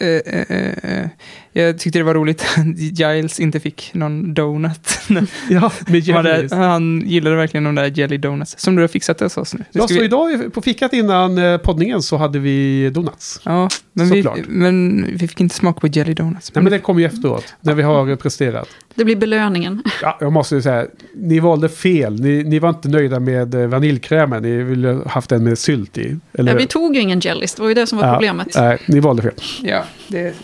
[0.00, 1.08] eh, eh, eh,
[1.52, 4.88] jag tyckte det var roligt att Giles inte fick någon donut.
[5.50, 8.58] Ja, med Han hade- han gillade verkligen de där jelly donuts.
[8.58, 9.64] Som du har fixat till oss nu.
[9.72, 13.40] Ja, så vi- idag på fikat innan eh, poddningen så hade vi donuts.
[13.44, 14.46] Ja, men vi, Såklart.
[14.48, 16.52] men vi fick inte smaka på jelly donuts.
[16.54, 18.68] Nej, men det kommer ju efteråt, när vi har presterat.
[18.94, 19.82] Det blir belöningen.
[20.02, 22.20] Ja, jag måste ju säga, ni valde fel.
[22.20, 24.42] Ni, ni var inte nöjda med eh, vaniljkrämen.
[24.42, 26.16] Ni ville ha haft den med sylt i.
[26.32, 26.52] Eller?
[26.52, 28.48] Ja, vi tog ju ingen jellies, det var ju det som var Ja, problemet.
[28.56, 29.32] Nej, ni valde fel.
[29.62, 30.34] Ja, det,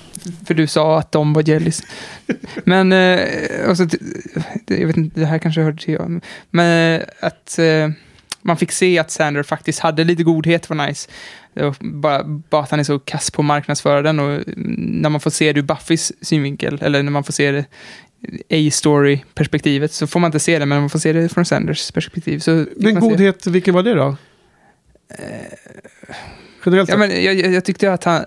[0.47, 1.83] för du sa att de var jellies.
[2.65, 3.21] Men, eh,
[3.69, 3.87] alltså,
[4.67, 6.21] jag vet inte, det här kanske hörde till jag.
[6.51, 7.91] Men eh, att eh,
[8.43, 11.11] man fick se att Sander faktiskt hade lite godhet var nice.
[11.81, 15.31] Bara, bara att han är så kass på att marknadsföra den och när man får
[15.31, 17.65] se det ur Buffys synvinkel, eller när man får se det
[18.51, 22.39] A-story-perspektivet, så får man inte se det, men man får se det från Sanders perspektiv.
[22.39, 24.17] Så Men man se- godhet, vilken var det då?
[26.67, 28.25] Generellt Ja, men jag, jag, jag tyckte att han...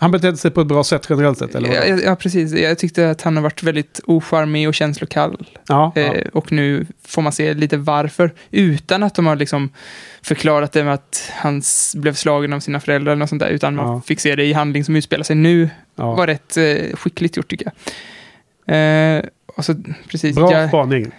[0.00, 2.52] Han betedde sig på ett bra sätt generellt sett, eller Ja, ja, ja, precis.
[2.52, 5.46] Jag tyckte att han har varit väldigt ocharmig och känslokall.
[5.68, 6.00] Ja, ja.
[6.00, 8.34] Eh, och nu får man se lite varför.
[8.50, 9.70] Utan att de har liksom
[10.22, 11.62] förklarat det med att han
[11.94, 13.48] blev slagen av sina föräldrar eller något sånt där.
[13.50, 13.86] Utan Ja.
[13.86, 15.70] man fick se det i handling som utspelar sig nu.
[15.96, 16.14] ja.
[16.14, 17.72] var rätt eh, skickligt gjort tycker
[18.66, 18.76] jag.
[19.16, 19.22] Eh,
[19.60, 19.74] så,
[20.10, 21.10] precis, Bra Gi- spaning.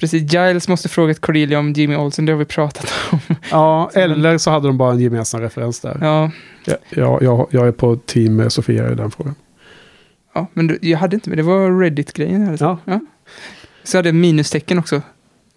[0.00, 3.18] Precis, Giles måste frågat Cordelia om Jimmy Olsen, det har vi pratat om.
[3.50, 5.98] Ja, eller så hade de bara en gemensam referens där.
[6.00, 6.30] ja,
[6.64, 9.34] Ja, jag, jag, jag är på team med Sofia i den frågan.
[10.34, 12.56] ja, men du, jag hade inte med, det var Reddit-grejen.
[12.60, 12.78] Ja.
[12.84, 13.04] sagt.
[13.84, 15.02] Så hade jag minustecken också.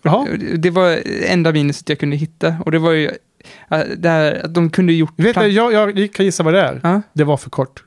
[0.04, 0.28] Jaha,
[0.58, 2.56] Det var enda minuset jag kunde hitta.
[2.66, 3.12] Och det var ju
[3.70, 5.14] äh, det här, att de kunde gjort...
[5.16, 6.80] vet du, jag, jag kan gissa vad det är.
[6.84, 7.02] Ja.
[7.14, 7.84] Det var för kort.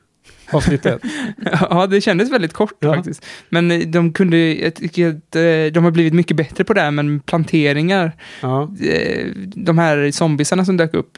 [0.51, 1.01] Avsnitt ett.
[1.69, 2.93] ja, det kändes väldigt kort Ja.
[2.95, 3.25] faktiskt.
[3.49, 6.81] Men eh, de kunde, jag tycker att eh, de har blivit mycket bättre på det
[6.81, 8.11] här, men planteringar,
[8.41, 8.63] Ja.
[8.81, 11.17] eh, de här zombiesarna som dök upp,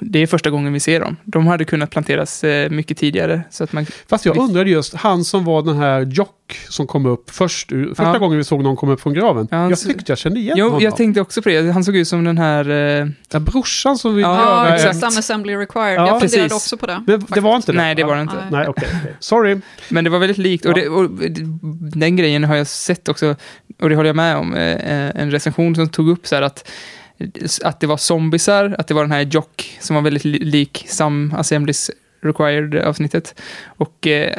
[0.00, 1.16] det är första gången vi ser dem.
[1.24, 3.42] De hade kunnat planteras eh, mycket tidigare.
[3.50, 6.30] Så att man, Fast jag undrade just, han som var den här Jock
[6.68, 8.18] som kom upp först, första Ja.
[8.18, 9.48] gången vi såg någon komma upp från graven.
[9.50, 10.80] Ja, jag tyckte jag kände igen jo, honom.
[10.80, 11.72] jag tänkte också på det.
[11.72, 12.70] Han såg ut som den här...
[12.70, 14.98] Eh, Ja, brorsan som ville Ja, göra Ja, exakt.
[15.00, 15.94] Some assembly required.
[15.94, 16.52] Ja, jag funderade precis.
[16.52, 17.02] också på det.
[17.06, 17.78] Men det var inte det?
[17.78, 18.36] nej, det var det inte.
[18.50, 18.68] Nej.
[18.68, 18.88] Okej.
[19.00, 19.16] okej.
[19.20, 19.60] Sorry.
[19.88, 20.64] Men det var väldigt likt.
[20.66, 21.10] Och, det, och
[21.96, 23.36] den grejen har jag sett också,
[23.80, 26.68] och det håller jag med om, eh, en recension som tog upp så här att
[27.64, 30.84] att det var zombisar, att det var den här Jock som var väldigt li- lik
[30.88, 31.90] Some Assemblies
[32.20, 33.34] Required-avsnittet.
[33.66, 34.34] Och eh,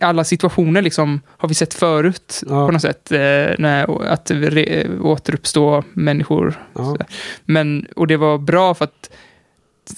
[0.00, 2.66] alla situationer liksom har vi sett förut Ja.
[2.66, 3.12] på något sätt.
[3.12, 3.18] Eh,
[3.58, 6.54] när, att re, återuppstå människor.
[6.74, 6.96] Ja.
[7.44, 9.10] Men, och det var bra för att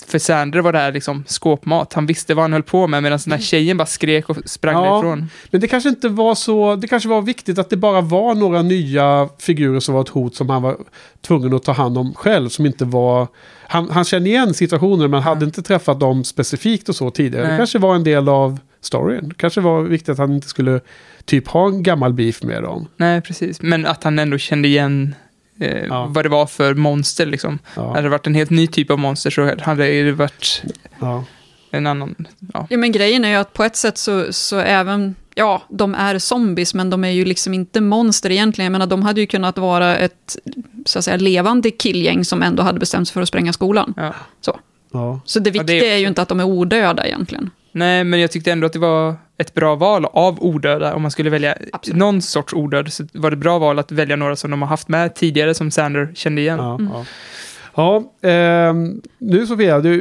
[0.06, 1.92] för Sander var det här liksom skåpmat.
[1.92, 4.74] Han visste vad han höll på med medan den här tjejen bara skrek och sprang
[4.84, 4.92] Ja.
[4.92, 5.30] därifrån.
[5.50, 8.62] Men det kanske inte var så, det kanske var viktigt att det bara var några
[8.62, 10.76] nya figurer som var ett hot som han var
[11.20, 12.48] tvungen att ta hand om själv.
[12.48, 13.28] Som inte var,
[13.68, 17.44] han, han kände igen situationer men hade inte träffat dem specifikt och så tidigare.
[17.44, 17.58] Det Nej.
[17.58, 19.28] kanske var en del av storyn.
[19.28, 20.80] Det kanske var viktigt att han inte skulle
[21.24, 22.88] typ ha en gammal beef med dem.
[22.96, 23.62] Nej, precis.
[23.62, 25.14] Men att han ändå kände igen
[25.60, 26.06] eh, Ja.
[26.10, 27.58] vad det var för monster liksom.
[27.76, 30.62] Ja, Hade det varit en helt ny typ av monster så hade det varit
[31.00, 31.24] ja.
[31.70, 32.14] en annan.
[32.54, 32.66] Ja.
[32.70, 36.18] Ja, men grejen är ju att på ett sätt så, så även, ja, de är
[36.18, 38.64] zombies, men de är ju liksom inte monster egentligen.
[38.66, 40.36] Jag menar, de hade ju kunnat vara ett,
[40.86, 43.94] så att säga, levande killgäng som ändå hade bestämt sig för att spränga skolan.
[43.96, 44.14] Ja.
[44.40, 44.60] Så.
[44.92, 45.20] ja.
[45.24, 47.50] Så det Ja, viktiga det är- är ju inte att de är odöda egentligen.
[47.72, 50.94] Nej, men jag tyckte ändå att det var ett bra val av odöda.
[50.94, 51.98] Om man skulle välja Absolut.
[51.98, 54.88] någon sorts odöd så var det bra val att välja några som de har haft
[54.88, 56.58] med tidigare som Sander kände igen.
[56.58, 57.04] Ja, ja.
[58.22, 60.00] ja ehm, nu Sofia, du,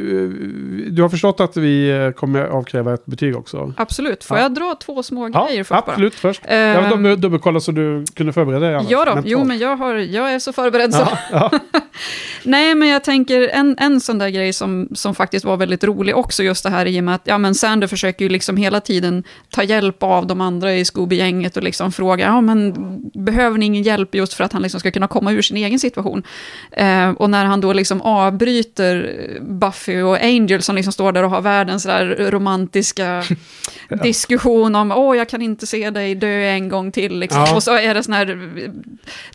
[0.91, 3.73] du har förstått att vi eh, kommer avkräva ett betyg också.
[3.77, 4.23] Absolut.
[4.23, 4.43] Får Ja.
[4.43, 5.91] jag dra två små Ja, grejer först bara?
[5.91, 6.41] absolut först.
[6.45, 8.85] Eh, Jag vill dub- dubbelkolla så du kunde förbereda dig.
[8.89, 11.07] Ja då, jo men jag, har, jag är så förberedd så.
[11.31, 11.51] Ja.
[12.43, 16.15] Nej, men jag tänker en, en sån där grej som, som faktiskt var väldigt rolig
[16.17, 18.79] också, just det här i och med att ja, men Sander försöker ju liksom hela
[18.81, 22.73] tiden ta hjälp av de andra i Scooby-gänget och liksom fråga, ja men
[23.25, 25.79] behöver ni ingen hjälp just för att han liksom ska kunna komma ur sin egen
[25.79, 26.23] situation?
[26.71, 31.29] Eh, och när han då liksom avbryter Buffy och Angel som liksom står där och
[31.29, 33.23] har världens där romantiska
[34.03, 37.41] diskussion om, åh jag kan inte se dig dö en gång till, liksom.
[37.41, 37.55] Ja.
[37.55, 38.29] och så är det sån här
[38.63, 38.69] eh,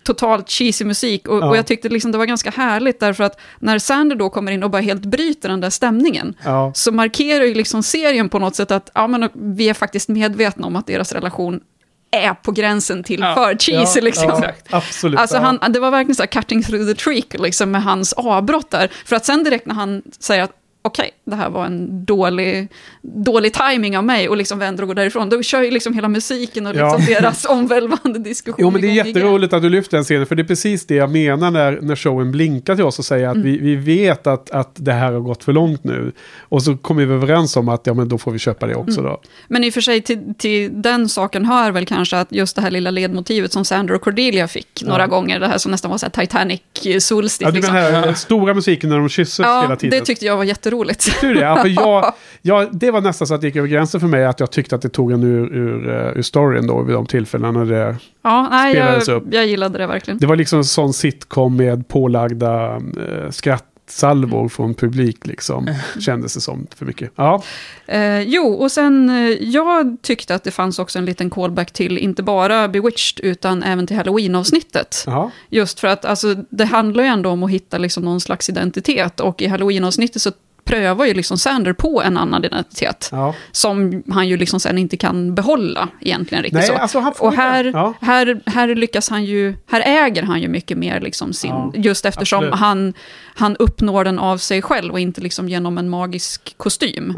[0.02, 1.28] totalt cheesy musik.
[1.28, 1.48] Och, Ja.
[1.48, 4.62] och jag tyckte liksom det var ganska härligt, därför att när Sander då kommer in
[4.62, 6.73] och bara helt bryter den där stämningen, Ja.
[6.74, 10.66] så markerar ju liksom serien på något sätt att ja, men vi är faktiskt medvetna
[10.66, 11.61] om att deras relation
[12.10, 13.34] är på gränsen till Ja.
[13.34, 13.98] för cheesy.
[14.00, 14.28] Ja, liksom.
[14.28, 14.66] ja, Exakt.
[14.74, 15.20] absolut.
[15.20, 15.42] Alltså ja.
[15.60, 18.90] han, det var verkligen så här cutting through the trick liksom, med hans avbrott där.
[19.04, 20.52] För att sen direkt när han säger att
[20.82, 22.69] okej, det här var en dålig,
[23.02, 26.09] dålig timing av mig och liksom vänder och går därifrån, då kör ju liksom hela
[26.09, 27.20] musiken och liksom Ja.
[27.20, 30.43] deras omvälvande diskussion Jo, men det är jätteroligt att du lyfter den scenen, för det
[30.43, 33.47] är precis det jag menar när, när showen blinkar till oss och säger att Mm.
[33.47, 36.12] vi, vi vet att, att det här har gått för långt nu.
[36.40, 39.01] Och så kommer vi överens om att ja, men då får vi köpa det också
[39.01, 39.11] Mm.
[39.12, 39.20] då.
[39.48, 42.62] Men i och för sig till, till den saken hör väl kanske att just det
[42.62, 45.98] här lilla ledmotivet som Sandra och Cordelia fick några gånger, det här som nästan var
[45.98, 46.61] så här Titanic
[47.01, 47.47] solstick.
[47.47, 47.74] Ja, du liksom.
[47.74, 49.98] menar den här stora musiken när de kysses hela ja, tiden?
[49.98, 50.69] det tyckte jag var jätteroligt.
[50.98, 51.40] Tyckte du det?
[51.40, 54.24] Ja, för jag, jag, det var nästan så att det gick över gränsen för mig
[54.26, 57.06] att jag tyckte att det tog en ur, ur, eh, ur storyn då vid de
[57.06, 57.52] tillfällena.
[57.64, 59.24] När det, Ja, nej, Spelades jag, upp.
[59.30, 60.18] jag gillade det verkligen.
[60.18, 65.68] det var liksom en sån sitcom med pålagda eh, skrattsalvor från publik liksom.
[66.01, 67.10] Kändes det som för mycket.
[67.16, 67.42] Ja,
[67.86, 71.98] Eh, jo, och sen, eh, jag tyckte att det fanns också en liten callback till,
[71.98, 75.05] inte bara Bewitched, utan även till Halloween-avsnittet.
[75.48, 79.20] Just för att alltså, det handlar ju ändå om att hitta liksom någon slags identitet,
[79.20, 80.32] och i Halloween-avsnittet så
[80.64, 83.34] prövar ju liksom Sander på en annan identitet, ja.
[83.52, 86.74] som han ju liksom sen inte kan behålla egentligen riktigt Nej, så.
[86.74, 87.94] alltså Och här, ja.
[88.00, 92.06] här, här lyckas han ju, här äger han ju mycket mer liksom sin, Ja, just
[92.06, 92.60] eftersom absolut.
[92.60, 92.94] han,
[93.34, 97.14] han uppnår den av sig själv och inte liksom genom en magisk kostym.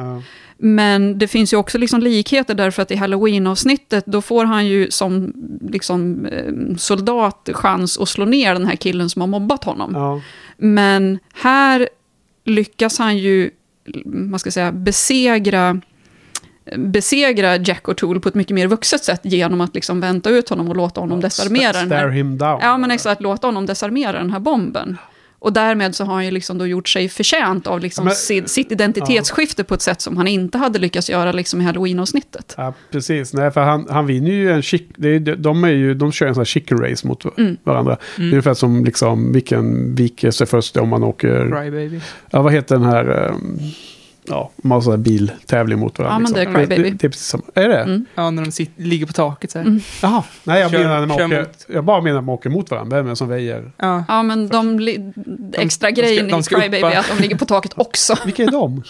[0.65, 4.91] Men det finns ju också liksom likheter därför att i Halloween-avsnittet då får han ju
[4.91, 5.33] som
[5.71, 10.21] liksom, eh, soldat chans att slå ner den här killen som har mobbat honom.
[10.57, 11.89] Men här
[12.45, 13.51] lyckas han ju,
[14.05, 15.81] vad ska jag säga, besegra
[16.77, 20.49] besegra Jack och Tool på ett mycket mer vuxet sätt genom att liksom vänta ut
[20.49, 22.09] honom och låta honom desarmera den Stare här.
[22.09, 22.59] him down.
[22.63, 24.97] Ja, men exakt, låta honom desarmera den här bomben.
[25.43, 28.15] Och därmed så har han ju liksom då gjort sig förtjänt av liksom Ja, men-
[28.17, 32.55] sitt, sitt identitetsskifte på ett sätt som han inte hade lyckats göra liksom i halloween-avsnittet.
[32.57, 33.33] Ja, precis.
[33.35, 34.89] Nej, för han, han vinner ju en chick...
[34.97, 37.57] Det är, de, är ju, de kör en sån här chicken race mot Mm.
[37.65, 37.97] varandra.
[38.17, 41.61] Det är ungefär som liksom, vilken viker sig först om man åker...
[41.63, 42.01] Crybaby.
[42.31, 43.29] Ja, vad heter den här...
[43.29, 43.59] ehm,
[44.25, 46.15] ja, här biltävling mot varandra.
[46.15, 46.55] Ja, men liksom.
[46.55, 46.91] det är Crybaby.
[46.91, 47.43] Det, det är precis samma.
[47.55, 47.79] Är det?
[47.83, 48.07] Mm.
[48.15, 49.67] Ja, när de sitter, ligger på taket så här.
[49.67, 49.81] Mm.
[50.03, 50.23] Jaha.
[50.45, 52.71] Nej, jag, Kör- menar när man åker, mot- jag bara menar att man åker mot
[52.71, 52.97] varandra.
[52.97, 53.73] Vem är det som väjer?
[53.77, 54.05] Ja.
[54.09, 55.13] Ja, men de, li-
[55.53, 56.93] extra de grejen de i ska Crybaby uppa.
[56.93, 58.15] är att de ligger på taket också.
[58.25, 58.83] Vilka är de?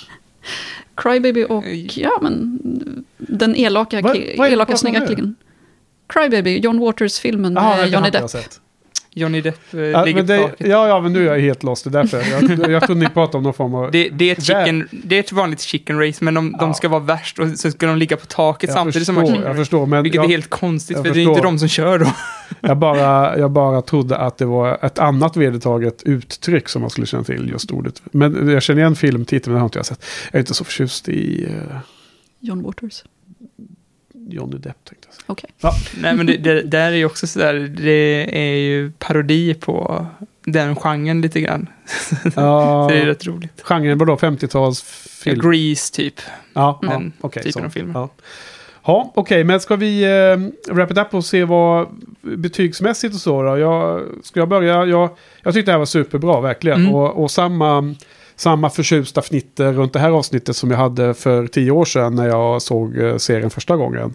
[0.94, 1.64] Crybaby och,
[1.94, 2.58] ja men,
[3.18, 5.34] den elaka, är det elaka snygga killen.
[6.08, 8.30] Crybaby, John Waters-filmen med Johnny Depp.
[9.14, 10.68] Johnny Depp eh, Ja, ligger men på det, taket.
[10.68, 11.84] ja, ja, men nu är jag helt lost.
[11.84, 12.22] Det är därför.
[12.62, 13.90] Jag, jag trodde ni pratade om någon form av...
[13.90, 16.74] Det, det, är ett chicken, det är ett vanligt chicken race, men de, de Ja.
[16.74, 19.34] ska vara värst och så ska de ligga på taket jag samtidigt som förstår, man
[19.36, 21.44] chicken jag förstår, men Vilket jag, är helt konstigt, för det är inte förstår.
[21.44, 22.06] de som kör då.
[22.60, 27.06] jag, bara, jag bara trodde att det var ett annat vedertaget uttryck som man skulle
[27.06, 28.02] känna till, just ordet.
[28.12, 30.04] Men jag känner igen filmtiteln, men det har inte jag sett.
[30.30, 31.78] Jag är inte så förtjust i uh,
[32.40, 33.04] John Waters.
[34.28, 35.24] Johnny Depp, tänkte jag säga.
[35.26, 35.50] Okej.
[36.02, 40.06] Nej, men det, det där är ju också sådär, det är ju parodi på
[40.44, 41.66] den genren lite grann.
[42.36, 43.62] Ja, Så det är rätt roligt.
[43.62, 45.50] genren var då 50-talsfilm?
[45.50, 46.14] Grease, typ.
[46.52, 47.42] Ja, ja Den okej.
[47.42, 47.66] typen så.
[47.66, 47.92] av filmer.
[47.94, 48.08] Ja,
[48.84, 51.86] ja okej, men ska vi eh, wrap it up och se vad
[52.22, 53.58] betygsmässigt och så då?
[53.58, 54.86] Jag, ska jag börja?
[54.86, 55.10] Jag,
[55.42, 56.80] jag tyckte det här var superbra, verkligen.
[56.80, 56.94] Mm.
[56.94, 57.94] Och, och samma,
[58.36, 62.28] samma förtjusta fnitter runt det här avsnittet som jag hade för tio år sedan när
[62.28, 64.14] jag såg eh, serien första gången.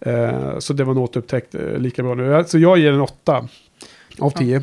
[0.00, 2.44] Eh, så det var en återupptäckt eh, lika bra nu.
[2.46, 3.48] Så jag ger en åtta
[4.18, 4.62] av tio.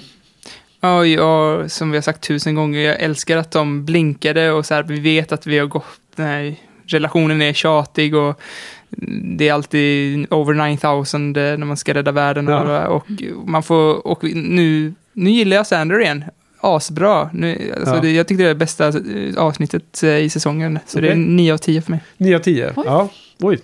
[0.81, 4.73] Ja, jag, som vi har sagt tusen gånger, jag älskar att de blinkade och så
[4.73, 8.41] här, vi vet att vi har gått, nej, relationen är tjatig och
[9.37, 12.47] det är alltid over 9000 när man ska rädda världen.
[12.47, 12.87] Ja.
[12.87, 13.05] Och,
[13.37, 16.23] och man får, och nu, nu gillar jag Sander igen.
[16.65, 17.29] Asbra.
[17.33, 18.01] Nu, alltså Ja.
[18.01, 20.79] det, jag tyckte det är det bästa eh, avsnittet eh, i säsongen.
[20.85, 21.19] Så det är Okej.
[21.23, 21.99] 9 av 10 för mig.
[22.17, 22.73] 9 av 10.
[22.75, 22.83] Oj.
[22.85, 23.09] Ja,
[23.39, 23.59] oj.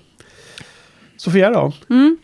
[1.18, 1.73] Sofia då?
[1.90, 2.18] Mm.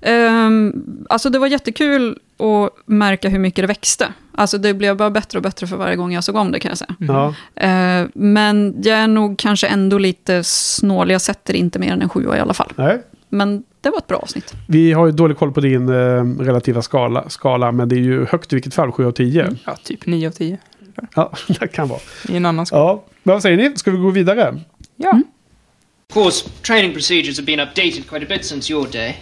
[0.00, 0.72] Ehm,
[1.08, 4.12] alltså det var jättekul att märka hur mycket det växte.
[4.36, 6.68] Alltså det blev bara bättre och bättre för varje gång jag såg om det kan
[6.68, 6.94] jag säga.
[6.98, 7.34] Ja.
[7.56, 11.10] Ehm, men jag är nog kanske ändå lite snål.
[11.10, 12.72] Jag sätter inte mer än en sjua i alla fall.
[12.76, 13.02] Nej.
[13.28, 14.54] Men det var ett bra avsnitt.
[14.68, 18.26] Vi har ju dålig koll på din eh, relativa skala, skala, men det är ju
[18.26, 19.56] högt i vilket fall, 7 av 10.
[19.66, 20.58] Ja, typ 9 av 10.
[21.14, 22.00] Ja, det kan vara.
[22.28, 22.82] I en annan skala.
[22.82, 23.76] Ja, men vad säger ni?
[23.76, 24.60] Ska vi gå vidare?
[24.96, 25.20] Ja.
[26.08, 29.16] Of course, training procedures have been updated quite a bit since your day.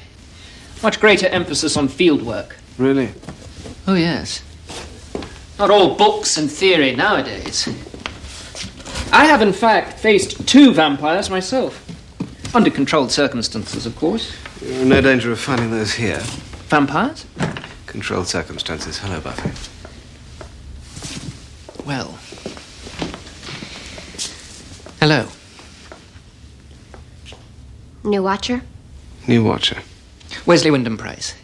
[0.83, 2.53] Much greater emphasis on field work.
[2.77, 3.09] Really?
[3.87, 4.43] Oh, yes.
[5.59, 7.69] Not all books and theory nowadays.
[9.13, 11.85] I have, in fact, faced two vampires myself.
[12.55, 14.33] Under controlled circumstances, of course.
[14.63, 16.21] You're in no danger of finding those here.
[16.69, 17.27] Vampires?
[17.87, 18.99] Controlled circumstances.
[18.99, 19.51] Hello, Buffy.
[21.85, 22.17] Well.
[25.01, 25.27] Hello.
[28.05, 28.63] New Watcher?
[29.27, 29.83] New Watcher.
[30.47, 31.35] Wesley Wyndham Price.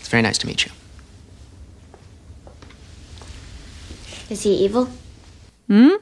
[0.00, 0.72] It's very nice to meet you.
[4.30, 4.88] Is he evil?
[5.70, 5.98] Mm.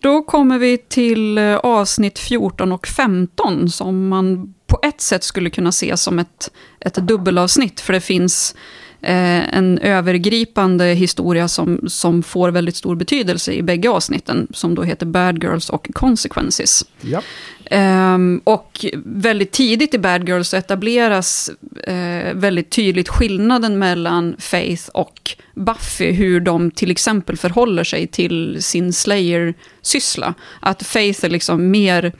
[0.00, 5.50] Då kommer vi till eh, avsnitt 14 och 15 som man på ett sätt skulle
[5.50, 6.50] kunna se som ett,
[6.80, 7.80] ett dubbelavsnitt.
[7.80, 8.54] För det finns
[9.02, 14.46] en övergripande historia som, som får väldigt stor betydelse i bägge avsnitten.
[14.50, 16.84] Som då heter Bad Girls och Consequences.
[17.00, 17.22] Ja.
[17.70, 21.50] Ehm, och väldigt tidigt i Bad Girls etableras
[21.86, 26.12] eh, väldigt tydligt skillnaden mellan Faith och Buffy.
[26.12, 30.34] Hur de till exempel förhåller sig till sin Slayer-syssla.
[30.60, 32.12] Att Faith är liksom mer,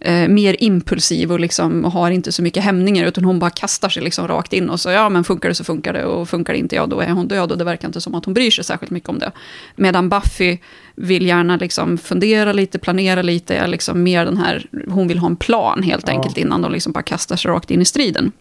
[0.00, 3.04] eh, mer impulsiv och liksom har inte så mycket hämningar.
[3.04, 5.64] Utan hon bara kastar sig liksom rakt in och så ja men funkar det så
[5.64, 6.04] funkar det.
[6.04, 7.52] Och funkar det inte ja då är hon död.
[7.52, 9.32] Och det verkar inte som att hon bryr sig särskilt mycket om det.
[9.76, 10.58] Medan Buffy
[10.94, 15.26] vill gärna liksom fundera lite, planera lite, är liksom mer den här, hon vill ha
[15.26, 16.14] en plan helt Ja.
[16.14, 18.32] enkelt innan de liksom bara kastar sig rakt in i striden.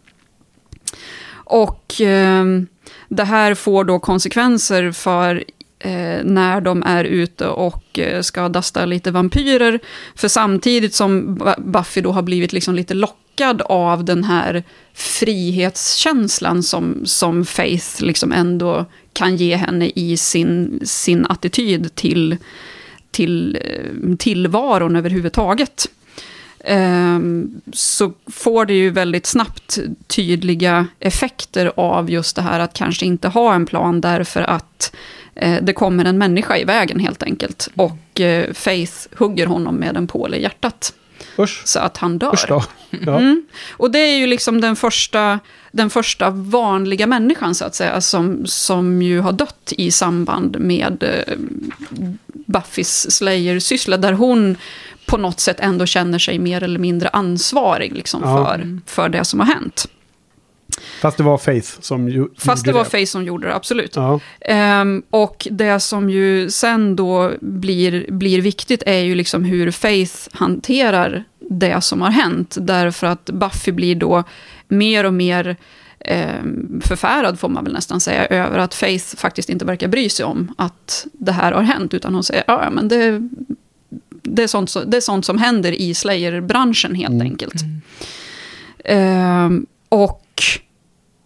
[1.31, 2.45] Och eh,
[3.09, 5.43] det här får då konsekvenser för
[5.79, 9.79] eh, när de är ute och eh, ska dasta lite vampyrer.
[10.15, 17.01] För samtidigt som Buffy då har blivit liksom lite lockad av den här frihetskänslan som,
[17.05, 22.37] som Faith liksom ändå kan ge henne i sin, sin attityd till,
[23.11, 25.87] till eh, tillvaron överhuvudtaget.
[26.63, 33.05] Ehm, så får det ju väldigt snabbt tydliga effekter av just det här att kanske
[33.05, 34.95] inte ha en plan därför att
[35.35, 37.69] eh, det kommer en människa i vägen helt enkelt.
[37.75, 40.93] Och eh, Faith hugger honom med en påle i hjärtat.
[41.39, 41.61] Usch.
[41.65, 42.39] Så att han dör.
[42.47, 42.63] Ja.
[43.17, 43.43] Mm.
[43.71, 45.39] Och det är ju liksom den första,
[45.71, 51.03] den första vanliga människan så att säga, som, som ju har dött i samband med
[51.03, 51.35] eh,
[52.27, 54.57] Buffys Slayer-syssla, där hon
[55.09, 58.45] på något sätt ändå känner sig mer eller mindre ansvarig liksom, Ja.
[58.45, 59.85] för, för det som har hänt.
[61.01, 63.95] Fast det var Faith som ju, Fast det gjorde var Faye som gjorde det, absolut.
[63.95, 64.19] Ja.
[64.41, 70.15] Ehm, och det som ju sen då blir, blir viktigt är ju liksom hur Faith
[70.31, 72.57] hanterar det som har hänt.
[72.61, 74.23] Därför att Buffy blir då
[74.67, 75.55] mer och mer
[75.99, 80.25] ehm, förfärad, får man väl nästan säga, över att Faith faktiskt inte verkar bry sig
[80.25, 81.93] om att det här har hänt.
[81.93, 83.29] Utan hon säger, ja, men det,
[84.35, 87.53] det, är sånt, som- det är sånt som händer i Slayer-branschen helt enkelt.
[88.85, 90.25] Ehm, och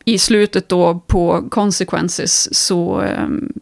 [0.05, 3.53] i slutet då på Consequences så ehm,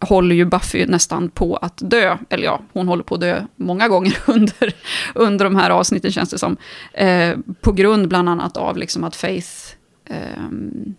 [0.00, 2.16] håller ju Buffy nästan på att dö.
[2.30, 4.72] Eller ja, hon håller på att dö många gånger under,
[5.14, 6.56] under de här avsnitten känns det som.
[6.92, 9.48] Eh, på grund bland annat av liksom att Faith
[10.08, 10.94] ehm,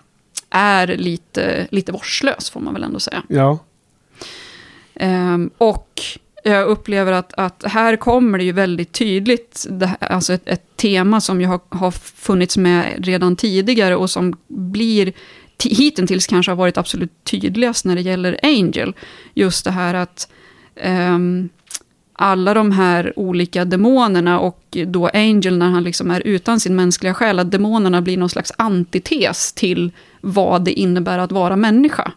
[0.50, 3.24] är lite, lite vårdslös, får man väl ändå säga.
[3.28, 3.60] Ja.
[4.96, 6.02] Ehm, och
[6.44, 11.22] jag upplever att, att här kommer det ju väldigt tydligt, det, alltså ett, ett tema
[11.22, 15.14] som ju har, har funnits med redan tidigare och som blir
[15.64, 18.94] hittills kanske har varit absolut tydligast när det gäller Angel.
[19.34, 20.32] Just det här att
[20.86, 21.50] um,
[22.14, 27.14] alla de här olika demonerna och då Angel när han liksom är utan sin mänskliga
[27.14, 29.92] själ, att demonerna blir någon slags antites till
[30.22, 32.12] vad det innebär att vara människa.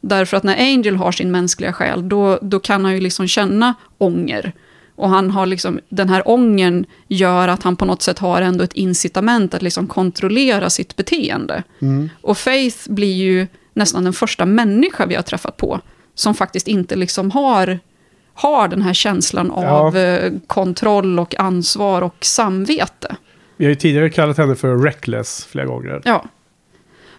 [0.00, 3.74] Därför att när Angel har sin mänskliga själ, då, då kan han ju liksom känna
[3.98, 4.52] ånger.
[4.96, 8.64] Och han har liksom, den här ångern gör att han på något sätt har ändå
[8.64, 11.62] ett incitament att liksom kontrollera sitt beteende.
[12.20, 15.80] Och Faith blir ju nästan den första människa vi har träffat på,
[16.14, 17.78] som faktiskt inte liksom har,
[18.34, 23.16] har den här känslan av eh, kontroll och ansvar och samvete.
[23.56, 26.02] Vi har ju tidigare kallat henne för reckless flera gånger.
[26.04, 26.24] Ja.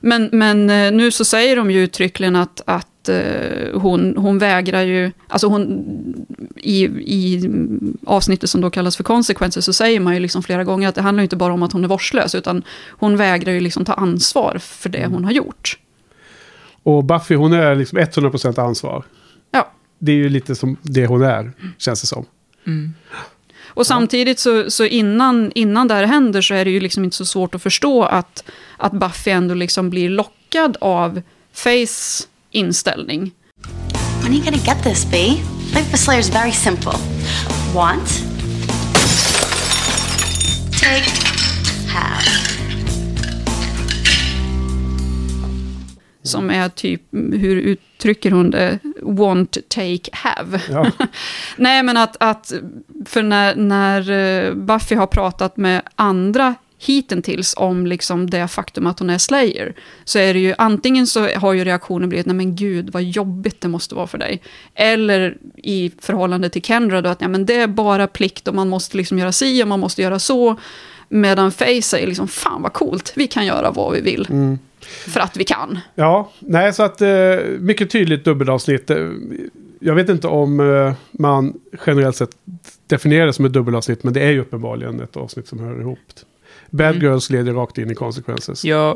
[0.01, 4.81] Men, men eh, nu så säger de ju uttryckligen att, att eh, hon, hon vägrar
[4.81, 5.83] ju, alltså hon,
[6.55, 7.49] i, i
[8.05, 11.01] avsnittet som då kallas för konsekvenser så säger man ju liksom flera gånger att det
[11.01, 14.57] handlar inte bara om att hon är vårdslös, utan hon vägrar ju liksom ta ansvar
[14.61, 15.79] för det hon har gjort.
[16.83, 19.03] Och Buffy hon är liksom 100% ansvar.
[19.51, 19.71] Ja.
[19.99, 22.25] Det är ju lite som det hon är, känns det som.
[23.73, 27.15] Och samtidigt så, så innan, innan det här händer så är det ju liksom inte
[27.15, 28.43] så svårt att förstå att,
[28.77, 31.21] att Buffy ändå liksom blir lockad av
[31.53, 33.31] Faiths inställning.
[34.21, 35.17] When are you gonna get this, B?
[35.73, 36.93] Life for Slayer is very simple.
[37.73, 38.23] Want,
[40.71, 41.05] take,
[41.87, 42.40] have.
[46.23, 48.79] Som är typ, hur uttrycker hon det?
[49.01, 50.61] Want, take, have.
[50.69, 50.91] Ja.
[51.57, 52.53] Nej, men att, att
[53.05, 58.99] för när, när eh, Buffy har pratat med andra hittills om liksom det faktum att
[58.99, 59.73] hon är Slayer,
[60.03, 63.61] så är det ju antingen så har ju reaktionen blivit, nej men gud vad jobbigt
[63.61, 64.41] det måste vara för dig.
[64.75, 68.69] Eller i förhållande till Kendra då, att ja, men det är bara plikt och man
[68.69, 70.55] måste liksom göra si och man måste göra så.
[71.09, 74.27] Medan Faye säger liksom, fan vad coolt, vi kan göra vad vi vill.
[74.91, 75.79] För att vi kan.
[75.95, 78.89] Ja, nej så att eh, mycket tydligt dubbelavsnitt.
[78.89, 79.07] Eh,
[79.79, 81.53] Jag vet inte om eh, man
[81.85, 82.29] generellt sett
[82.87, 85.99] definierar det som ett dubbelavsnitt, men det är ju uppenbarligen ett avsnitt som hör ihop.
[86.69, 88.65] Bad Girls leder rakt in i Consequences.
[88.65, 88.91] Ja,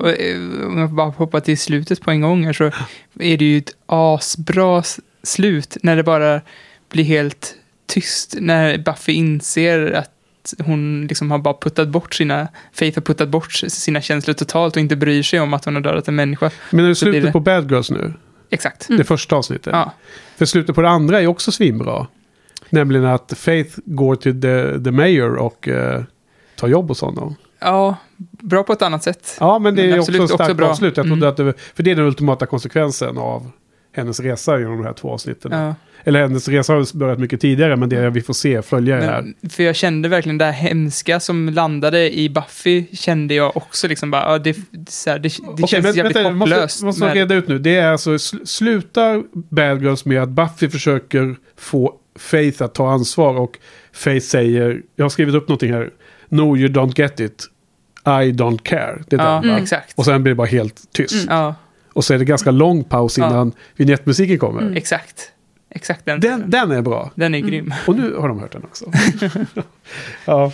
[0.66, 2.64] om jag bara hoppar till slutet på en gång här så
[3.20, 4.84] är det ju ett asbra
[5.24, 6.42] slut när det bara
[6.90, 7.56] blir helt
[7.86, 8.36] tyst.
[8.40, 10.12] När Buffy inser att
[10.66, 14.80] hon liksom har bara puttat bort sina, Faith har puttat bort sina känslor totalt och
[14.82, 16.52] inte bryr sig om att hon har dödat en människa.
[16.72, 18.14] Men är det slutet det- på Bad Girls nu?
[18.50, 18.88] Exakt.
[18.88, 19.74] Det första avsnittet?
[19.74, 19.92] Ja.
[20.38, 22.08] För slutet på det andra är också svinbra.
[22.70, 26.04] Nämligen att Faith går till the, the Mayor och eh,
[26.56, 27.36] tar jobb hos honom.
[27.60, 27.98] ja,
[28.42, 29.38] bra på ett annat sätt.
[29.40, 30.70] Ja, men det Men är absolut också ett också starkt bra.
[30.70, 30.98] avslut.
[30.98, 31.30] Jag trodde Mm.
[31.30, 33.52] att det, för det är den ultimata konsekvensen av
[33.96, 35.52] hennes resa genom de här två avsnitten.
[35.52, 35.76] Ja.
[36.04, 39.22] Eller hennes resa har börjat mycket tidigare, men det vi får se följa det här.
[39.22, 43.88] Men, för jag kände verkligen det här hemska som landade i Buffy, kände jag också
[43.88, 44.58] liksom bara, ja, det,
[44.90, 46.84] så här, det, det Okej, känns men jävligt vänta, hopplöst.
[46.84, 47.60] måste, måste reda ut nu.
[47.60, 52.92] Det är alltså, sl- slutar Bad Girls med att Buffy försöker få Faith att ta
[52.92, 53.58] ansvar och
[53.94, 55.90] Faith säger, jag har skrivit upp någonting här,
[56.30, 57.46] No you don't get it,
[58.06, 59.04] I don't care.
[59.08, 59.60] Det är Ja, den, va?
[59.60, 59.94] exakt.
[59.96, 61.26] Och sen blir det bara helt tyst.
[61.30, 61.56] Ja,
[61.96, 63.28] Och så är det ganska lång paus Ja.
[63.28, 64.76] innan vignettmusiken kommer.
[64.76, 65.32] exakt.
[65.70, 66.20] Exakt den.
[66.20, 67.12] Den, den är bra.
[67.16, 67.74] Den är grym.
[67.88, 68.86] Och nu har de hört den också.
[70.26, 70.52] ja,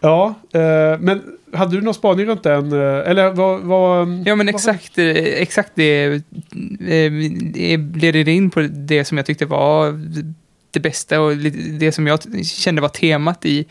[0.00, 1.22] ja eh, men
[1.52, 2.72] hade du någon spaning runt den?
[2.72, 3.60] eh, Eller vad...
[3.60, 7.12] vad Ja, men exakt, eh, exakt det, eh,
[7.52, 10.00] det leder in på det som jag tyckte var
[10.70, 11.36] det bästa och
[11.78, 13.66] det som jag kände var temat i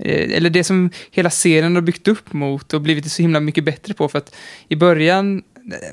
[0.00, 3.94] eller det som hela serien har byggt upp mot och blivit så himla mycket bättre
[3.94, 4.08] på.
[4.08, 4.34] För att
[4.68, 5.42] i början,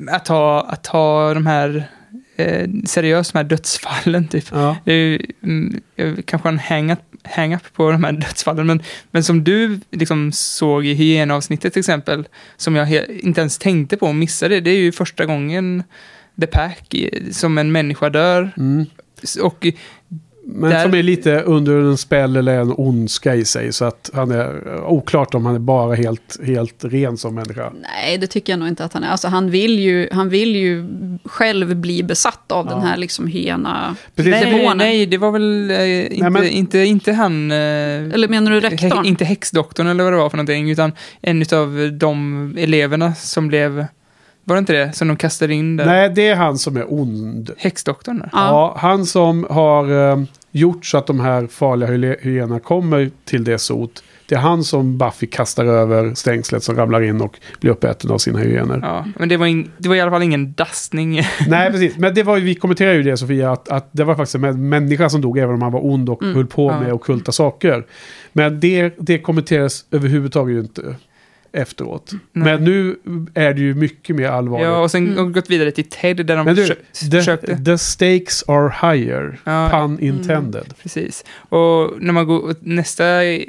[0.07, 1.87] att ta, att ta de här
[2.35, 4.45] eh, seriöst, de här dödsfallen typ.
[4.51, 4.77] Ja.
[4.85, 9.23] Det är ju, mm, eh, kanske en hang-up hang på de här dödsfallen, men, men
[9.23, 12.27] som du liksom såg i hygienavsnittet till exempel,
[12.57, 15.83] som jag inte ens tänkte på och missade, det är ju första gången
[16.41, 18.51] The Pack i- som en människa dör.
[18.57, 18.85] Mm.
[19.41, 19.67] Och
[20.47, 23.73] Men Där- som är lite under en spel eller en ondska i sig.
[23.73, 27.71] Så att han är eh, oklart om han är bara helt, helt ren som människa.
[27.81, 29.07] Nej, det tycker jag nog inte att han är.
[29.07, 30.85] Alltså, han, vill ju, han vill ju
[31.25, 36.17] själv bli besatt av den här liksom hyena Precis, nej, nej, det var väl eh,
[36.17, 37.51] inte, men- inte, inte han...
[37.51, 38.91] Eh, Eller menar du rektorn?
[38.91, 40.91] Hä- inte häxdoktorn eller vad det var för någonting, utan
[41.21, 43.85] en av de eleverna som blev
[44.47, 45.85] Var det inte det som de kastade in där?
[45.85, 47.51] Nej, det är han som är ond.
[47.57, 48.29] Häxdoktorn där?
[48.33, 53.43] Ja, han som har eh, gjort så att de här farliga hy- hyenorna kommer till
[53.43, 54.03] det sot.
[54.27, 58.17] Det är han som Buffy kastar över stängslet som ramlar in och blir uppäten av
[58.17, 58.79] sina hyenor.
[58.83, 61.21] Ja, men det var, in, det var i alla fall ingen dastning.
[61.47, 61.97] Nej, precis.
[61.97, 65.09] Men det var, vi kommenterade ju det Sofia, att, att det var faktiskt en människa
[65.09, 66.35] som dog även om han var ond och Mm.
[66.35, 66.79] höll på Ja.
[66.79, 67.85] med okulta saker.
[68.33, 70.95] Men det, det kommenteras överhuvudtaget ju inte
[71.55, 72.11] efteråt.
[72.11, 72.19] Nej.
[72.33, 72.95] Men nu
[73.33, 74.65] är det ju mycket mer allvarligt.
[74.67, 75.15] Ja, och sen Mm.
[75.15, 77.57] de gått vidare till Ted där de Men du, försö- the, försökte.
[77.65, 79.39] the stakes are higher.
[79.43, 79.69] Ja.
[79.71, 80.73] Pun intended.
[80.83, 81.25] Precis.
[81.49, 83.39] Och när man går, nästa eh,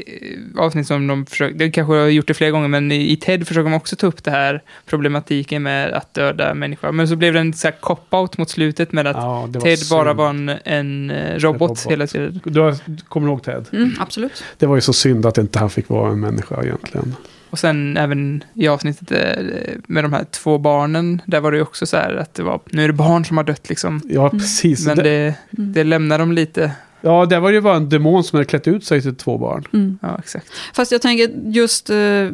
[0.59, 3.65] avsnitt som de försöker, det kanske har gjort det flera gånger, men i, TED försöker
[3.71, 6.93] de också ta upp det här problematiken med att döda människor.
[6.93, 10.05] Men så blev det en så här cop-out mot slutet med att Ja, Ted bara
[10.09, 10.17] synd.
[10.19, 11.87] var en, en eh, robot, robot.
[11.93, 12.41] hela tiden.
[12.45, 12.75] Du har,
[13.09, 13.67] kommer du ihåg Ted?
[13.73, 14.45] Mm, absolut.
[14.59, 17.15] Det var ju så synd att inte han fick vara en människa egentligen.
[17.51, 19.45] Och sen även i avsnittet eh,
[19.87, 22.61] med de här två barnen, där var det ju också så här att det var,
[22.71, 24.01] nu är det barn som har dött liksom.
[24.05, 24.87] Ja, precis.
[24.87, 28.37] Men det, det, det lämnar dem lite, ja, det var ju bara en demon som
[28.37, 29.65] hade klätt ut sig till två barn.
[29.73, 29.99] Mm.
[30.03, 30.47] ja exakt.
[30.75, 32.27] Fast jag tänker just eh,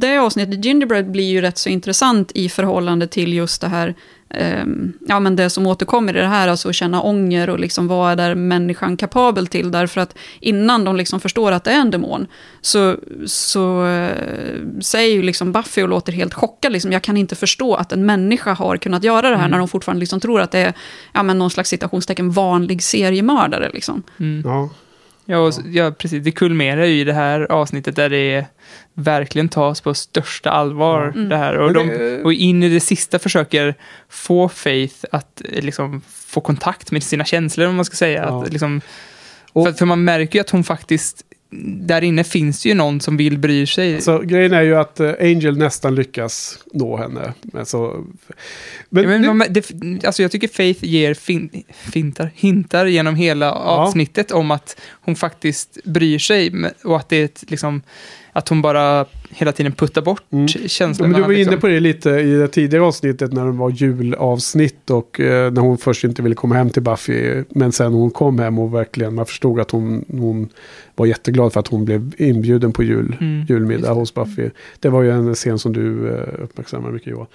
[0.00, 3.94] det avsnittet, Gingerbread, blir ju rätt så intressant i förhållande till just det här,
[5.08, 8.12] ja men det som återkommer i det här, alltså att känna ånger och liksom vad
[8.12, 11.90] är där människan kapabel till, därför att innan de liksom förstår att det är en
[11.90, 12.26] demon,
[12.60, 12.96] så,
[13.26, 14.16] så eh,
[14.80, 18.06] säger ju liksom Buffy och låter helt chockad, liksom, jag kan inte förstå att en
[18.06, 19.50] människa har kunnat göra det här, Mm.
[19.50, 20.72] när de fortfarande liksom tror att det är,
[21.12, 24.02] ja men någon slags citationstecken, vanlig seriemördare liksom.
[24.20, 24.42] Mm.
[24.44, 24.68] Ja.
[25.30, 26.24] Ja, och, ja, precis.
[26.24, 28.46] Det kulminerar ju i det här avsnittet där det
[28.94, 31.08] verkligen tas på största allvar.
[31.14, 31.28] Mm.
[31.28, 31.54] Det här.
[31.58, 33.74] Och, Men de, och in i det sista försöker
[34.08, 38.24] få Faith att eh, liksom, få kontakt med sina känslor, om man ska säga.
[38.28, 38.42] Ja.
[38.44, 38.80] Att, liksom,
[39.52, 43.16] Och- för, för man märker ju att hon faktiskt, där inne finns ju någon som
[43.16, 44.00] vill bry sig.
[44.00, 47.34] Så grejen är ju att eh, Angel nästan lyckas nå henne.
[47.42, 48.06] Men så...
[48.88, 53.52] Men, Ja, men, nu, det, alltså jag tycker Faith ger fin, fintar, hintar genom hela
[53.52, 56.52] avsnittet om att hon faktiskt bryr sig
[56.84, 57.82] och att det är ett, liksom,
[58.32, 60.46] att hon bara hela tiden puttar bort Mm.
[60.46, 61.12] Ja, känslorna.
[61.12, 61.60] men du var inne liksom.
[61.60, 65.78] på det lite i det tidigare avsnittet när det var julavsnitt och eh, när hon
[65.78, 67.44] först inte ville komma hem till Buffy.
[67.50, 70.48] Men sen hon kom hem och verkligen man förstod att hon, hon
[70.96, 74.50] var jätteglad för att hon blev inbjuden på jul, Mm, julmiddag hos Buffy.
[74.80, 77.26] Det var ju en scen som du eh, uppmärksammade mycket Johan.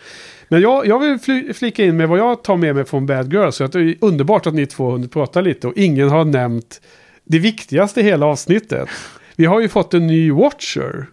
[0.50, 3.34] Men jag, jag vill fly, flika in med vad jag tar med mig från Bad
[3.34, 3.56] Girls.
[3.56, 6.82] Så att det är underbart att ni två hunnit prata lite och ingen har nämnt
[7.24, 8.90] det viktigaste i hela avsnittet.
[9.36, 11.06] Vi har ju fått en ny Watcher.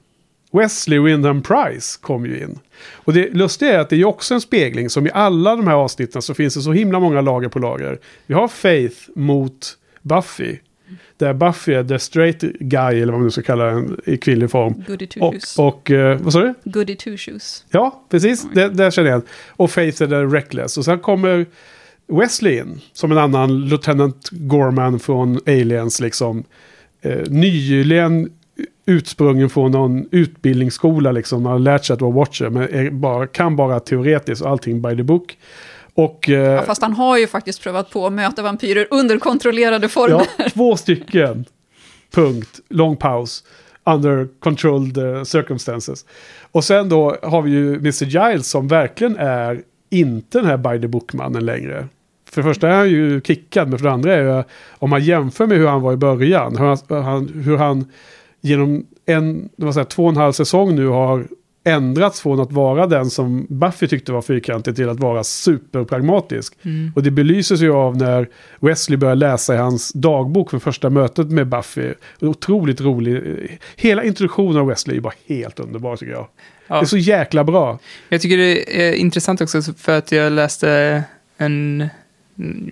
[0.52, 2.58] Wesley Wyndham Price kom ju in.
[2.92, 5.66] Och det lustiga är att det är ju också en spegling som i alla de
[5.66, 7.98] här avsnitten så finns det så himla många lager på lager.
[8.26, 10.58] Vi har Faith mot Buffy.
[11.16, 14.50] Där Buffy är the straight guy, eller vad man nu ska kalla den, i kvinnlig
[14.50, 14.84] form.
[14.86, 15.58] Goody two Och, shoes.
[15.58, 16.54] och eh, vad sa du?
[16.64, 17.64] Goody two shoes.
[17.70, 18.46] Ja, precis.
[18.54, 19.28] Det, där känner jag igen.
[19.50, 20.78] Och Faith är the reckless.
[20.78, 21.46] Och sen kommer
[22.06, 22.80] Wesley in.
[22.92, 26.00] Som en annan Lieutenant Gorman från Aliens.
[26.00, 26.44] Liksom.
[27.02, 28.30] Eh, nyligen
[28.86, 31.12] utsprungen från någon utbildningsskola.
[31.12, 31.46] Liksom.
[31.46, 32.48] Har lärt sig att vara Watcher.
[32.48, 35.38] Men bara, kan bara teoretiskt och allting by the book.
[35.94, 36.28] Och...
[36.28, 40.26] eh, Ja, fast han har ju faktiskt prövat på att möta vampyrer under kontrollerade former.
[40.38, 41.44] Ja, två stycken.
[42.14, 42.60] Punkt.
[42.68, 43.44] Lång paus.
[43.84, 46.04] Under controlled eh, circumstances.
[46.52, 48.04] Och sen då har vi ju Mr.
[48.04, 49.60] Giles som verkligen är
[49.90, 51.88] inte den här by the book-mannen längre.
[52.32, 55.02] För det första är han ju kickad, men för det andra är ju, om man
[55.02, 57.84] jämför med hur han var i början, hur han, hur han
[58.40, 61.26] genom en, så här, två och en halv säsong nu har
[61.64, 66.54] ändrats från att vara den som Buffy tyckte var fyrkantig till att vara superpragmatisk.
[66.62, 66.92] Mm.
[66.96, 68.28] Och det belyses ju av när
[68.60, 71.94] Wesley börjar läsa i hans dagbok för första mötet med Buffy.
[72.20, 73.22] Otroligt rolig.
[73.76, 76.28] Hela introduktionen av Wesley är bara helt underbar tycker jag.
[76.68, 76.74] Ja.
[76.74, 77.78] Det är så jäkla bra.
[78.08, 81.02] Jag tycker det är intressant också för att jag läste
[81.36, 81.88] en,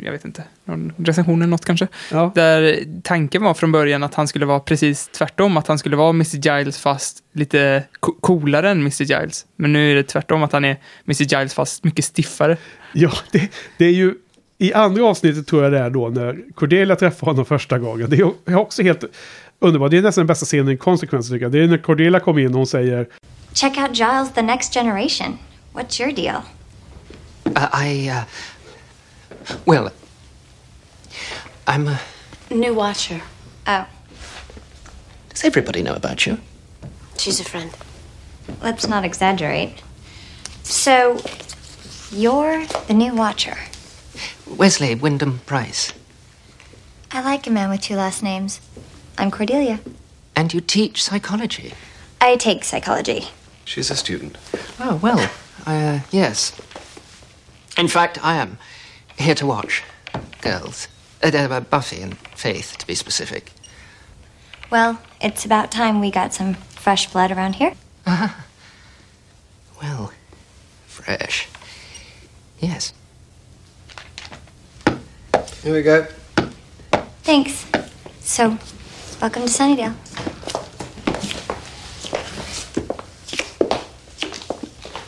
[0.04, 1.88] jag vet inte, någon recension eller något kanske.
[2.10, 2.32] Ja.
[2.34, 6.10] Där tanken var från början att han skulle vara precis tvärtom, att han skulle vara
[6.10, 6.36] Mr.
[6.36, 9.02] Giles fast lite co- coolare än Mr.
[9.02, 9.46] Giles.
[9.56, 10.76] Men nu är det tvärtom, att han är
[11.06, 11.22] Mr.
[11.22, 12.56] Giles fast mycket stiffare.
[12.92, 14.14] Ja, det, det är ju...
[14.58, 18.10] I andra avsnittet tror jag det är då när Cordelia träffar honom första gången.
[18.10, 18.16] Det
[18.46, 19.04] är också helt
[19.58, 19.90] underbart.
[19.90, 21.52] Det är nästan den bästa scenen i Consequence tycker jag.
[21.52, 23.06] Det är när Cordelia kommer in och hon säger
[23.52, 25.38] Check out Giles the Next Generation.
[25.72, 26.42] What's your deal?
[27.46, 28.22] Uh, I, uh.
[29.66, 29.92] Well,
[31.66, 31.88] I'm.
[31.88, 32.00] a
[32.50, 33.22] New Watcher.
[33.66, 33.86] Oh,
[35.28, 36.38] does everybody know about you?
[37.16, 37.70] She's a friend.
[38.62, 39.82] let's not exaggerate.
[40.62, 41.20] So,
[42.10, 43.56] you're the new Watcher.
[44.46, 45.92] Wesley Wyndham Price.
[47.12, 48.60] I like a man with two last names.
[49.18, 49.80] I'm Cordelia.
[50.36, 51.72] And you teach psychology.
[52.20, 53.28] I take psychology.
[53.64, 54.36] She's a student.
[54.78, 55.30] Oh, well,
[55.66, 56.52] uh, yes.
[57.78, 58.58] In fact, I am
[59.20, 59.82] here to watch
[60.40, 60.88] girls.
[61.22, 63.52] Uh, Buffy and Faith, to be specific.
[64.70, 67.74] Well, it's about time we got some fresh blood around here.
[69.82, 70.12] Well,
[70.86, 71.48] fresh.
[72.58, 72.92] Yes.
[75.62, 76.06] Here we go.
[77.22, 77.66] Thanks.
[78.20, 78.58] So,
[79.20, 79.94] welcome to Sunnydale.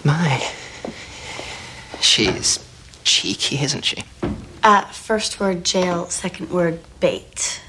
[0.04, 0.42] My.
[2.00, 2.58] She's
[3.04, 4.04] cheeky, isn't she?
[4.64, 7.60] Uh, first word jail, second word bait.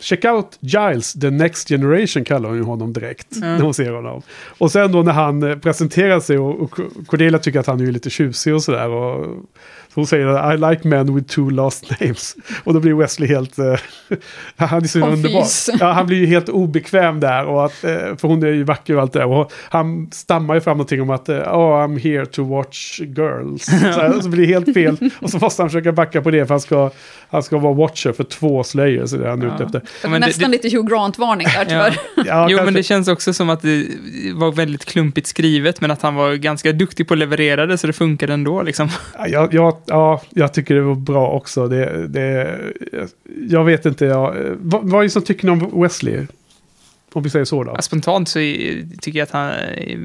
[0.00, 3.26] Check out Giles, the next generation kallar hon ju honom direkt.
[3.30, 4.22] När hon ser honom.
[4.58, 6.70] Och sen då när han eh, presenterar sig och,
[7.06, 8.88] Cordelia tycker att han är lite tjusig och sådär.
[8.88, 9.44] Och
[9.94, 12.36] så hon säger I like men with two last names.
[12.64, 13.58] Och då blir Wesley helt...
[13.58, 13.74] eh,
[14.56, 15.44] han är så underbar.
[15.80, 17.44] Ja, han blir ju helt obekväm där.
[17.46, 19.26] Och att, eh, för hon är ju vacker och allt det där.
[19.26, 23.64] Och han stammar ju fram någonting om att eh, oh, I'm here to watch girls.
[23.94, 25.10] Så, här, så blir det helt fel.
[25.20, 26.90] Och så måste han försöka backa på det för han ska,
[27.30, 29.06] han ska vara watcher för två slayer.
[29.06, 29.82] Så det är han ute efter.
[30.02, 31.98] Ja, men det- Nästan det- lite Hugh Grant-varning där tyvärr.
[32.16, 32.64] Ja, jo, kanske.
[32.64, 33.86] men det känns också som att det
[34.34, 37.86] var väldigt klumpigt skrivet, men att han var ganska duktig på att leverera det, så
[37.86, 38.88] det funkade ändå liksom.
[39.18, 41.68] Ja, jag, jag, ja, jag tycker det var bra också.
[41.68, 42.58] Det, det,
[43.48, 46.26] jag vet inte, jag, vad, vad är det som tycker ni om Wesley?
[47.12, 47.72] Om vi säger så då.
[47.76, 49.98] Ja, Spontant så tycker jag att han är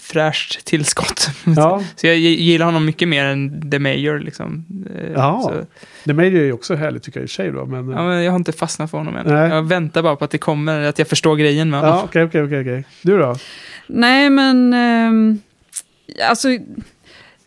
[0.00, 1.30] fräscht tillskott.
[1.56, 1.84] Ja.
[1.96, 4.64] Så jag gillar honom mycket mer än The Mayor liksom.
[4.96, 5.66] Eh, Ja, Så,
[6.04, 7.66] The Major är ju också härligt tycker jag i och för sig då.
[7.66, 9.26] Men, ja, men jag har inte fastnat för honom än.
[9.26, 9.48] Nej.
[9.48, 11.96] Jag väntar bara på att det kommer, att jag förstår grejen med honom.
[11.96, 12.84] ja, okej, okej, okej, okej.
[13.02, 13.36] Du då?
[13.86, 14.72] Nej, men...
[14.74, 15.38] ehm,
[16.28, 16.48] alltså,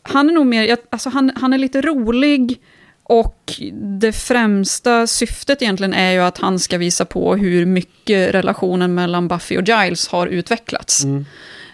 [0.04, 0.78] han är nog mer...
[0.90, 2.60] Alltså, han, han är lite rolig.
[3.04, 3.54] Och
[4.00, 9.28] det främsta syftet egentligen är ju att han ska visa på hur mycket relationen mellan
[9.28, 11.04] Buffy och Giles har utvecklats.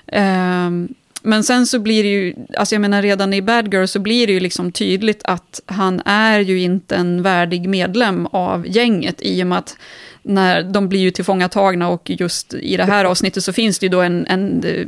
[0.08, 0.88] Ehm,
[1.22, 4.28] men sen så blir det ju, alltså jag menar redan i Bad Girl så blir
[4.28, 9.44] det ju liksom tydligt att han är ju inte en värdig medlem av gänget i
[9.44, 9.78] och med att
[10.22, 13.90] när de blir ju tillfångatagna och just i det här avsnittet så finns det ju
[13.90, 14.86] då en, en eh,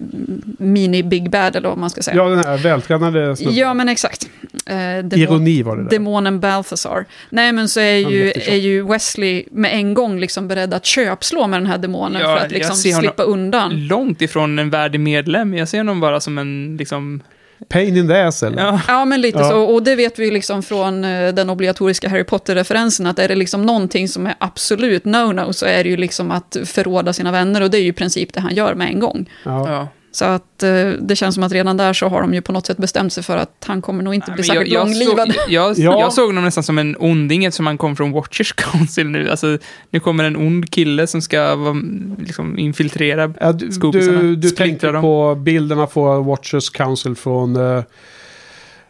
[0.60, 2.18] mini-Big Bad eller vad man ska säga.
[2.18, 3.56] Ja, den här vältränade snubben.
[3.56, 4.30] Ja, men exakt.
[4.66, 5.90] Eh, demon- Ironi var det där.
[5.90, 7.06] Demonen Balthazar.
[7.30, 10.86] Nej, men så är Han ju, är ju Wesley med en gång liksom beredd att
[10.86, 13.88] köpslå med den här demonen Ja, för att liksom slippa undan.
[13.88, 15.53] Långt ifrån en värdig medlem.
[15.53, 17.22] Jag ser honom bara som en, liksom...
[17.69, 18.61] Pain in the ass eller?
[18.63, 19.49] Ja, Ja, men lite Ja.
[19.49, 19.61] så.
[19.63, 23.35] Och det vet vi ju liksom från eh, den obligatoriska Harry Potter-referensen, att är det
[23.35, 27.61] liksom någonting som är absolut no-no, så är det ju liksom att förråda sina vänner,
[27.61, 29.29] och det är ju i princip det han gör med en gång.
[29.45, 29.69] Ja.
[29.71, 29.88] ja.
[30.13, 32.65] Så att eh, det känns som att redan där så har de ju på något
[32.65, 35.33] sätt bestämt sig för att han kommer nog inte bli Men särskilt jag, långlivad.
[35.33, 35.99] såg, jag, Ja.
[35.99, 39.29] jag såg honom nästan som en onding eftersom han kom från Watchers Council nu.
[39.29, 39.57] Alltså,
[39.89, 41.75] nu kommer en ond kille som ska vara,
[42.19, 45.01] liksom, infiltrera Ja, du, du, du tänker dem.
[45.01, 47.83] på bilderna på Watchers Council från, eh,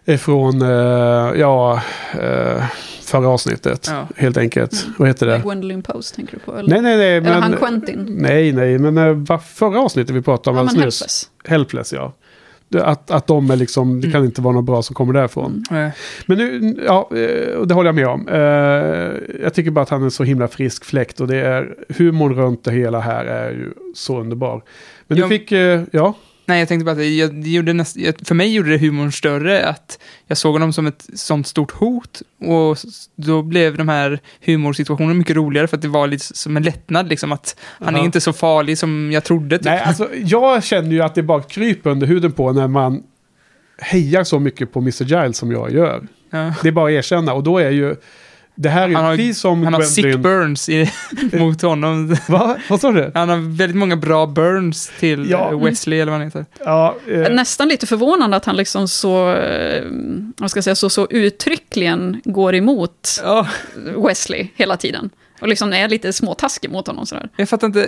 [0.06, 0.68] eh, från eh,
[1.40, 1.82] ja,
[2.22, 2.64] eh,
[3.02, 3.88] förra avsnittet.
[3.91, 4.07] Ja.
[4.18, 4.86] Helt enkelt.
[4.98, 5.41] Vad heter det?
[5.44, 6.57] Gwendolyn Post tänker du på?
[6.57, 7.18] Eller, Nej, nej, nej.
[7.18, 8.06] eller Men, han Quentin?
[8.19, 8.78] nej, nej.
[8.78, 11.30] Men vad förra avsnittet vi pratade om Ja, alldeles nyss.
[11.45, 11.90] Helpless.
[11.91, 12.14] Helpless, ja.
[12.84, 14.11] Att, att de är liksom, det Mm.
[14.14, 15.64] kan inte vara något bra som kommer därifrån.
[15.72, 15.91] Nej.
[16.26, 18.28] Men nu, ja, eh, det håller jag med om.
[19.44, 22.64] Jag tycker bara att han är så himla frisk fläkt och det är humorn runt
[22.64, 24.64] det hela här är ju så underbar.
[25.07, 25.52] Men du Jag- fick,
[25.91, 26.14] ja,
[26.46, 29.12] Nej, jag tänkte bara att det- jag, det gjorde näst, för mig gjorde det humorn
[29.12, 32.78] större att jag såg honom som ett sånt stort hot och
[33.16, 37.10] då blev de här humorsituationerna mycket roligare för att det var lite som en lättnad
[37.10, 39.58] liksom att han är inte så farlig som jag trodde.
[39.58, 39.66] Typ.
[39.66, 43.04] Nej, alltså jag känner ju att det bara kryper under huden på när man
[43.80, 45.04] hejar så mycket på Mr.
[45.04, 46.08] Giles som jag gör.
[46.30, 46.54] ja.
[46.62, 47.96] Det är bara att erkänna och då är ju
[48.62, 50.92] det här är Han har- precis som Han har sick burns i,
[51.34, 52.16] mot honom.
[52.28, 52.58] Va?
[52.70, 53.12] Vad sa du?
[53.14, 55.52] Han har väldigt många bra burns till Ja.
[55.52, 56.46] eh, Wesley eller vad han heter.
[56.60, 59.84] Ja, eh, Nästan lite förvånande att han liksom så, eh,
[60.38, 63.48] vad ska jag säga, så, så uttryckligen går emot Ja,
[64.08, 65.10] Wesley hela tiden.
[65.42, 67.30] Och liksom är lite småtaskig mot honom sådär.
[67.36, 67.80] jag fattar inte,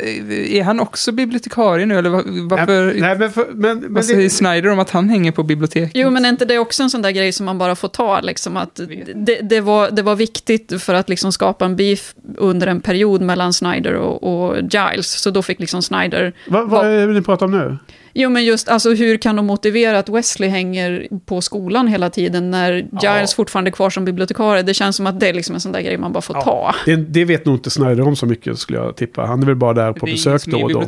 [0.56, 2.86] är han också bibliotekarie nu eller va- varför?
[2.86, 5.92] nej, nej, men, för, men, men vad säger Snyder om att han hänger på biblioteket?
[5.94, 8.22] Jo, men är inte det också en sån där grej som man bara får ta,
[8.22, 8.80] liksom att
[9.16, 13.22] det, det, var, det var viktigt för att liksom skapa en beef under en period
[13.22, 16.34] mellan Snyder och, och Giles, så då fick liksom Snyder...
[16.48, 17.78] vad, vad är det ni pratar om nu?
[18.14, 22.52] Jo, men just alltså hur kan de motivera att Wesley hänger på skolan hela tiden
[22.52, 23.26] när Giles Ja.
[23.36, 24.64] fortfarande är kvar som bibliotekarie?
[24.64, 26.76] Det känns som att det är liksom en sån där grej man bara får ta.
[26.86, 29.26] Det, det vet nog inte Snyder om så mycket skulle jag tippa.
[29.26, 30.84] Han är väl bara där på besök då och då.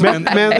[0.00, 0.52] Men, men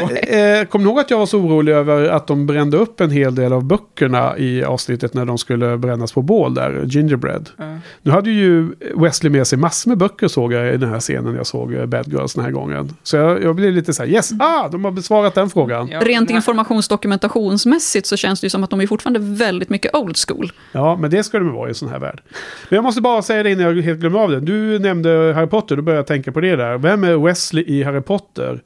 [0.60, 3.34] eh, kom ihåg att jag var så orolig över att de brände upp en hel
[3.34, 7.50] del av böckerna i avsnittet när de skulle brännas på bål där, Gingerbread.
[7.56, 7.78] Ja.
[8.02, 11.34] Nu hade ju Wesley med sig massor med böcker såg jag i den här scenen
[11.34, 12.96] jag såg eh, Bad Girls den här gången.
[13.02, 15.67] Så jag, jag blev lite så här, yes, ah, de har besvarat den frågan.
[15.68, 15.88] Frågan.
[15.88, 20.16] Ja, Rent informationsdokumentationsmässigt så känns det ju som att de är fortfarande väldigt mycket old
[20.28, 20.52] school.
[20.72, 22.22] Ja, men det ska de vara i en sån här värld.
[22.68, 24.40] Men jag måste bara säga det innan jag helt glömmer av det.
[24.40, 26.78] Du nämnde Harry Potter, då började jag tänka på det där.
[26.78, 28.62] Vem är Wesley i Harry Potter?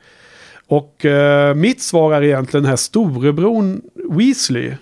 [0.66, 4.74] Och eh, mitt svar är egentligen den här storebron Weasley.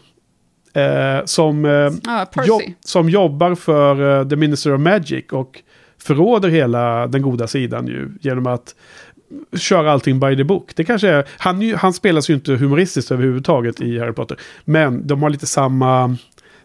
[0.74, 5.62] Eh, som, eh, Ah, jobb, som jobbar för eh, The Minister of Magic och
[5.98, 8.74] förråder hela den goda sidan ju genom att
[9.56, 10.72] köra allting by the book.
[10.76, 14.36] Det kanske är, han, han spelas ju inte humoristiskt överhuvudtaget i Harry Potter.
[14.64, 16.16] Men de har lite samma,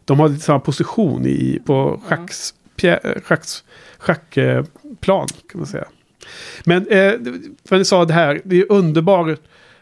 [0.06, 3.64] de har lite samma position i, på schacks, pjä- schacks,
[3.98, 5.86] schackplan kan man säga.
[6.64, 7.14] Men eh,
[7.70, 9.40] för ni sa det här, det är underbart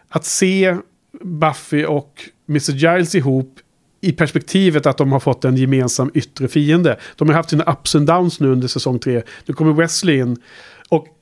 [0.09, 0.77] att se
[1.21, 2.71] Buffy och Mr.
[2.71, 3.59] Giles ihop
[4.01, 6.97] i perspektivet att de har fått en gemensam yttre fiende.
[7.15, 9.21] De har haft sina ups and downs nu under säsong tre.
[9.45, 10.37] Nu kommer Wesley in.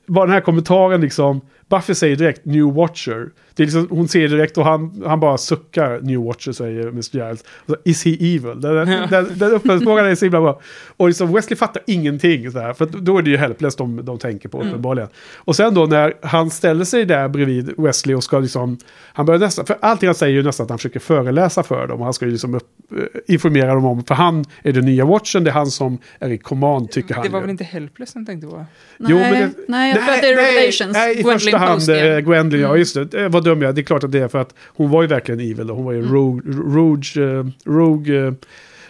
[0.06, 1.40] Bara den här kommentaren liksom,
[1.76, 3.30] Buffy säger direkt New Watcher.
[3.54, 7.00] Det är liksom, hon ser direkt och han, han bara suckar New Watcher säger Mr.
[7.12, 7.40] Giles.
[7.42, 8.60] Och så, Is he evil?
[8.60, 10.60] Den, den, den, den uppföljningsfrågan är så himla bra.
[10.96, 12.50] Och liksom Wesley fattar ingenting.
[12.52, 15.08] Så här, för då är det ju helplöst de, de tänker på uppenbarligen.
[15.36, 18.78] Och sen då när han ställer sig där bredvid Wesley och ska liksom,
[19.12, 21.86] han börjar nästan, för allting han säger är ju nästan att han försöker föreläsa för
[21.86, 21.98] dem.
[21.98, 25.04] Och han ska ju liksom upp, eh, informera dem om, för han är den nya
[25.04, 27.42] Watchen, det är han som är i command tycker han Det var ju.
[27.42, 28.64] väl inte Helpless han tänkte på?
[28.98, 30.92] Jo, men det- nej, jag tror att det är Revelations.
[30.92, 31.58] Nej, i Gwendolyn första
[31.88, 31.94] ja.
[31.94, 33.14] eh, Gwendolyn, ja just det.
[33.22, 33.72] Eh, Vad dum jag är.
[33.72, 35.66] Det är klart att det är för att hon var ju verkligen evil.
[35.66, 35.74] Då.
[35.74, 36.12] Hon var ju Mm.
[36.14, 36.42] rogue,
[36.76, 38.32] rogue, eh, rogue eh,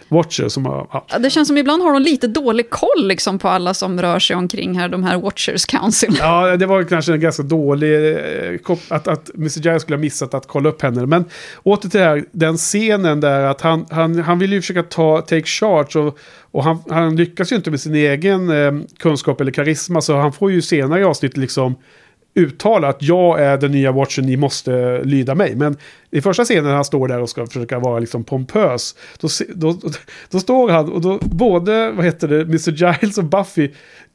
[0.07, 0.87] watcher som har...
[0.91, 1.05] Ja.
[1.09, 4.19] Ja, Det känns som ibland har de lite dålig koll liksom, på alla som rör
[4.19, 6.15] sig omkring här, de här Watchers Council.
[6.19, 8.17] Ja, det var kanske en ganska dålig...
[8.89, 9.59] Att, att Mr.
[9.59, 11.05] Giles skulle ha missat att kolla upp henne.
[11.05, 11.25] Men
[11.63, 15.21] åter till det här, den scenen där att han, han, han vill ju försöka ta,
[15.21, 15.99] take charge.
[15.99, 16.17] Och,
[16.51, 20.01] och han, han lyckas ju inte med sin egen eh, kunskap eller karisma.
[20.01, 21.75] Så han får ju senare i avsnittet liksom
[22.35, 25.55] uttala att jag är den nya watchen, ni måste lyda mig.
[25.55, 25.77] Men
[26.11, 29.77] i första scenen när han står där och ska försöka vara liksom pompös, då, då,
[30.29, 32.71] då, står han och då både, vad heter det, Mr.
[32.71, 33.69] Giles och Buffy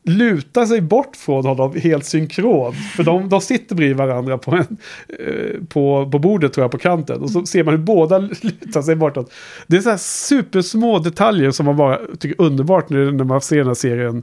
[0.05, 2.73] lutar sig bort från honom helt synkron.
[2.73, 4.77] För de, de sitter bredvid varandra på, en,
[5.19, 7.23] eh, på, på bordet tror jag, på kanten.
[7.23, 9.33] Och så ser man hur båda lutar sig bortåt.
[9.67, 13.57] Det är så här supersmå detaljer som man bara tycker är underbart när man ser
[13.57, 14.23] den här serien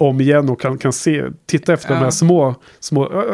[0.00, 2.00] om igen och kan, kan se, titta efter de Ja.
[2.00, 3.24] här små, små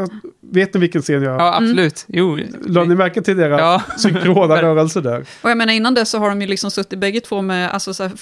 [0.40, 1.40] vet ni vilken scen jag...
[1.40, 2.04] Ja, absolut.
[2.08, 2.38] Jo.
[2.66, 3.82] La ni märke till deras Ja.
[3.98, 5.26] synkrona rörelser där?
[5.42, 7.94] Och jag menar innan det så har de ju liksom suttit bägge två med, alltså
[7.94, 8.12] så här,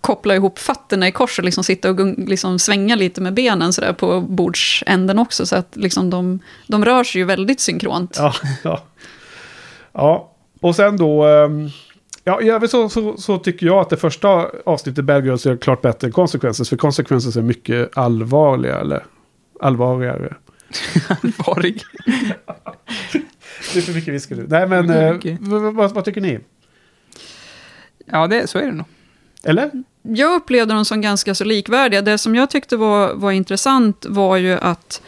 [0.00, 3.80] koppla ihop fötterna i kors och liksom sitta och liksom svänga lite med benen så
[3.80, 5.46] där på bordsänden också.
[5.46, 8.16] Så att liksom de, de rör sig ju väldigt synkront.
[8.18, 8.84] Ja, ja.
[9.92, 10.32] ja.
[10.60, 11.24] och sen då...
[11.24, 11.68] ehm,
[12.24, 15.56] Ja, i övrigt så, så, så tycker jag att det första avsnittet Bad Girls är
[15.56, 16.68] klart bättre än Consequences.
[16.68, 19.04] För Consequences är mycket allvarliga, eller
[19.60, 20.34] allvarligare.
[21.08, 21.82] Allvarlig.
[23.72, 24.46] Det är för mycket viskar nu.
[24.48, 25.16] Nej, men eh,
[25.72, 26.38] vad, vad tycker ni?
[28.06, 28.86] Ja, det, så är det nog.
[29.44, 29.70] Eller?
[30.02, 32.02] Jag upplevde dem som ganska så likvärdiga.
[32.02, 35.02] Det som jag tyckte var, var intressant var ju att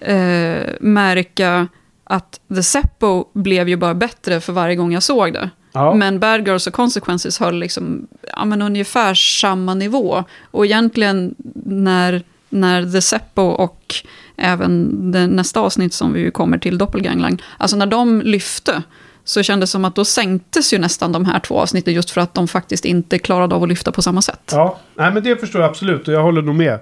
[0.00, 1.68] eh, märka
[2.04, 5.50] att The Seppo blev ju bara bättre för varje gång jag såg det.
[5.72, 5.94] Ja.
[5.94, 8.06] Men Bad Girls och Consequences höll liksom,
[8.36, 10.24] ja, men ungefär samma nivå.
[10.50, 11.34] Och egentligen
[11.64, 13.94] när, när The Seppo och
[14.36, 18.82] även det nästa avsnitt som vi kommer till, Doppelganglang, alltså när de lyfte,
[19.24, 22.20] så kändes det som att då sänktes ju nästan de här två avsnitten just för
[22.20, 24.50] att de faktiskt inte klarade av att lyfta på samma sätt.
[24.52, 26.80] Ja, nej, men det förstår jag absolut och jag håller nog med.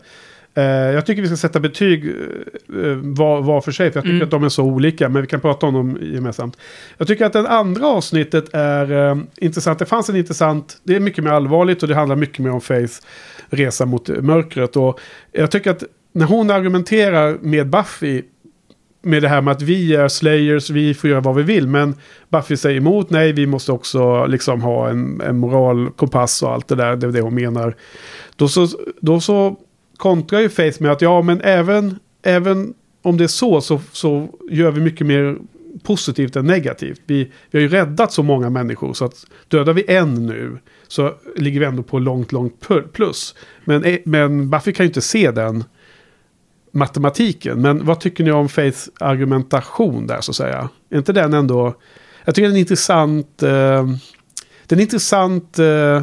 [0.54, 2.14] Eh, jag tycker vi ska sätta betyg eh,
[2.96, 4.24] var, var för sig, för jag tycker Mm.
[4.24, 6.56] att de är så olika, men vi kan prata om dem gemensamt.
[6.98, 9.78] Jag tycker att det andra avsnittet är eh, intressant.
[9.78, 12.60] Det fanns en intressant, det är mycket mer allvarligt och det handlar mycket mer om
[12.60, 13.02] Faiths
[13.50, 14.76] resa mot mörkret.
[14.76, 15.00] Och
[15.32, 18.22] jag tycker att när hon argumenterar med Buffy
[19.02, 21.68] med det här med att vi är slayers, vi får göra vad vi vill.
[21.68, 21.94] Men
[22.28, 26.74] Buffy säger emot, nej vi måste också liksom ha en, en moralkompass och allt det
[26.74, 27.76] där, det är det hon menar.
[28.36, 28.68] Då så,
[29.00, 29.56] då så
[29.98, 34.28] kontrar ju Faith med att ja men även, även om det är så, så så
[34.50, 35.38] gör vi mycket mer
[35.82, 37.00] positivt än negativt.
[37.06, 40.58] Vi, vi har ju räddat så många människor så att dödar vi en nu
[40.88, 43.34] så ligger vi ändå på långt, långt plus.
[43.64, 45.64] Men, eh, men Buffy kan ju inte se den
[46.72, 47.62] matematiken.
[47.62, 50.68] Men vad tycker ni om Faiths argumentation där så att säga?
[50.90, 51.74] Är inte den ändå...
[52.24, 53.42] Jag tycker den är intressant...
[53.42, 53.86] Eh,
[54.66, 56.02] den är intressant eh,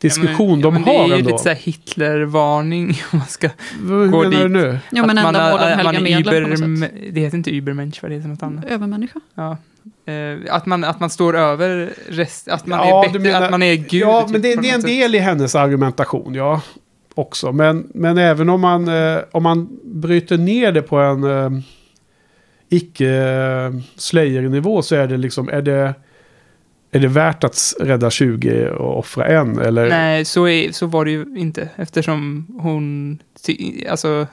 [0.00, 1.30] diskussion ja, men, de ja, men har Det är ju ändå.
[1.30, 3.48] lite så här Hitler-varning om man ska
[3.88, 4.78] Hur gå menar du nu?
[4.90, 8.14] Men Att man, ändamål är- helgar man är Uber, Det heter inte Übermensch, vad det
[8.14, 8.64] heter något annat.
[8.64, 9.20] Övermänniska.
[9.34, 9.56] Ja.
[10.12, 13.50] Eh, att, man, att man står över rest, att man Ja, är bättre, menar- att
[13.50, 14.02] man är gud.
[14.02, 14.90] Ja, typ, men det, det är en sätt.
[14.90, 16.60] del i hennes argumentation, ja.
[17.14, 17.52] Också.
[17.52, 21.24] Men, men även om man, eh, om man bryter ner det på en...
[21.24, 21.50] Eh,
[22.68, 25.94] icke-slayer-nivå så är det liksom, är det,
[26.94, 29.58] är det värt att rädda 20 och offra en?
[29.58, 29.88] Eller?
[29.88, 31.68] Nej, så, är, så var det ju inte.
[31.76, 33.18] Eftersom hon,
[33.88, 34.26] alltså,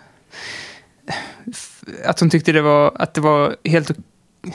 [2.05, 3.91] att hon tyckte det var, att det var helt,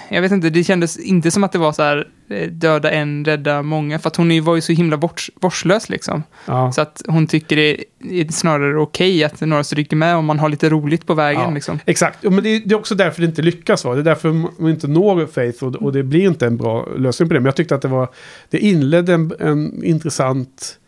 [0.08, 3.24] jag vet inte, det kändes inte som att det var så här, eh, döda en,
[3.24, 6.22] rädda många, för att hon var ju så himla vårds, vårdslös liksom.
[6.46, 6.72] Ja.
[6.72, 10.48] Så att hon tycker det är snarare okej att några stryker med om man har
[10.48, 11.50] lite roligt på vägen Ja.
[11.50, 11.78] liksom.
[11.84, 13.84] Exakt, men det är, det är också därför det inte lyckas.
[13.84, 13.94] Va?
[13.94, 17.28] Det är därför man inte når Faith och, och det blir inte en bra lösning
[17.28, 17.40] på det.
[17.40, 18.08] Men jag tyckte att det var,
[18.50, 20.78] det inledde en, en intressant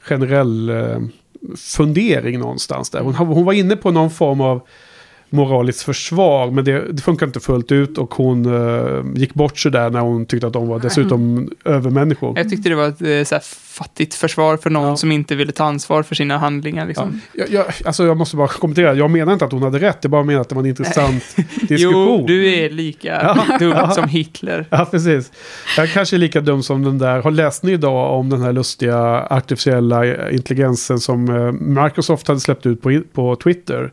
[0.00, 0.98] generell eh,
[1.56, 3.00] fundering någonstans där.
[3.00, 4.62] Hon, hon var inne på någon form av
[5.30, 9.72] moraliskt försvar, men det, det funkar inte fullt ut och hon eh, gick bort sig
[9.72, 12.38] där när hon tyckte att de var dessutom övermänniskor.
[12.38, 13.38] Jag tyckte det var ett eh, så
[13.78, 14.96] fattigt försvar för någon Ja.
[14.96, 16.86] som inte ville ta ansvar för sina handlingar.
[16.86, 17.20] Liksom.
[17.32, 20.10] Jag, jag, alltså jag måste bara kommentera, jag menar inte att hon hade rätt, jag
[20.10, 21.24] bara menar att det var en intressant
[21.68, 22.18] diskussion.
[22.20, 23.58] Jo, du är lika Ja.
[23.58, 23.90] dum Ja.
[23.90, 24.66] som Hitler.
[24.70, 25.32] Ja, precis.
[25.76, 27.22] Jag kanske är lika dum som den där.
[27.22, 28.98] Har läst ni idag om den här lustiga
[29.30, 31.52] artificiella intelligensen som eh,
[31.84, 33.92] Microsoft hade släppt ut på, på Twitter?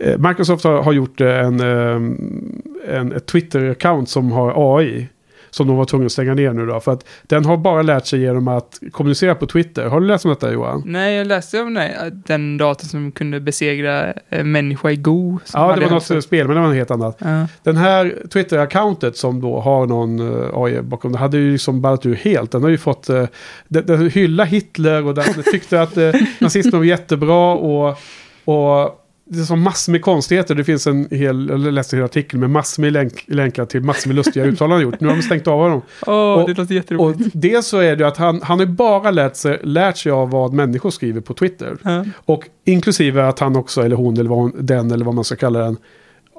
[0.00, 5.08] Eh, Microsoft har, har gjort eh, en, eh, en ett Twitter-account som har AI.
[5.50, 6.80] Som de var tvungna att stänga ner nu då.
[6.80, 9.86] För att den har bara lärt sig genom att kommunicera på Twitter.
[9.86, 10.82] Har du läst om detta Johan?
[10.86, 14.12] Nej, jag läste om nej, den datorn som kunde besegra
[14.44, 15.38] människa i Go.
[15.52, 17.16] Ja, det var något spel, men det var något helt annat.
[17.18, 17.46] Ja.
[17.62, 20.20] Den här Twitter-accountet som då har någon
[20.64, 22.50] AI bakom, det hade ju liksom ballat ur helt.
[22.50, 23.28] Den har ju fått, den,
[23.68, 25.96] den hylla Hitler och den tyckte att
[26.38, 27.98] nazismen var jättebra och,
[28.44, 30.54] och det är som massor med konstigheter.
[30.54, 34.08] Det finns en hel, jag läste en artikel med massor med länk, länkar till massor
[34.08, 35.00] med lustiga uttalanden gjort.
[35.00, 35.82] Nu har de stängt av honom.
[36.06, 37.30] Åh, Och- det låter Och jätteroligt.
[37.32, 40.52] dels så är det att han, han har bara lärt sig, lärt sig av vad
[40.52, 41.76] människor skriver på Twitter.
[41.82, 42.04] Ja.
[42.24, 45.36] Och inklusive att han också, eller hon, eller vad hon, den, eller vad man ska
[45.36, 45.76] kalla den,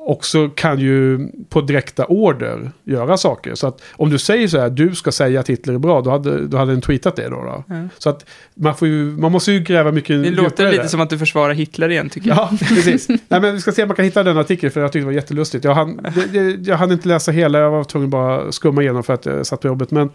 [0.07, 3.55] också kan ju på direkta order göra saker.
[3.55, 6.09] Så att om du säger så här, du ska säga att Hitler är bra, då
[6.09, 7.35] hade, då hade den tweetat det då.
[7.35, 7.63] då.
[7.67, 7.75] Ja.
[7.97, 10.89] Så att man, får ju, man måste ju gräva mycket Det låter lite det.
[10.89, 12.37] som att du försvarar Hitler igen, tycker jag.
[12.37, 13.09] Ja, precis.
[13.09, 15.05] Nej, men vi ska se om man kan hitta den artikeln, för jag tyckte det
[15.05, 15.63] var jättelustigt.
[15.63, 19.03] Jag hann, det, det, jag hann inte läsa hela, jag var tvungen bara skumma igenom
[19.03, 19.91] för att jag satt på jobbet.
[19.91, 20.09] Men,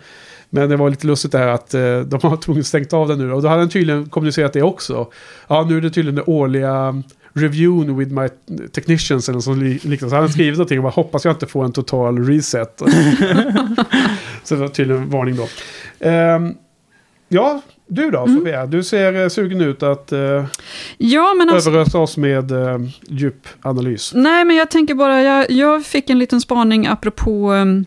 [0.50, 3.18] men det var lite lustigt det här att eh, de har tvungit stängt av den
[3.18, 3.32] nu.
[3.32, 5.06] Och då hade han tydligen kommunicerat det också.
[5.48, 7.02] Ja, nu är det tydligen det årliga
[7.34, 8.28] reviewn with my
[8.72, 9.98] technicians eller något liknande.
[9.98, 12.78] Så han hade skrivit någonting och bara hoppas jag inte får en total reset.
[14.42, 15.48] så det var tydligen en varning då.
[16.00, 16.54] Ehm,
[17.28, 18.66] ja, du då Sofia?
[18.66, 20.44] Du ser eh, sugen ut att uh,
[20.98, 22.78] Ja, men alltså, överösa oss med uh,
[23.08, 24.12] djup analys.
[24.14, 27.86] nej, men jag tänker bara, jag, jag fick en liten spaning apropå um,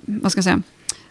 [0.06, 0.62] vad ska jag säga,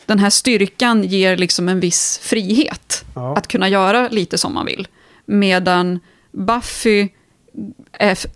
[0.06, 3.06] den här styrkan ger liksom en viss frihet.
[3.16, 3.36] Ja.
[3.38, 4.88] Att kunna göra lite som man vill.
[5.26, 6.00] Medan
[6.32, 7.08] Buffy,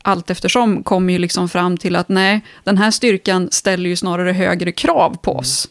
[0.01, 4.31] allt eftersom, kommer ju liksom fram till att nej, den här styrkan ställer ju snarare
[4.31, 5.69] högre krav på oss.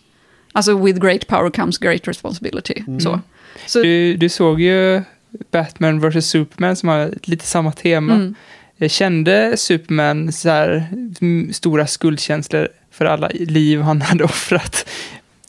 [0.52, 2.82] Alltså with great power comes great responsibility.
[3.00, 3.20] Så.
[3.66, 5.02] Så, Du, du såg ju
[5.50, 6.26] Batman vs.
[6.26, 8.14] Superman som har lite samma tema.
[8.14, 8.34] mm.
[8.76, 10.86] Jag kände Superman så här
[11.20, 14.88] mm, stora skuldkänslor för alla liv han hade offrat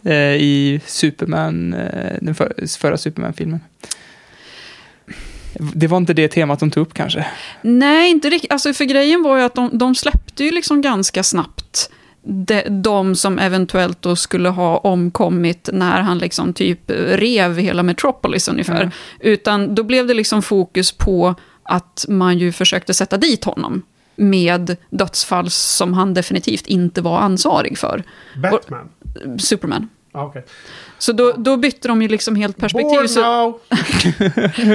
[0.04, 3.60] eh, i Superman, eh, den för, förra Superman-filmen.
[5.60, 7.28] Det var inte det temat de tog upp kanske.
[7.62, 8.52] Nej, inte riktigt.
[8.52, 11.90] Alltså, för grejen var ju att de, de släppte ju liksom ganska snabbt
[12.28, 18.48] de, de som eventuellt då skulle ha omkommit när han liksom typ rev hela Metropolis
[18.48, 18.82] ungefär.
[18.82, 18.92] Mm.
[19.20, 23.82] Utan då blev det liksom fokus på att man ju försökte sätta dit honom
[24.16, 28.04] med dödsfall som han definitivt inte var ansvarig för.
[28.36, 28.90] Batman?
[29.40, 29.90] Superman.
[30.12, 30.42] Ah, okay.
[31.00, 32.90] Så då, då bytte de ju liksom helt perspektiv.
[32.90, 33.60] Born Så, now!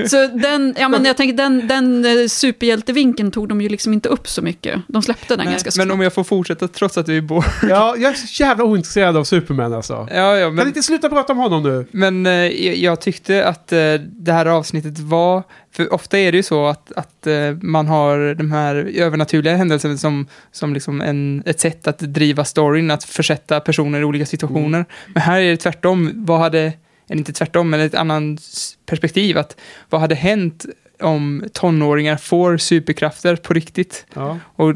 [0.08, 4.08] så den, ja, men jag tänker, den, den eh, superhjältevinkeln tog de ju liksom inte
[4.08, 4.80] upp så mycket.
[4.88, 5.92] De släppte den Nej, ganska men snabbt.
[5.92, 7.42] om jag får fortsätta trots att du är bo.
[7.68, 10.08] Ja, jag är så jävla ointresserad av Superman alltså.
[10.14, 11.86] Ja, ja, Kan men, ni inte sluta prata om honom nu?
[11.90, 15.42] men eh, jag, jag tyckte att eh, det här avsnittet var,
[15.72, 19.96] för ofta är det ju så att, att eh, man har de här övernaturliga händelserna
[19.96, 24.84] som, som liksom en, ett sätt att driva storyn, att försätta personer i olika situationer.
[25.14, 26.60] Men här är det tvärtom, vad hade,
[27.08, 28.40] eller inte tvärtom, men ett annat
[28.86, 29.56] perspektiv, att
[29.90, 30.66] vad hade hänt
[31.02, 34.06] om tonåringar får superkrafter på riktigt.
[34.14, 34.38] Ja.
[34.56, 34.74] Och,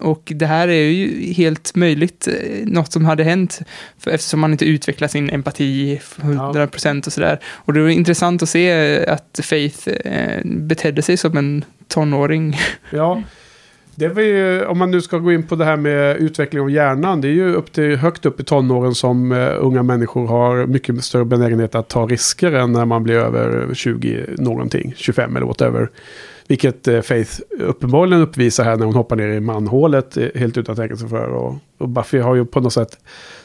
[0.00, 3.60] och det här är ju helt möjligt, eh, något som hade hänt,
[3.98, 7.40] för, eftersom man inte utvecklar sin empati 100% och sådär.
[7.44, 12.58] Och det var intressant att se att Faith eh, betedde sig som en tonåring.
[12.90, 13.22] Ja.
[14.00, 16.70] Det var ju, om man nu ska gå in på det här med utveckling av
[16.70, 17.20] hjärnan.
[17.20, 21.04] Det är ju upp till, högt upp i tonåren som uh, unga människor har mycket
[21.04, 24.94] större benägenhet att ta risker än när man blir över 20 någonting.
[24.96, 25.90] 25 eller whatever.
[26.48, 30.72] Vilket uh, Faith uppenbarligen uppvisar här när hon hoppar ner i manhålet eh, helt utan
[30.72, 31.28] att tänka sig för.
[31.28, 32.98] Och, och Buffy har ju på något sätt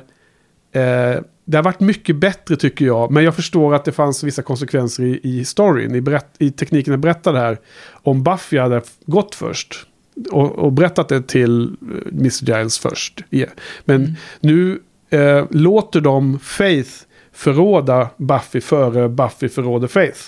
[0.72, 3.10] Eh, det har varit mycket bättre tycker jag.
[3.10, 5.94] Men jag förstår att det fanns vissa konsekvenser i, i storyn.
[5.94, 7.58] I, berätt, I tekniken att berätta det här.
[7.92, 9.86] Om Buffy hade gått först.
[10.30, 12.44] Och, och berättat det till eh, Mr.
[12.44, 13.24] Giles först.
[13.30, 13.50] Yeah.
[13.84, 14.14] Men mm.
[14.40, 14.80] nu
[15.10, 16.90] eh, låter de Faith
[17.32, 20.20] förråda Buffy före Buffy förråder Faith.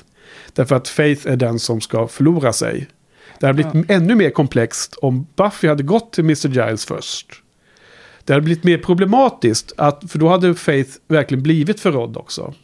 [0.55, 2.87] Därför att Faith är den som ska förlora sig.
[3.41, 3.95] Det hade blivit ja.
[3.95, 6.49] ännu mer komplext om Buffy hade gått till Mr.
[6.49, 7.27] Giles först.
[8.25, 12.55] Det hade blivit mer problematiskt, att, för då hade Faith verkligen blivit förrådd också.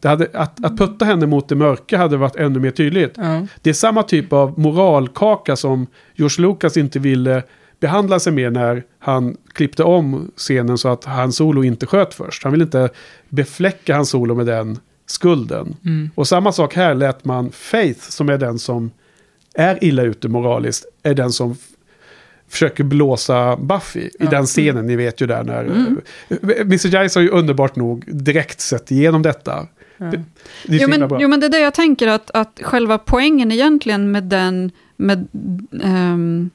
[0.00, 3.14] Det hade, att, att putta henne mot det mörka hade varit ännu mer tydligt.
[3.16, 3.46] Ja.
[3.62, 7.42] Det är samma typ av moralkaka som George Lucas inte ville
[7.80, 12.44] behandla sig med när han klippte om scenen så att han Solo inte sköt först.
[12.44, 12.88] Han ville inte
[13.28, 14.78] befläcka hans Solo med den
[15.10, 15.76] skulden.
[15.84, 16.10] Mm.
[16.14, 18.90] Och samma sak här lät man Faith, som är den som
[19.54, 21.56] är illa ute moraliskt, är den som
[22.48, 24.26] försöker blåsa Buffy ja.
[24.26, 24.86] i den scenen.
[24.86, 25.64] Ni vet ju där när...
[25.64, 26.00] Mm.
[26.60, 26.86] Mr.
[26.86, 29.66] Giles har ju underbart nog direkt sett igenom detta.
[29.96, 30.06] Ja.
[30.06, 30.16] Det,
[30.66, 34.10] det jo, men, jo, men det är det jag tänker att, att själva poängen egentligen
[34.10, 34.70] med den...
[34.96, 35.28] Med,
[35.70, 36.50] um,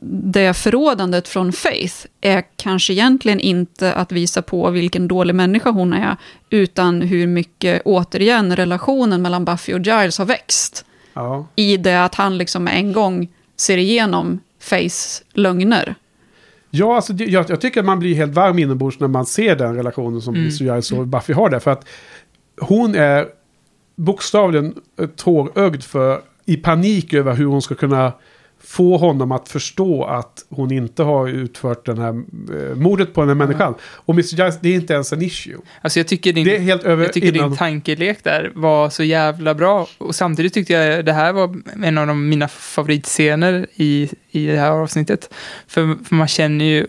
[0.00, 5.92] det förrådandet från Faith är kanske egentligen inte att visa på vilken dålig människa hon
[5.92, 6.16] är,
[6.50, 10.84] utan hur mycket, återigen, relationen mellan Buffy och Giles har växt.
[11.14, 11.46] Ja.
[11.56, 15.94] I det att han liksom en gång ser igenom Faiths lögner.
[16.70, 19.76] Ja, alltså, jag, jag, tycker att man blir helt varm inombords när man ser den
[19.76, 20.48] relationen som mm.
[20.48, 21.58] Giles och Buffy har där.
[21.58, 21.88] För att
[22.60, 23.26] hon är
[23.96, 24.74] bokstavligen
[25.16, 28.12] tårögd för i panik över hur hon ska kunna
[28.64, 33.28] få honom att förstå att hon inte har utfört den här eh, mordet på den
[33.28, 33.74] här människan.
[33.82, 34.36] Och Mr.
[34.36, 35.56] Giles, det är inte ens en issue.
[35.80, 37.48] Alltså jag tycker din, det är helt över jag tycker innan...
[37.48, 39.86] din tankelek där var så jävla bra.
[39.98, 44.58] Och samtidigt tyckte jag det här var en av de, mina favoritscener i, i det
[44.58, 45.34] här avsnittet.
[45.66, 46.86] För, för man känner ju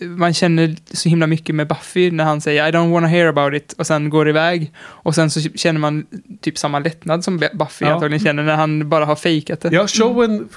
[0.00, 3.54] man känner så himla mycket med Buffy när han säger I don't wanna hear about
[3.54, 4.72] it och sen går iväg.
[4.78, 6.06] Och sen så känner man
[6.40, 7.92] typ samma lättnad som Buffy ja.
[7.92, 9.68] antagligen känner när han bara har fejkat det.
[9.72, 10.48] Ja, showen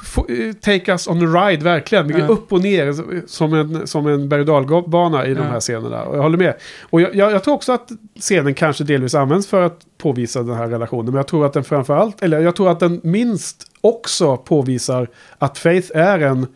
[0.62, 2.10] take us on a ride verkligen.
[2.10, 2.28] Ja.
[2.28, 6.04] Upp och ner som en, som en berg och i de här scenerna.
[6.04, 6.54] Och jag håller med.
[6.82, 7.90] Och jag, jag, jag, tror också att
[8.20, 11.06] scenen kanske delvis används för att påvisa den här relationen.
[11.06, 15.08] Men jag tror att den framförallt, eller jag tror att den minst också påvisar
[15.38, 16.48] att Faith är en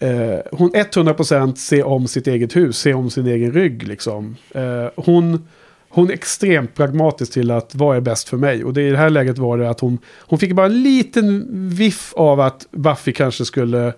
[0.00, 3.88] Eh, hon 100% ser om sitt eget hus, ser om sin egen rygg.
[3.88, 4.36] Liksom.
[4.54, 5.48] Eh, hon,
[5.88, 8.64] hon är extremt pragmatisk till att vad är bäst för mig.
[8.64, 11.46] Och det, i det här läget var det att hon, hon fick bara en liten
[11.68, 13.92] viff av att Buffy kanske skulle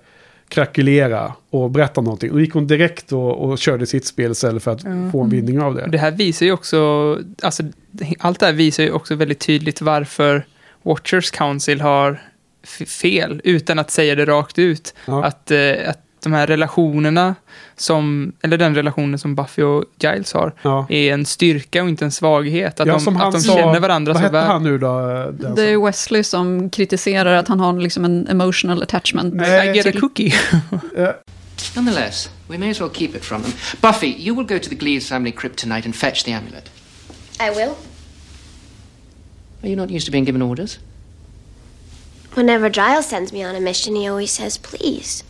[0.48, 2.30] krackelera och berätta någonting.
[2.32, 5.12] Då gick hon direkt och, och körde sitt spel istället för att Mm.
[5.12, 5.86] få en vinning av det.
[5.92, 7.62] Det här visar ju också, alltså,
[8.18, 10.46] allt det här visar ju också väldigt tydligt varför
[10.82, 12.20] Watchers Council har
[12.86, 14.94] fel, utan att säga det rakt ut.
[15.06, 15.24] Ja.
[15.24, 15.58] Att, eh,
[15.88, 17.34] att de här relationerna,
[17.76, 20.86] som, eller den relationen som Buffy och Giles har, Ja.
[20.90, 22.80] är en styrka och inte en svaghet.
[22.80, 24.46] Att Ja, de, att de sa- känner varandra Vad så väl.
[24.46, 24.98] han nu då?
[25.32, 29.34] Den Det är Wesley som kritiserar att han har liksom en emotional attachment.
[29.34, 30.32] Nej, I get a cookie.
[31.76, 33.52] Nonetheless, we may as well keep it from them.
[33.80, 36.70] Buffy, you will go to the Gleaves family crypt tonight and fetch the amulet.
[37.40, 37.74] I will.
[39.62, 40.78] Are you not used to being given orders?
[42.34, 45.24] Whenever Giles sends me on a mission, he always says, please.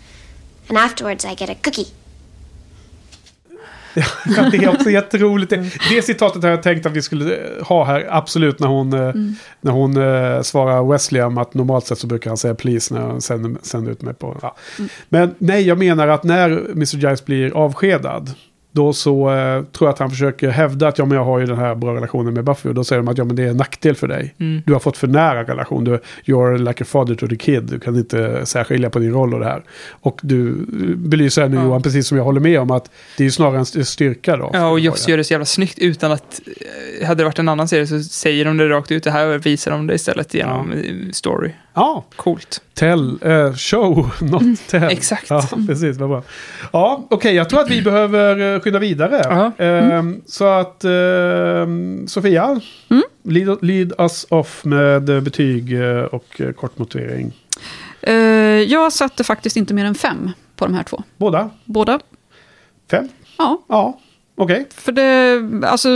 [0.69, 1.87] And afterwards, I get a cookie.
[4.37, 5.51] Ja, det är också jätteroligt.
[5.51, 5.57] Det,
[5.91, 9.15] det citatet har jag tänkt att vi skulle ha här, absolut, när hon, eh,
[9.61, 13.01] när hon eh, svarar Wesley om att normalt sett så brukar han säga please när
[13.01, 14.39] han sänder, sänder ut mig på...
[14.43, 14.57] Ja.
[15.09, 16.97] Men nej, jag menar att när Mr.
[16.97, 18.35] Giles blir avskedad,
[18.73, 21.47] då så eh, tror jag att han försöker hävda att ja, men jag har ju
[21.47, 22.69] den här bra relationen med Buffy.
[22.69, 24.35] Och då säger de att ja, men det är en nackdel för dig.
[24.41, 24.63] Mm.
[24.67, 25.85] Du har fått för nära relation.
[25.85, 27.63] Du, you're like a father to the kid.
[27.63, 29.63] Du kan inte särskilja på din roll och det här.
[29.91, 30.57] Och du eh,
[30.97, 31.63] belyser nu Ja.
[31.65, 34.37] Johan, precis som jag håller med om, att det är ju snarare en st- styrka
[34.37, 34.51] då.
[34.53, 36.41] Ja, och Joss gör det så jävla snyggt utan att...
[37.01, 39.05] eh, Hade det varit en annan serie så säger de det rakt ut.
[39.05, 40.79] Det här visar de det istället genom eh,
[41.13, 41.51] story.
[41.75, 42.63] Ja, Coolt.
[42.75, 44.83] tell, eh, show, not tell.
[44.91, 45.31] Exakt.
[45.31, 46.23] Ja, precis, vad bra.
[46.73, 49.21] Ja, okej, jag tror att vi behöver eh, skynda vidare.
[49.59, 49.65] Ja.
[49.65, 52.61] Ehm, Så att, ehm, Sofia,
[53.25, 55.75] lead, lead us off med eh, betyg
[56.13, 57.33] och kort motivering.
[58.69, 61.03] Jag satte faktiskt inte mer än fem på de här två.
[61.17, 61.51] Båda?
[61.65, 62.01] Båda.
[62.91, 63.09] Fem?
[63.39, 63.63] Ja.
[63.69, 63.99] Ja,
[64.37, 64.67] okej.
[64.75, 65.89] För det, alltså,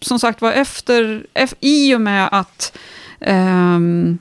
[0.00, 2.78] som sagt var, efter, ef- i och med att
[3.20, 4.18] ehm,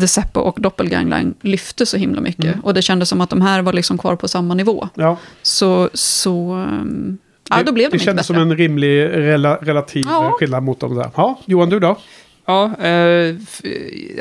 [0.00, 2.60] The Seppo och Doppelgangline lyfte så himla mycket, Mm.
[2.60, 5.16] och det kändes som att de här var liksom kvar på samma nivå, Ja.
[5.42, 7.18] så, så ehm,
[7.50, 8.40] ja, då blev de det inte kändes bättre.
[8.42, 10.24] som en rimlig rela, relativ Ja.
[10.26, 11.10] eh, skillnad mot de där.
[11.16, 11.98] Ja, Johan du då?
[12.46, 13.60] Ja, eh, f-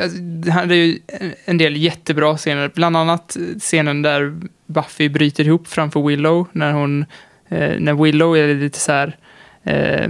[0.03, 2.71] alltså, det här är ju en- en del jättebra scener.
[2.75, 4.35] Bland annat scenen där
[4.65, 6.47] Buffy bryter ihop framför Willow.
[6.51, 7.05] När, hon,
[7.49, 9.17] eh, när Willow är lite så här
[9.63, 10.09] eh,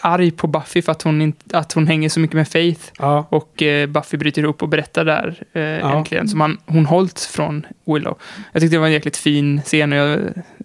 [0.00, 2.80] arg på Buffy för att hon, inte, att hon hänger så mycket med Faith.
[2.98, 3.26] Ja.
[3.28, 6.28] Och eh, Buffy bryter ihop och berättar där eh, äntligen.
[6.28, 8.18] Som han, hon hållit från Willow.
[8.52, 10.18] Jag tyckte det var en jäkligt fin scen och jag,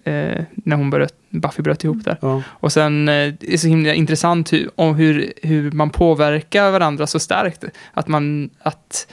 [0.04, 2.16] eh, när hon bröt, Buffy bröt ihop där.
[2.20, 2.42] Ja.
[2.48, 7.06] Och sen eh, det är så himla intressant hur, om hur, hur man påverkar varandra
[7.06, 7.64] så starkt.
[7.92, 9.06] Att, man, att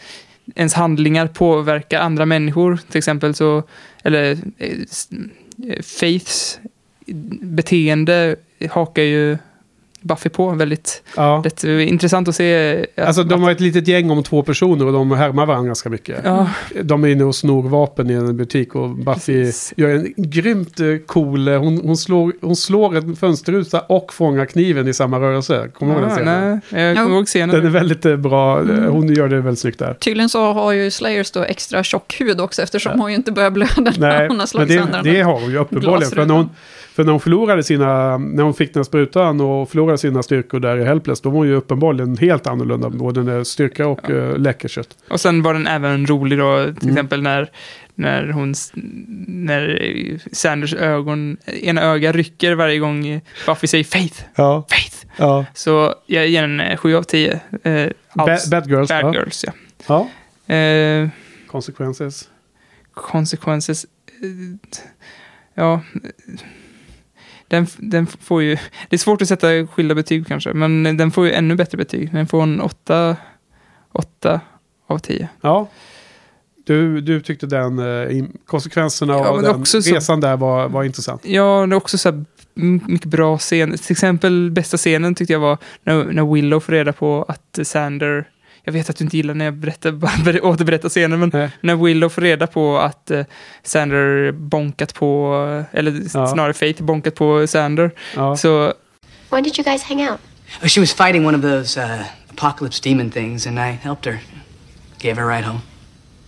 [0.55, 2.79] ens handlingar påverkar andra människor.
[2.89, 3.63] Till exempel så,
[4.03, 4.69] eller eh,
[5.67, 6.59] eh, Faiths
[7.41, 8.35] beteende
[8.71, 9.37] hakar ju
[10.01, 11.43] Buffy på väldigt Ja.
[11.63, 12.77] är intressant att se.
[12.97, 15.89] att- Alltså de var ett litet gäng om två personer och de härmar varandra ganska
[15.89, 16.19] mycket.
[16.23, 16.49] Ja.
[16.83, 19.13] De är inne och snor vapen i en butik och Buffy
[19.43, 19.73] Precis.
[19.77, 21.47] gör en grymt eh, cool...
[21.47, 25.69] eh, Hon, hon, slår, hon slår en fönsterruta och fångar kniven i samma rörelse.
[25.73, 26.61] Kommer du ihåg den scenen?
[26.69, 27.15] nej, jag kommer Ja.
[27.17, 27.55] ihåg scenen.
[27.55, 28.59] Den är väldigt eh, bra.
[28.59, 28.91] Mm.
[28.91, 29.93] Hon gör det väldigt snyggt där.
[29.93, 33.51] Tydligen så har ju Slayers då extra tjock hud också, eftersom hon ju inte börjar
[33.51, 36.09] blöda när Nej, hon har slagit sönder den det här har hon ju uppenbarligen.
[36.11, 36.49] För när, hon,
[36.97, 38.17] för när hon förlorade sina...
[38.17, 41.37] När hon fick den här sprutan och förlorade sina styrkor där i Helpless, då var
[41.37, 42.89] hon ju uppenbarligen helt annorlunda.
[42.89, 44.15] Både när styrka och ja.
[44.37, 44.97] läckerkött.
[45.09, 46.93] Och sen var den även rolig då, till Mm.
[46.95, 47.49] exempel när,
[47.95, 48.53] när hon,
[49.27, 49.79] när
[50.35, 54.65] Sanders ögon, ena öga rycker varje gång Buffy säger Faith, Ja.
[54.69, 54.97] Faith.
[55.17, 55.45] Ja.
[55.53, 57.39] Så jag ger eh, 7 av 10.
[57.63, 58.89] Eh, Ba- alls- bad Girls.
[58.89, 59.13] Bad ja.
[59.13, 59.53] Girls, ja.
[60.47, 60.55] ja.
[60.55, 61.09] Eh,
[61.47, 62.29] Consequences.
[62.93, 63.83] consequences.
[63.83, 64.69] eh,
[65.59, 65.81] Ja.
[67.47, 68.57] Den, den får ju...
[68.89, 72.13] Det är svårt att sätta skilda betyg kanske, men den får ju ännu bättre betyg.
[72.13, 73.15] Den får en 8,
[73.91, 74.41] 8
[74.87, 75.29] av 10.
[75.41, 75.69] Ja.
[76.65, 80.83] Du, du tyckte den eh, konsekvenserna Ja, av den också så- resan där var, var
[80.83, 81.21] intressant.
[81.25, 82.25] Ja, det är också så här
[82.87, 83.77] mycket bra scen.
[83.77, 88.29] Till exempel bästa scenen tyckte jag var när, när Willow får reda på att Sander...
[88.67, 89.91] Jag vet att du inte gillar när jag berättar,
[90.45, 91.49] återberättar scenen, men Nej.
[91.61, 93.25] när Willow får reda på att eh,
[93.63, 95.33] Sander bonkat på,
[95.71, 96.27] eller Ja.
[96.27, 98.37] snarare Faith bonkat på Sander, Ja.
[98.37, 98.73] så
[99.29, 100.19] When did you guys hang out?
[100.63, 104.19] Oh, She was fighting one of those uh, apocalypse demon things, and I helped her.
[104.99, 105.59] Gave her a ride home.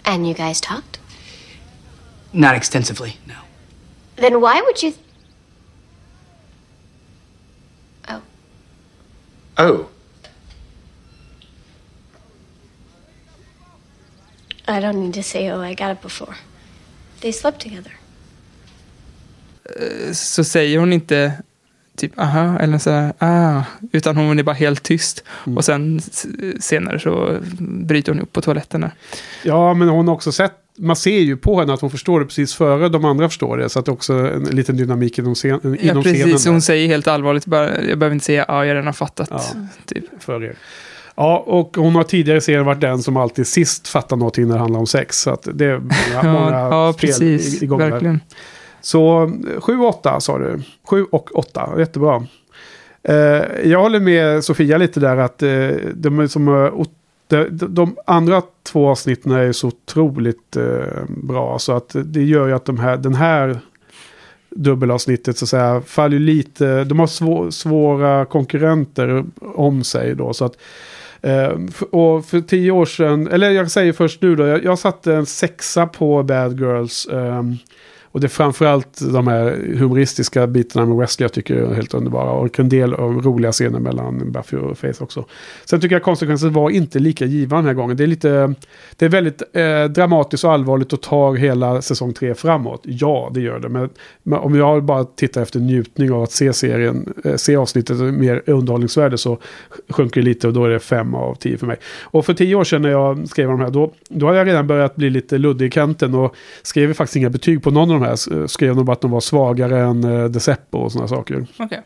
[0.03, 0.99] And you guys talked?
[2.31, 3.33] Not extensively, no.
[4.15, 4.93] Then why would you.
[8.09, 8.21] Oh.
[9.57, 9.85] Oh,
[14.69, 16.33] I don't need to say, oh, I got it before.
[17.21, 17.91] They slept together.
[20.13, 21.33] så säger hon inte
[21.95, 25.23] typ aha eller så här, ah, utan hon är bara helt tyst.
[25.45, 25.57] Mm.
[25.57, 26.01] Och sen
[26.59, 28.91] senare så bryter hon upp på toaletten där.
[29.43, 32.25] Ja, men hon har också sett, man ser ju på henne att hon förstår det
[32.25, 33.69] precis före de andra förstår det.
[33.69, 36.23] Så att det är också en liten dynamik inom, scen, inom Ja, precis.
[36.23, 36.53] scenen.
[36.53, 39.29] Hon säger helt allvarligt bara, jag behöver inte säga ja, jag har redan fattat.
[39.31, 39.43] Ja.
[39.85, 40.05] Typ.
[40.19, 40.55] för er.
[41.21, 44.59] Ja, och hon har tidigare serien varit den som alltid sist fattar någonting när det
[44.59, 45.19] handlar om sex.
[45.21, 47.61] Så att det är många, många Ja, ja fel precis.
[47.61, 47.89] i- igång där.
[47.91, 48.19] Verkligen.
[48.81, 50.61] Så 7 och 8 sa du.
[50.89, 52.25] 7 och 8, jättebra.
[53.03, 53.15] Eh,
[53.63, 56.71] jag håller med Sofia lite där att eh, de, som, eh,
[57.27, 61.59] de, de, andra två avsnitten är så otroligt eh, bra.
[61.59, 63.59] Så att det gör ju att de här, den här
[64.49, 66.83] dubbelavsnittet så att säga faller lite.
[66.83, 70.33] De har svå, svåra konkurrenter om sig då.
[70.33, 70.59] Så att, eh,
[71.21, 75.13] Ehm, och för tio år sedan, eller jag säger först nu då, jag, jag satte
[75.13, 77.07] en sexa på Bad Girls.
[77.07, 77.57] Ehm,
[78.11, 82.31] och det är framförallt de här humoristiska bitarna med Wesley jag tycker är helt underbara.
[82.31, 85.25] Och en del av roliga scener mellan Buffy och Faith också.
[85.65, 87.97] Sen tycker jag konsekvensen var inte lika givande den här gången.
[87.97, 88.53] Det är lite,
[88.95, 92.81] det är väldigt eh, dramatiskt och allvarligt och tar hela säsong tre framåt.
[92.83, 93.69] Ja, det gör det.
[93.69, 93.89] Men,
[94.23, 98.43] men om jag bara tittar efter njutning av att se serien, eh, se avsnittet mer
[98.45, 99.37] underhållningsvärde så
[99.89, 101.77] sjunker det lite och då är det fem av tio för mig.
[102.03, 104.67] Och för tio år sedan när jag skrev de här, då, då hade jag redan
[104.67, 108.05] börjat bli lite luddig i kanten och skrev faktiskt inga betyg på någon av de
[108.05, 108.13] här.
[108.13, 111.45] S- Skrev nog bara att de var svagare än uh, Deceppo och sådana saker.
[111.57, 111.81] Okej.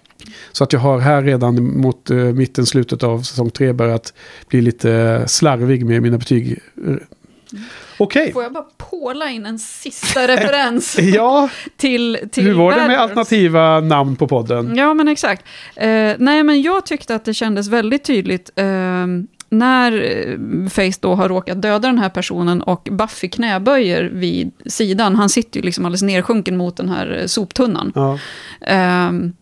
[0.52, 4.14] Så att jag har här redan mot uh, mitten, slutet av säsong tre börjat
[4.48, 6.60] bli lite slarvig med mina betyg.
[7.98, 8.34] Okej.
[8.34, 12.99] Får jag bara påla in en sista referens Ja, till, till hur var det med
[12.99, 14.76] alternativa namn på podden?
[14.76, 15.45] Ja, men exakt.
[15.76, 18.65] Eh, nej, men jag tyckte att det kändes väldigt tydligt eh,
[19.53, 25.15] när eh, Face då har råkat döda den här personen och Buffy knäböjer vid sidan.
[25.15, 27.91] Han sitter ju liksom alldeles nersjunken mot den här eh, soptunnan.
[27.95, 28.19] Ja.
[28.61, 29.34] Ehm,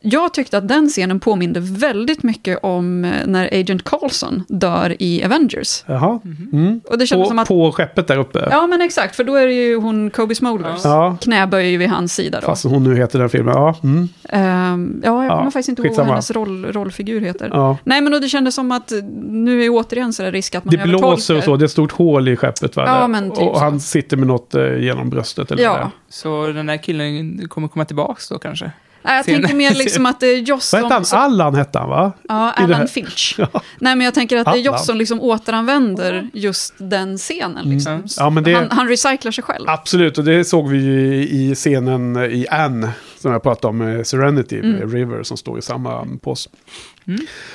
[0.00, 5.24] jag tyckte att den scenen påminde väldigt mycket om eh, när Agent Carlson dör i
[5.24, 5.84] Avengers.
[5.86, 6.20] Jaha.
[6.52, 6.80] Mm.
[6.90, 7.48] Och det kändes På, som att...
[7.48, 8.48] på skeppet där uppe?
[8.50, 11.16] Ja, men exakt, för då är det ju hon, Kobe Smulders, Ja.
[11.20, 12.46] knäböj vid hans sida då.
[12.46, 13.54] Fast hon nu heter den filmen.
[13.54, 13.76] Ja.
[13.82, 14.08] Mm.
[14.28, 17.48] Ehm, ja, jag Ja, kommer faktiskt inte ihåg vad hennes roll, rollfigur heter.
[17.52, 17.76] Ja.
[17.84, 18.98] Nej, men då det kändes som att eh,
[19.28, 21.56] nu är återigen så där risk att man Det blåser och så.
[21.56, 22.76] Det är ett stort hål i skeppet.
[22.76, 22.84] Va?
[22.86, 23.62] Ja, men typ och så.
[23.64, 25.50] han sitter med något eh, genom bröstet.
[25.50, 25.70] Eller Ja.
[25.70, 25.90] vad det är.
[26.08, 28.72] Så den här killen kommer komma tillbaka då kanske?
[29.02, 31.04] Nej, jag Sen- tänker mer liksom att det är Joss hette han?
[31.04, 31.18] som...
[31.18, 32.12] Allan hette han va?
[32.28, 33.36] Ja, Alan Finch.
[33.78, 34.64] Nej, men jag tänker att det är Allan.
[34.64, 37.70] Joss som liksom återanvänder just den scenen.
[37.70, 37.92] Liksom.
[37.92, 38.04] Mm.
[38.16, 39.68] Ja, men det- han, han recyclar sig själv.
[39.68, 42.90] Absolut, och det såg vi ju i, scenen i Anne.
[43.18, 44.70] Som jag pratade om med Serenity, Mm.
[44.72, 46.50] med River som står i samma påse.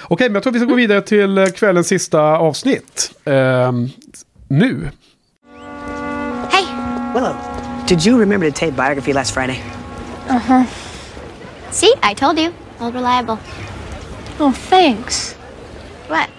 [0.04, 3.12] Okej, men jag tror vi ska gå vidare till eh, kvällens sista avsnitt.
[3.26, 3.90] Ehm,
[4.48, 4.90] nu.
[6.52, 6.66] Hey!
[7.14, 7.36] Willow,
[7.88, 9.64] did you remember to tape biography last Friday?
[10.30, 10.64] Uh huh.
[11.76, 12.54] See, I told you.
[12.80, 13.38] Old reliable.
[14.40, 15.34] Oh, thanks.
[16.08, 16.30] What?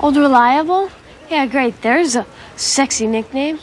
[0.00, 0.90] Old Reliable?
[1.30, 1.80] Yeah, great.
[1.80, 2.26] There's a
[2.56, 3.58] sexy nickname.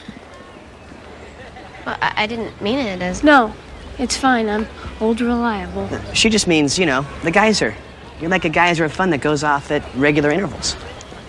[1.85, 3.23] Well, I, I didn't mean it as.
[3.23, 3.53] No,
[3.99, 4.49] it's fine.
[4.49, 4.65] I'm
[4.99, 5.88] Old Reliable.
[6.15, 7.76] She just means, you know, the geyser.
[8.19, 10.76] You're like a geyser of fun that goes off at regular intervals.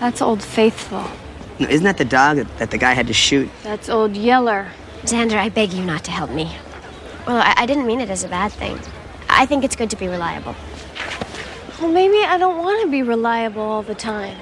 [0.01, 1.05] That's Old Faithful.
[1.59, 3.51] No, Isn't that the dog that, that the guy had to shoot?
[3.63, 4.69] That's Old Yeller.
[5.03, 6.57] Xander, I beg you not to help me.
[7.27, 8.79] Well, I, I didn't mean it as a bad thing.
[9.37, 10.55] I think it's good to be reliable.
[11.81, 14.37] Well, maybe I don't want to be reliable all the time.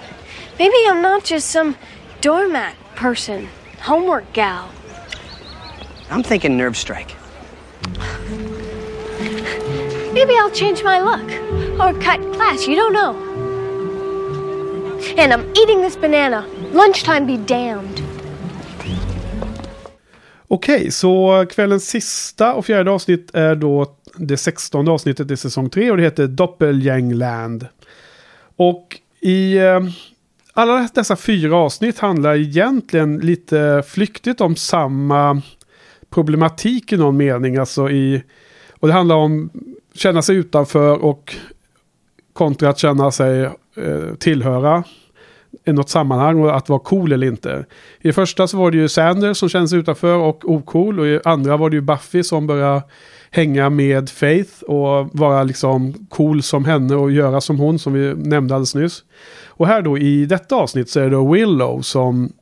[0.59, 1.77] Maybe I'm not just some
[2.20, 3.48] doormat person,
[3.81, 4.69] homework gal.
[6.10, 7.16] I'm thinking nerve strike.
[10.12, 11.31] Maybe I'll change my look
[11.81, 12.69] or cut class.
[12.69, 13.16] You don't know.
[15.16, 16.47] And I'm eating this banana.
[16.73, 18.02] Lunchtime be damned.
[20.48, 23.86] Okej, så kvällens sista och fjärde avsnitt är då
[24.16, 27.66] det sextonde avsnittet i säsong tre och det heter Doppelgängland.
[28.56, 29.80] Och i eh,
[30.52, 35.43] alla dessa fyra avsnitt handlar egentligen lite flyktigt om samma
[36.10, 37.56] problematik i någon mening.
[37.56, 38.22] Alltså i,
[38.80, 39.51] och det handlar om
[39.94, 41.36] känna sig utanför och
[42.32, 43.43] kontra att känna sig
[43.76, 44.84] eh, tillhöra
[45.64, 47.64] i något sammanhang och att vara cool eller inte.
[48.01, 51.20] I första så var det ju Sanders som kände sig utanför och ocool och i
[51.24, 52.82] andra var det ju Buffy som började
[53.34, 58.14] hänga med Faith och vara liksom cool som henne och göra som hon som vi
[58.14, 59.04] nämnde alldeles nyss.
[59.46, 62.32] Och här då i detta avsnitt så är det Willow som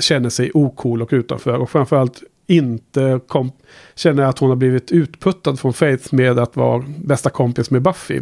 [0.00, 3.52] känner sig ocool och utanför och framförallt inte kom,
[3.94, 8.20] känner att hon har blivit utputtad från Faith med att vara bästa kompis med Buffy.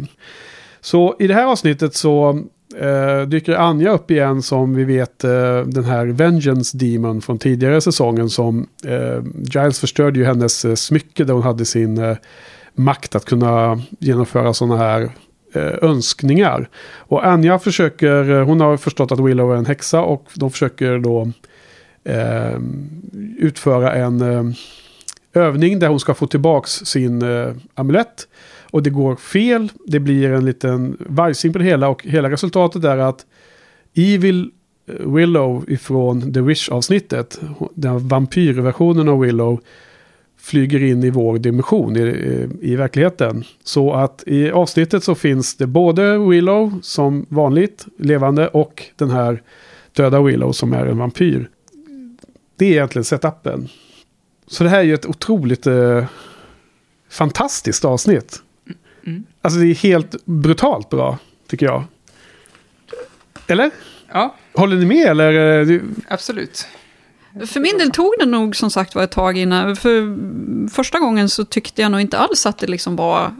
[0.81, 2.43] Så i det här avsnittet så
[2.77, 7.81] eh, dyker Anja upp igen som vi vet eh, den här Vengeance Demon från tidigare
[7.81, 9.23] säsongen som eh,
[9.53, 12.17] Giles förstörde ju hennes eh, smycke där hon hade sin eh,
[12.73, 15.09] makt att kunna genomföra sådana här
[15.53, 16.69] eh, önskningar.
[16.97, 21.31] Och Anja försöker, hon har förstått att Willow är en häxa och de försöker då
[23.37, 24.55] utföra en
[25.33, 27.23] övning där hon ska få tillbaks sin
[27.75, 28.27] amulett.
[28.71, 32.83] Och det går fel, det blir en liten vajsing på det hela och hela resultatet
[32.83, 33.25] är att
[33.95, 34.51] Evil
[34.87, 37.41] eh, Willow ifrån The Wish-avsnittet,
[37.73, 39.59] den vampyrversionen av Willow,
[40.37, 43.43] flyger in i vår dimension i, i, i verkligheten.
[43.63, 49.41] Så att i avsnittet så finns det både Willow som vanligt levande och den här
[49.93, 51.49] döda Willow som är en vampyr.
[52.55, 53.67] Det är egentligen setupen.
[54.47, 56.05] Så det här är ju ett otroligt eh,
[57.09, 58.41] fantastiskt avsnitt.
[59.05, 59.23] Mm.
[59.41, 61.17] Alltså det är helt brutalt bra,
[61.47, 61.83] tycker jag.
[63.47, 63.71] Eller?
[64.13, 65.81] Ja, Håller ni med eller?
[66.07, 66.67] absolut.
[67.47, 69.75] För min del tog det nog som sagt var ett tag innan.
[69.75, 70.17] För
[70.69, 73.33] första gången så tyckte jag nog inte alls att det liksom var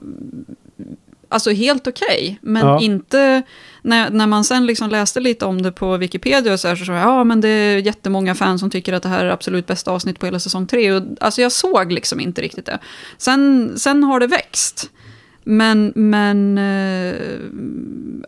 [1.30, 2.40] alltså helt okej.
[2.41, 2.80] men Ja.
[2.81, 3.41] inte
[3.81, 6.86] när, när man sen liksom läste lite om det på Wikipedia och så här så
[6.86, 9.68] sa jag, ja men det är jättemånga fans som tycker att det här är absolut
[9.68, 10.91] bästa avsnitt på hela säsong tre.
[10.91, 12.80] Och, alltså jag såg liksom inte riktigt det.
[13.18, 14.90] Sen, sen har det växt.
[15.52, 16.56] Men, men,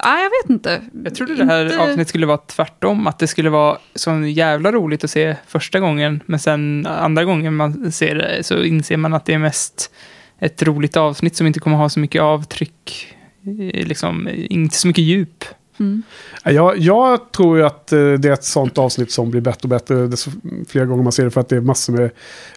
[0.04, 0.82] nej jag vet inte.
[1.04, 3.08] Jag trodde det här avsnittet skulle vara tvärtom.
[3.08, 6.24] Att det skulle vara så jävla roligt att se första gången.
[6.26, 9.92] Men sen andra gången man ser det så inser man att det är mest
[10.40, 13.08] ett roligt avsnitt som inte kommer ha så mycket avtryck.
[13.46, 15.44] eh, Liksom, inte så mycket djup.
[15.82, 16.04] Mm.
[16.44, 19.70] Jag, jag tror ju att eh, det är ett sånt avsnitt som blir bättre och
[19.70, 20.32] bättre desto
[20.68, 21.32] fler gånger man ser det.
[21.32, 22.10] För att det är massor med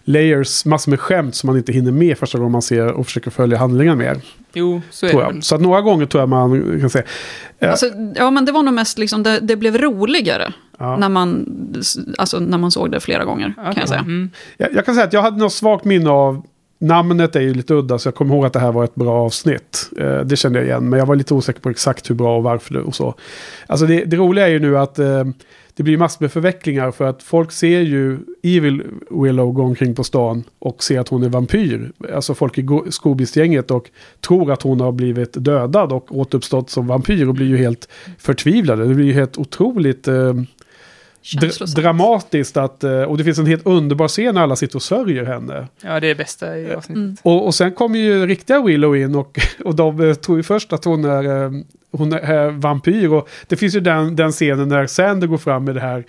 [0.05, 3.31] layers, massor med skämt som man inte hinner med första gången man ser och försöker
[3.31, 4.21] följa handlingen med.
[4.53, 5.33] Jo, så är Tror det jag.
[5.33, 5.43] väl.
[5.43, 7.05] Så att några gånger tror jag man kan säga.
[7.59, 7.69] Ja.
[7.69, 7.87] Alltså,
[8.17, 10.97] ja, men det var nog mest liksom, det, det blev roligare Ja.
[10.97, 11.47] när, man,
[12.19, 14.01] alltså, när man såg det flera gånger, kan jag säga.
[14.01, 14.31] Mm.
[14.57, 16.43] Jag, jag kan säga att jag hade något svagt minne av
[16.85, 19.15] Namnet är ju lite udda så jag kommer ihåg att det här var ett bra
[19.15, 19.91] avsnitt.
[19.99, 22.43] Eh, det kände jag igen men jag var lite osäker på exakt hur bra och
[22.43, 23.15] varför det och så.
[23.67, 25.25] Alltså det, det roliga är ju nu att eh,
[25.77, 30.05] det blir massor med förvecklingar för att folk ser ju Evil Willow gå omkring på
[30.05, 31.93] stan och ser att hon är vampyr.
[32.15, 33.91] Alltså folk i go- Scoobies-gänget och
[34.27, 37.89] tror att hon har blivit dödad och återuppstått som vampyr och blir ju helt
[38.19, 38.85] förtvivlade.
[38.89, 40.35] Det blir ju helt otroligt eh,
[41.25, 41.77] dra- Känslosamt.
[41.77, 45.25] dramatiskt att, eh, och det finns en helt underbar scen när alla sitter och sörjer
[45.25, 45.69] henne.
[45.83, 46.97] Ja, det är det bästa i avsnittet.
[46.97, 47.17] Mm.
[47.23, 50.73] Och, och sen kommer ju riktiga Willow in och, och de eh, tror ju först
[50.73, 51.51] att hon är, eh,
[51.91, 53.13] hon är vampyr.
[53.13, 56.05] Och det finns ju den, den scenen när Sander går fram med det här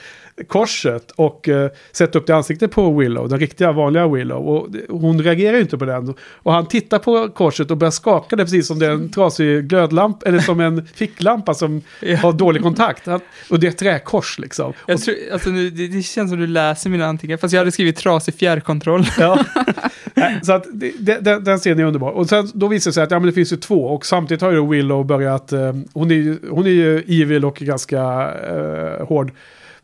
[0.47, 4.47] korset och eh, sätter upp det i ansiktet på Willow, den riktiga vanliga Willow.
[4.47, 6.13] Och hon reagerar ju inte på den.
[6.19, 9.67] Och han tittar på korset och börjar skaka det precis som det är en trasig
[9.67, 11.81] glödlampa, eller som en ficklampa som
[12.21, 13.07] har dålig kontakt.
[13.49, 14.73] Och det är ett träkors liksom.
[14.87, 17.71] Jag tror, alltså, nu, det, det känns som du läser mina anteckningar, fast jag hade
[17.71, 19.05] skrivit trasig fjärrkontroll.
[19.19, 19.45] Ja.
[20.43, 22.11] Så att det, det, den, den scenen är underbar.
[22.11, 23.85] Och sen då visar det sig att ja, men det finns ju två.
[23.85, 25.51] Och samtidigt har ju Willow börjat...
[25.51, 28.01] Eh, hon, är, hon är ju evil och ganska
[28.49, 29.31] eh, hård.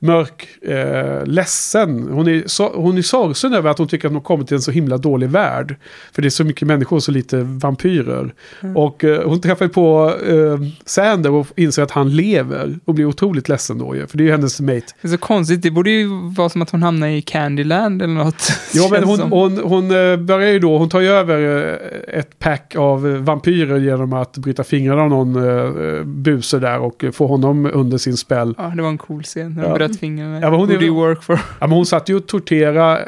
[0.03, 2.07] Mörk, eh, ledsen.
[2.11, 4.61] Hon är, so, hon är sorgsen över att hon tycker att hon kommit till en
[4.61, 5.76] så himla dålig värld.
[6.11, 8.34] För det är så mycket människor och så lite vampyrer.
[8.76, 12.80] Och eh, hon träffar på eh, Sander och inser att han lever.
[12.86, 14.07] Och blir otroligt ledsen då ju.
[14.07, 14.82] För det är ju hennes mate.
[15.02, 16.07] Det är så konstigt, det borde ju
[16.38, 18.52] vara som att hon hamnar i Candyland eller något.
[18.73, 22.40] Ja, men hon, hon, hon eh, börjar ju då, hon tar ju över eh, ett
[22.40, 25.34] pack av eh, vampyrer genom att bryta fingrarna av någon
[26.23, 28.56] buse där och få honom under sin spell.
[28.57, 29.78] Ja, det var en cool scen Ja.
[29.91, 30.39] De bröt fingrarna.
[30.41, 31.35] Ja, men hon är- Who do you work for?
[31.35, 33.05] Ja, men hon satt ju och tortera eh,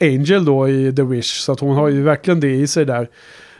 [0.00, 3.08] Angel då i The Wish, så att hon har ju verkligen det i sig där.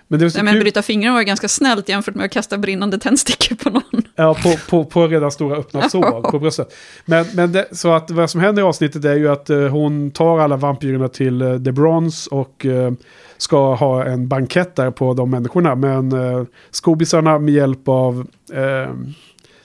[0.08, 2.58] Men det är så Nej, men bryta fingrarna var ganska snällt jämfört med att kasta
[2.58, 4.02] brinnande tändstickor på någon.
[4.16, 6.74] ja, på, på, på redan stora öppna sår på bröstet.
[7.04, 10.10] Men, men det, så att vad som händer i avsnittet är ju att eh, hon
[10.10, 12.92] tar alla vampyrerna till eh, The Bronze och eh,
[13.36, 15.74] ska ha en bankett där på de människorna.
[15.74, 18.90] Men eh, skobisarna med hjälp av eh,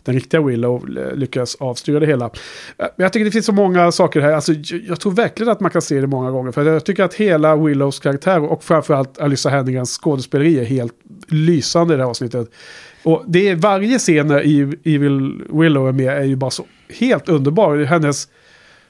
[0.03, 2.25] den riktiga Willow lyckas avstyra det hela.
[2.25, 2.31] Eh,
[2.77, 4.31] men jag tycker det finns så många saker här.
[4.31, 4.53] Alltså,
[4.87, 6.51] jag, tror verkligen att man kan se det många gånger.
[6.51, 10.93] För jag tycker att hela Willows karaktär och framförallt Alyssa Hannigans skådespeleri är helt
[11.27, 12.51] lysande i det här avsnittet.
[13.03, 14.39] Och det är varje scen när
[14.83, 16.65] Evil Willow är med är ju bara så
[16.99, 17.77] helt underbar.
[17.77, 18.27] Hennes...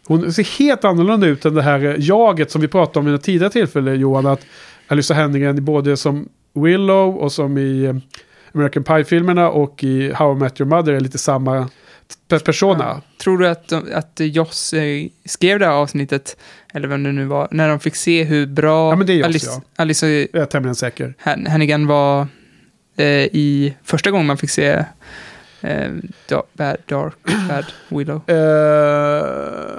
[0.07, 3.15] Hon ser helt annorlunda ut än det här eh, jaget som vi pratade om i
[3.15, 4.25] ett tidigare tillfälle Johan.
[4.25, 4.45] Att
[4.87, 7.95] Alyssa Henningen både som Willow och som i eh,
[8.53, 11.69] American Pie-filmerna och i How I Met Your Mother är lite samma
[12.29, 13.01] pe- persona.
[13.23, 16.37] Tror du att, att Joss eh, skrev det här avsnittet,
[16.73, 19.17] eller vem det nu var, när de fick se hur bra Ja, men det är
[19.17, 19.61] Joss, Alice, ja.
[19.75, 21.13] Alice Jag är tämligen säker.
[21.19, 22.27] Han- Hannigan var
[22.97, 24.85] eh, i första gången man fick se
[25.61, 25.91] eh,
[26.27, 26.45] Dark
[27.47, 28.21] Bad Willow?
[28.29, 29.77] Eh,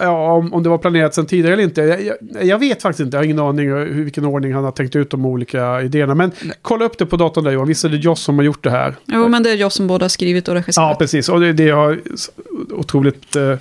[0.00, 1.80] ja, om, om det var planerat sedan tidigare eller inte.
[1.82, 3.16] Jag, jag, jag vet faktiskt inte.
[3.16, 6.14] Jag har ingen aning hur, vilken ordning han har tänkt ut de olika idéerna.
[6.14, 6.30] Men
[6.62, 7.68] kolla upp det på datorn där Johan.
[7.68, 8.94] Visst är det Joss som har gjort det här?
[9.06, 10.88] Jo, men det är jag som både har skrivit och regisserat.
[10.90, 11.28] Ja, precis.
[11.28, 12.30] Och det, det har s-
[12.70, 13.56] otroligt eh,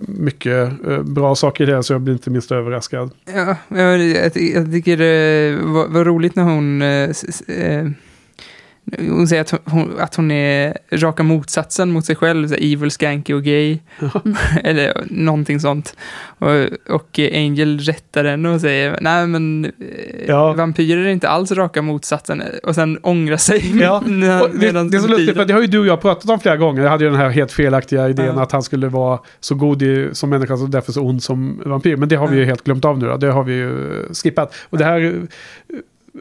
[0.00, 3.10] mycket eh, bra saker i det, så jag blir inte minst överraskad.
[3.34, 6.82] Ja, jag, jag, jag tycker det var, var roligt när hon...
[6.82, 7.10] eh,
[7.48, 7.88] eh,
[8.98, 13.32] hon säger att hon, att hon är raka motsatsen mot sig själv, så evil, skanky
[13.32, 13.78] och gay.
[14.64, 15.96] Eller någonting sånt.
[16.38, 16.50] Och,
[16.94, 19.70] och Angel rättar henne och säger, nej men eh,
[20.28, 20.52] Ja.
[20.52, 22.42] vampyrer är inte alls raka motsatsen.
[22.62, 23.72] Och sen ångrar sig.
[23.80, 26.40] Ja, det, det är så lustigt, för det har ju du och jag pratat om
[26.40, 26.82] flera gånger.
[26.82, 28.42] Jag hade ju den här helt felaktiga idén Ja.
[28.42, 31.96] att han skulle vara så god i, som människa och därför så ond som vampyr.
[31.96, 33.16] Men det har vi ju helt glömt av nu då.
[33.16, 33.92] Det har vi ju
[34.22, 34.54] skippat.
[34.70, 35.22] Och det här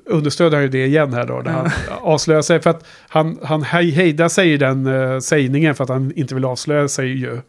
[0.06, 1.42] understöder han ju det igen här då.
[1.46, 1.72] När han
[2.02, 2.62] avslöjar sig.
[2.62, 6.36] För att han, han hej, hejdar sig i den uh, sägningen för att han inte
[6.36, 7.42] vill avslöja sig ju.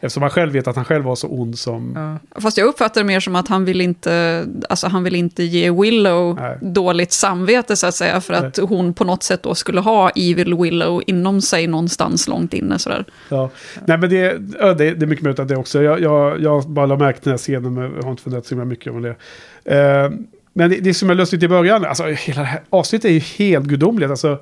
[0.00, 1.92] Eftersom han själv vet att han själv var så ond som...
[2.34, 2.40] Ja.
[2.40, 5.70] Fast jag uppfattar det mer som att han vill inte, alltså han vill inte ge
[5.70, 6.58] Willow Nej.
[6.62, 10.54] dåligt samvete så att säga, för att hon på något sätt då skulle ha Evil
[10.54, 13.04] Willow inom sig någonstans långt inne sådär.
[13.28, 13.50] Ja.
[13.84, 15.82] Nej men det, ja, det, det är mycket möjligt att det också.
[15.82, 18.46] Jag, jag, jag bara lade märke till den här scenen, men jag har inte funderat
[18.46, 19.16] så mycket om det.
[19.64, 20.10] Eh,
[20.56, 23.18] men det, det som är lustigt i början, alltså hela det här avsnittet är ju
[23.18, 24.10] helt gudomligt.
[24.10, 24.38] Alltså,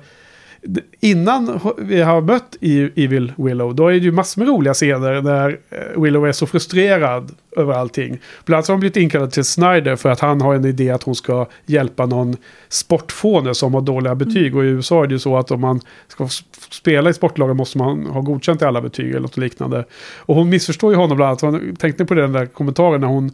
[0.99, 5.21] innan vi har mött E- Evil Willow, då är det ju massor med roliga scener
[5.21, 8.19] när eh, Willow är så frustrerad över allting.
[8.45, 11.03] Bland annat har hon blivit inkallad till Snyder för att han har en idé att
[11.03, 12.37] hon ska hjälpa någon
[12.69, 14.55] sportfåne som har dåliga betyg.
[14.55, 16.27] Och i USA är det ju så att om man ska
[16.69, 19.85] spela i sportlagen måste man ha godkänt i alla betyg eller något liknande.
[20.17, 21.41] Och hon missförstår ju honom bland annat.
[21.41, 23.31] Hon tänkte på den där kommentaren när hon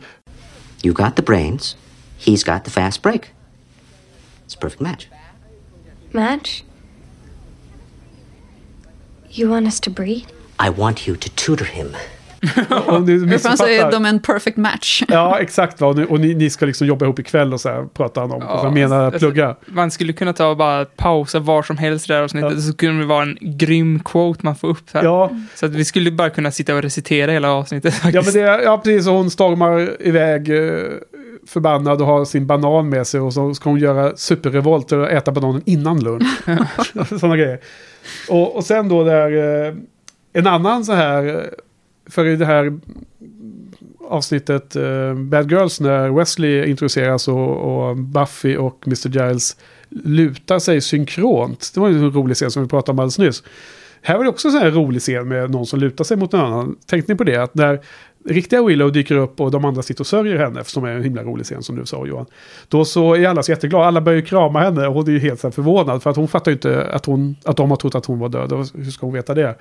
[0.83, 1.77] You got the brains,
[2.25, 3.21] he's got the fast break.
[4.45, 5.07] It's a perfect match.
[6.11, 6.63] Match?
[9.29, 10.25] You want us to breed?
[10.59, 11.95] I want you to tutor him.
[12.69, 13.91] Om du Hur fan säger missuppfattar.
[13.91, 15.03] de en perfect match?
[15.09, 15.81] Ja, exakt.
[15.81, 15.87] Va?
[15.87, 18.31] Och, ni, och ni, ni ska liksom jobba ihop ikväll och så här pratar han
[18.31, 18.41] om.
[18.41, 19.55] och han menar alltså, plugga.
[19.65, 23.05] Man skulle kunna ta och bara pausa var som helst här avsnittet, så kunde det
[23.07, 25.03] vara en grym quote man får upp här.
[25.03, 25.31] Ja.
[25.55, 28.77] Så att vi skulle bara kunna sitta och recitera hela avsnittet Ja, men det, ja,
[28.83, 29.07] precis.
[29.07, 30.83] Hon stormar iväg eh,
[31.47, 33.19] förbannad och har sin banan med sig.
[33.19, 36.41] Och så ska hon göra superrevolter och äta bananen innan lunch.
[37.19, 37.59] Sådana grejer.
[38.29, 39.73] Och, och sen då där eh,
[40.33, 41.41] en annan så här, eh,
[42.09, 42.79] för i det här
[44.07, 49.09] avsnittet eh, Bad Girls när Wesley introduceras och, och Buffy och Mr.
[49.09, 49.57] Giles
[49.89, 51.71] lutar sig synkront.
[51.73, 53.43] Det var ju en rolig scen som vi pratade om alldeles nyss.
[54.01, 56.31] Här var det också en sån här rolig scen med någon som lutar sig mot
[56.31, 56.75] någon annan.
[56.85, 57.37] Tänkte ni på det?
[57.37, 57.81] Att när
[58.25, 61.23] riktiga Willow dyker upp och de andra sitter och sörjer henne, som är en himla
[61.23, 62.25] rolig scen som du sa Johan.
[62.67, 65.19] Då så är alla så jätteglada, alla börjar ju krama henne och hon är ju
[65.19, 67.77] helt så här förvånad för att hon fattar ju inte att, hon, att de har
[67.77, 68.51] trott att hon var död.
[68.51, 69.55] Och hur ska hon veta det?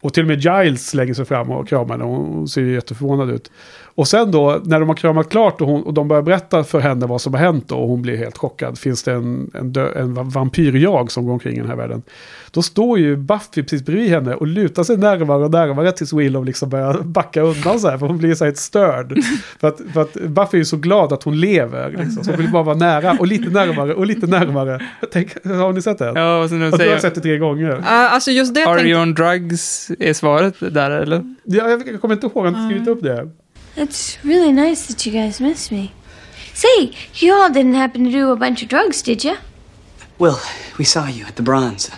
[0.00, 2.74] Och till och med Giles slänger sig fram och kramar henne och hon ser ju
[2.74, 3.50] jätteförvånad ut.
[3.94, 6.80] Och sen då, när de har kramat klart och, hon, och de börjar berätta för
[6.80, 8.78] henne vad som har hänt då, och hon blir helt chockad.
[8.78, 12.02] Finns det en, en, dö, en va- vampyrjag som går omkring i den här världen?
[12.50, 16.44] Då står ju Buffy precis bredvid henne och lutar sig närmare och närmare tills Willow
[16.44, 19.18] liksom börjar backa undan så här, för hon blir så här helt störd.
[19.60, 22.40] för, att, för att Buffy är ju så glad att hon lever, liksom, så hon
[22.40, 24.80] vill bara vara nära och lite närmare och lite närmare.
[25.12, 26.12] Tänk, har ni sett det?
[26.14, 27.82] Ja, och sen de Jag tror jag har säger- sett det tre gånger.
[27.86, 31.34] Ja, alltså just det Are tänkte- you on drugs är svaret där eller?
[31.44, 33.28] Ja, jag, kommer inte ihåg, inte skrivit upp det.
[33.76, 35.92] It's really nice that you guys miss me.
[36.52, 39.36] Say, you all didn't happen to do a bunch of drugs, did you?
[40.18, 40.38] Will,
[40.78, 41.90] we saw you at the Bronze.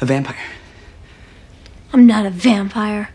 [0.00, 0.36] A vampire.
[1.92, 3.10] I'm not a vampire.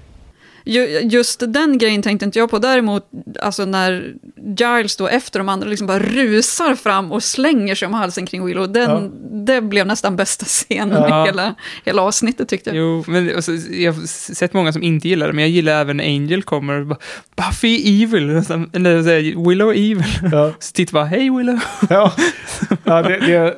[0.65, 2.59] Ju- Just den grejen tänkte inte jag på.
[2.59, 3.09] Däremot,
[3.41, 4.13] alltså när
[4.57, 8.45] Giles då efter de andra liksom bara rusar fram och slänger sig om halsen kring
[8.45, 8.71] Willow.
[8.71, 9.11] Den,
[9.45, 11.23] Det blev nästan bästa scenen Ja.
[11.23, 11.55] i hela,
[11.85, 12.77] hela avsnittet tyckte jag.
[12.77, 15.97] Jo, men alltså, jag har sett många som inte gillar det, men jag gillar även
[15.97, 16.99] när Angel kommer och bara,
[17.35, 18.29] Buffy evil,
[18.73, 20.03] eller säger Willow evil.
[20.59, 21.59] Så tittar bara, hej Willow.
[21.89, 22.13] Ja,
[22.83, 23.55] ja det, det,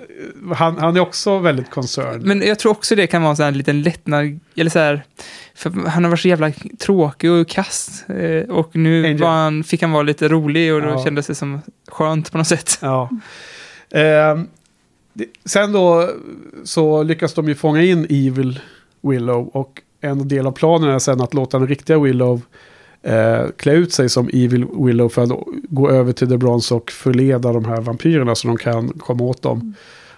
[0.56, 2.22] han, han är också väldigt concerned.
[2.26, 5.04] Men jag tror också det kan vara en sån här liten lättnad, eller så här,
[5.58, 8.06] för han har varit så jävla tråkig och kast.
[8.10, 11.04] eh, Och nu var han, fick han vara lite rolig och då Ja.
[11.04, 12.78] kändes det som skönt på något sätt.
[12.82, 13.10] Ja.
[15.14, 16.10] Det, sen då
[16.64, 18.60] så lyckas de ju fånga in Evil
[19.02, 22.42] Willow och en del av planen är sen att låta den riktiga Willow
[23.04, 25.32] eh, klä ut sig som Evil Willow för att
[25.70, 29.42] gå över till The Bronze och förleda de här vampyrerna så de kan komma åt
[29.42, 29.74] dem.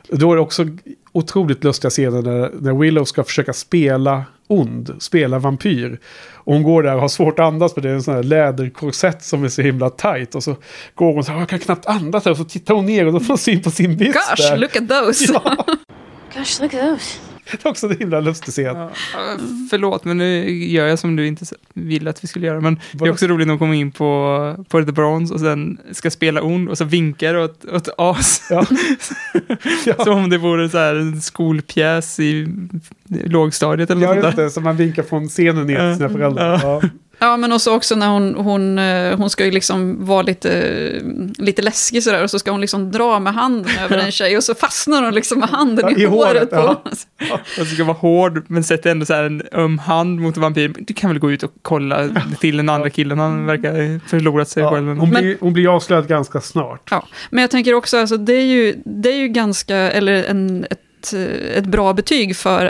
[0.10, 0.66] Då är det också
[1.12, 6.00] otroligt lustiga scener när, när Willow ska försöka spela ond, spela vampyr.
[6.34, 8.24] Och hon går där och har svårt att andas för det är en sån här
[8.24, 10.36] läderkorsett som är så himla tight.
[10.36, 10.56] Och så
[10.96, 12.32] går hon så här, jag kan knappt andas här.
[12.32, 14.58] Och så tittar hon ner och då får hon syn på sin byst Gosh, där.
[14.58, 15.34] look at those!
[16.36, 17.29] Gosh, look at those.
[17.64, 18.78] Det är också en himla lustig scen.
[18.78, 18.90] Ja,
[19.70, 22.62] förlåt, men nu gör jag som du inte ville att vi skulle göra.
[22.62, 25.78] Men det är också roligt när de kommer in på, på The Bronze och sen
[25.92, 28.42] ska spela ond och så vinkar åt, åt as.
[30.04, 32.48] Som om det vore så här en skolpjäs i
[33.26, 34.44] lågstadiet eller Ja, något just där.
[34.44, 34.50] det.
[34.50, 36.14] Så man vinkar från scenen ner till sina Ja.
[36.14, 36.60] föräldrar.
[36.64, 36.82] Ja.
[37.20, 41.02] Ja, men också, också när hon, hon, eh, hon ska ju liksom vara lite,
[41.38, 44.44] lite läskig sådär och så ska hon liksom dra med handen över en tjej och
[44.44, 46.28] så fastnar hon liksom med handen i, I håret.
[46.28, 47.40] håret, på ja.
[47.62, 50.42] Och så ska vara hård, men sätter ändå så här en öm hand mot en
[50.42, 50.74] vampyr.
[50.80, 52.10] Du kan väl gå ut och kolla
[52.40, 54.98] till den andra killen, han verkar ha förlorat sig Ja, själv.
[54.98, 56.88] hon, blir, hon blir avslöjad ganska snart.
[56.92, 60.66] Ja, men jag tänker också, alltså, det, är ju, det är ju ganska, eller en,
[60.70, 60.80] ett,
[61.56, 62.66] ett bra betyg för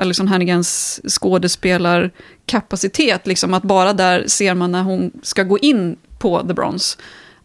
[0.00, 3.26] Alison Hannigans skådespelarkapacitet.
[3.26, 6.98] Liksom, att bara där ser man när hon ska gå in på The Bronze.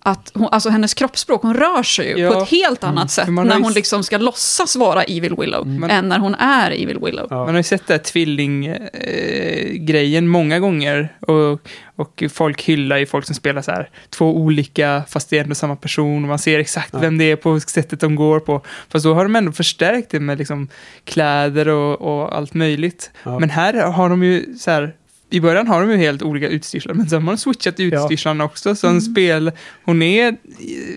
[0.04, 2.32] Att hon, alltså hennes kroppsspråk, hon rör sig ju Ja.
[2.32, 3.08] på ett helt annat Mm.
[3.10, 6.72] sätt när ju hon liksom ska låtsas vara Evil Willow, Man- än när hon är
[6.72, 7.28] Evil Willow.
[7.30, 11.14] Man har ju sett den här tvillinggrejen många gånger.
[11.20, 11.62] Och,
[11.96, 15.56] och folk hyllar ju folk som spelar så här två olika, fast det är ändå
[15.56, 16.24] samma person.
[16.24, 17.00] Och man ser exakt Ja.
[17.00, 18.62] vem det är på sättet de går på.
[18.90, 20.68] Fast då har de ändå förstärkt det med liksom
[21.06, 23.12] kläder och, och allt möjligt.
[23.24, 23.40] Ja.
[23.40, 24.94] Men här har de ju så här,
[25.32, 28.76] i början har de ju helt olika utstyrslar, men sen har de switchat utstyrslarna också.
[28.76, 29.52] Så en spel,
[29.84, 30.36] hon är eh,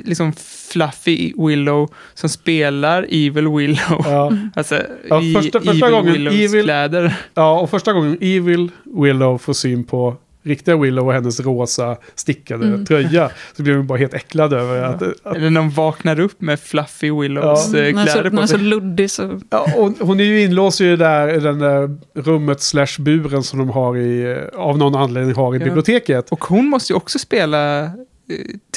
[0.04, 0.32] liksom
[0.72, 4.04] Fluffy Willow som spelar Evil Willow.
[4.04, 4.32] Ja.
[4.54, 7.16] Alltså, Ja, första, första Evil gången Willows Evil, kläder.
[7.34, 12.66] Ja, och första gången Evil Willow får syn på riktiga Willow och hennes rosa stickade
[12.66, 12.86] Mm.
[12.86, 13.30] tröja.
[13.56, 15.02] Så blir hon bara helt äcklad över att...
[15.02, 17.78] att Eller när de vaknar upp med Fluffy Willows Ja.
[17.78, 18.64] eh, Hon är så, kläder hon på är så sig.
[18.66, 19.40] luddig så...
[19.50, 23.42] Ja, och hon är ju inlåst i det där, i den där rummet slash buren
[23.42, 25.64] som de har i, av någon anledning har i Ja.
[25.64, 26.30] biblioteket.
[26.30, 27.90] Och hon måste ju också spela eh,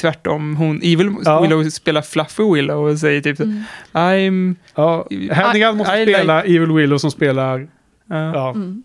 [0.00, 0.56] tvärtom.
[0.56, 1.40] Hon, Evil Ja.
[1.40, 3.62] Willow spelar Fluffy Willow och säger typ Mm.
[3.92, 4.54] I'm...
[4.74, 7.58] Ja, Hannigan måste I spela Evil Willow som spelar...
[7.60, 7.68] uh,
[8.10, 8.50] Ja.
[8.50, 8.82] Mm.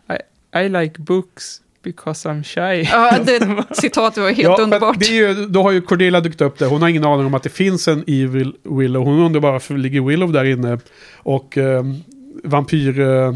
[0.53, 2.89] I, I like books because I'm shy.
[2.91, 4.99] Ja, det citatet var helt Ja, underbart.
[4.99, 6.67] Det är ju, då har ju Cordelia dykt upp där.
[6.67, 9.03] Hon har ingen aning om att det finns en Evil Willow.
[9.05, 10.79] Hon undrar bara varför ligger Willow där inne.
[11.17, 11.83] Och eh,
[12.43, 13.33] vampyr eh,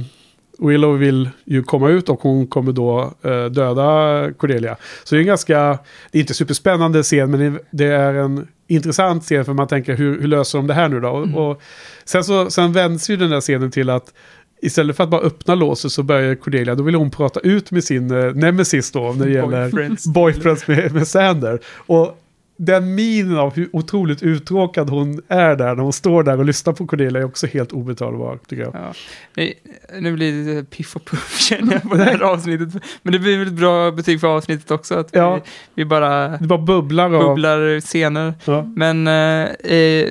[0.60, 4.76] Willow vill ju komma ut och hon kommer då eh, döda Cordelia.
[5.04, 5.80] Så det är en ganska,
[6.12, 9.96] det är inte superspännande scen men det- det är en intressant scen för man tänker
[9.96, 11.16] hur, hur löser de det här nu då?
[11.16, 11.36] Mm.
[11.36, 11.62] Och, och
[12.06, 14.14] sen, så, sen vänds ju den där scenen till att
[14.62, 17.84] Istället för att bara öppna låset så börjar Cordelia, då vill hon prata ut med
[17.84, 20.08] sin eh, nemesis då när det gäller Boyfriends.
[20.08, 21.60] boyfriends med, med Sander.
[21.76, 22.18] Och
[22.58, 26.74] den minen av hur otroligt uttråkad hon är där när hon står där och lyssnar
[26.74, 28.76] på Cordelia är också helt obetalbar tycker jag.
[29.36, 29.48] Ja.
[30.00, 32.84] Nu blir det lite piff och puff känner jag på det här avsnittet.
[33.02, 34.96] Men det blir väl ett bra betyg för avsnittet också.
[34.96, 35.36] Att Ja.
[35.36, 35.42] vi,
[35.76, 37.24] vi bara Det bara bubblar av...
[37.24, 38.34] bubblar scener.
[38.46, 38.64] Ja.
[38.76, 40.10] Men eh, eh,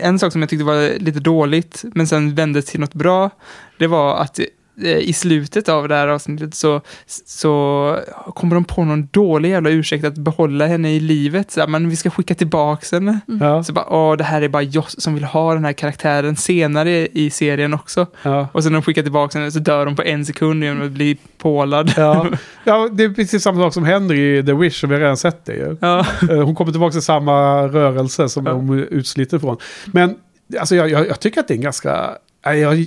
[0.00, 3.30] en sak som jag tyckte var lite dåligt, men sen vändes till något bra,
[3.78, 4.40] det var att
[4.82, 6.80] i slutet av det här avsnittet så,
[7.26, 7.98] så
[8.34, 11.50] kommer de på någon dålig jävla ursäkt att behålla henne i livet.
[11.50, 13.20] Så här, men vi ska skicka tillbaka henne.
[13.40, 13.64] Ja.
[13.64, 16.90] Så bara, åh, det här är bara Joss som vill ha den här karaktären senare
[17.12, 18.06] i serien också.
[18.22, 18.48] Ja.
[18.52, 20.92] Och sen när de skickar tillbaka henne så dör de på en sekund genom att
[20.92, 21.92] bli pålad.
[21.96, 22.26] Ja.
[22.64, 25.16] ja, det är precis samma sak som händer i The Wish, som vi har redan
[25.16, 25.76] sett det ju.
[25.80, 26.06] Ja.
[26.30, 28.52] Eh, Hon kommer tillbaka till samma rörelse som Ja.
[28.52, 29.56] hon är utsliten från.
[29.86, 30.14] Men
[30.60, 32.10] alltså, jag, jag, jag tycker att det är en ganska...
[32.44, 32.86] Jag,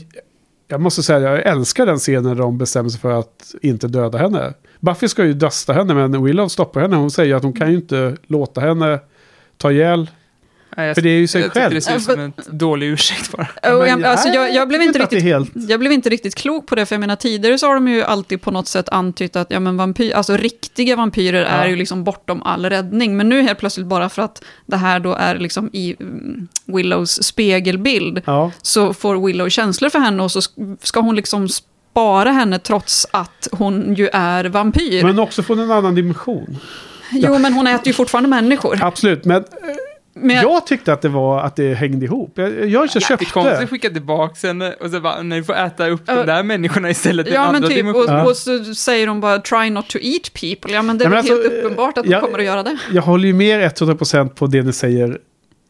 [0.67, 4.17] jag måste säga, jag älskar den scenen när de bestämmer sig för att inte döda
[4.17, 4.53] henne.
[4.79, 6.95] Buffy ska ju dösta henne, men Willow stoppar henne.
[6.95, 8.99] Hon säger att hon kan ju inte låta henne
[9.57, 10.09] ta ihjäl
[10.85, 11.73] jag- För det är ju sig jag själv.
[11.73, 13.47] det ser ut som en dålig ursäkt bara.
[13.77, 15.51] Och jag, alltså, jag, jag, blev inte riktigt, helt...
[15.53, 18.03] jag blev inte riktigt klok på det, för jag menar tidigare så har de ju
[18.03, 22.03] alltid på något sätt antytt att ja, men vampyr, alltså, riktiga vampyrer är ju liksom
[22.03, 23.17] bortom all räddning.
[23.17, 27.23] Men nu helt plötsligt bara för att det här då är liksom i mm, Willows
[27.23, 28.51] spegelbild, Ja.
[28.61, 33.07] så får Willow känslor för henne och så sk- ska hon liksom spara henne trots
[33.11, 35.03] att hon ju är vampyr.
[35.03, 36.57] Men också från en annan dimension.
[37.11, 38.79] Jo, men hon äter ju fortfarande människor.
[38.81, 39.43] Absolut, men,
[40.21, 42.31] Men jag- jag tyckte att det var att det hängde ihop.
[42.35, 43.25] Jag, jag Det är köpte.
[43.25, 46.43] konstigt att skicka tillbaka henne och så bara, nej, du får äta upp de där
[46.43, 47.27] människorna istället.
[47.31, 50.73] Ja, men typ, och, och så säger de bara try not to eat people.
[50.75, 52.77] Ja, men det är men alltså, helt uppenbart att de jag- kommer att göra det.
[52.91, 55.19] Jag håller ju med 100% på det ni säger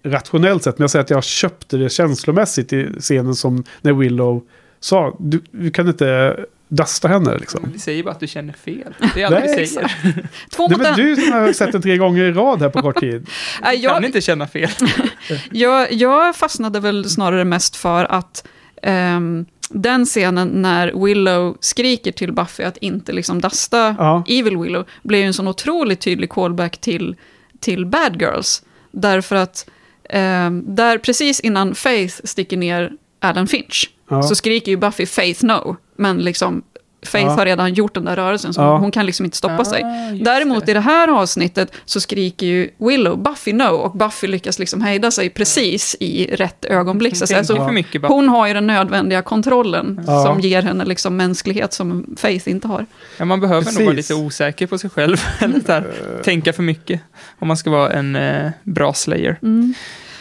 [0.06, 0.78] rationellt sett.
[0.78, 4.42] Men jag säger att jag köpte det känslomässigt i scenen som när Willow
[4.80, 5.16] sa.
[5.20, 6.38] Du, du kan inte
[6.68, 7.70] dasta henne liksom.
[7.74, 8.94] Vi säger bara att du känner fel.
[9.16, 9.92] Det är allt Nej, vi säger.
[10.50, 10.96] Två Nej, mot men en.
[10.96, 13.30] du som har sett den tre gånger i rad här på kort tid.
[13.62, 14.70] Nej, Du kan jag, inte känna fel.
[15.52, 18.48] jag, jag fastnade väl snarare mest för att
[18.84, 24.24] ehm, den scenen när Willow skriker till Buffy att inte liksom dasta Ja.
[24.28, 27.16] Evil Willow blev ju en sån otroligt tydlig callback till,
[27.60, 28.64] till Bad Girls.
[28.92, 29.70] Därför att
[30.10, 34.24] ehm, där precis innan Faith sticker ner Adam Finch Ja.
[34.24, 35.76] så skriker ju Buffy Faith no.
[35.98, 36.62] Men liksom
[37.06, 37.32] Faith Ja.
[37.32, 38.78] har redan gjort den där rörelsen, så Ja.
[38.78, 39.84] hon kan liksom inte stoppa Ah, sig.
[40.22, 44.82] Däremot i det här avsnittet så skriker ju Willow Buffy no, och Buffy lyckas liksom
[44.82, 47.16] hejda sig precis i rätt ögonblick.
[47.18, 47.40] Så att säga.
[47.44, 50.24] Tänker Så för mycket hon har ju den nödvändiga kontrollen Ja.
[50.26, 52.86] som ger henne liksom mänsklighet som Faith inte har.
[53.18, 54.10] Ja, man behöver nog vara Precis.
[54.10, 55.18] lite osäker på sig själv.
[55.40, 57.02] Eller så här, tänka för mycket.
[57.40, 59.40] Om man ska vara en eh, bra slayer.
[59.42, 59.74] Mm.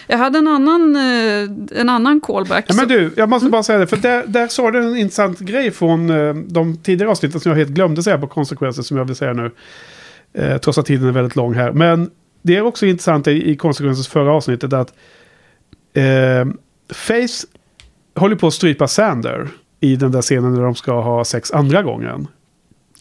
[0.06, 2.64] Jag hade en annan, eh, en annan callback.
[2.68, 3.86] Ja, men du, jag måste bara säga det.
[3.86, 7.56] För där, där sa du en intressant grej från eh, de tidigare avsnitten som jag
[7.56, 9.50] helt glömde säga på konsekvenser som jag vill säga nu.
[10.32, 11.72] Eh, trots att tiden är väldigt lång här.
[11.72, 12.10] Men
[12.42, 14.94] det är också intressant i, i konsekvensens förra avsnittet att
[15.94, 16.46] eh,
[16.92, 17.46] Face
[18.14, 19.48] håller på att strypa Sander
[19.80, 22.28] i den där scenen när de ska ha sex andra gången.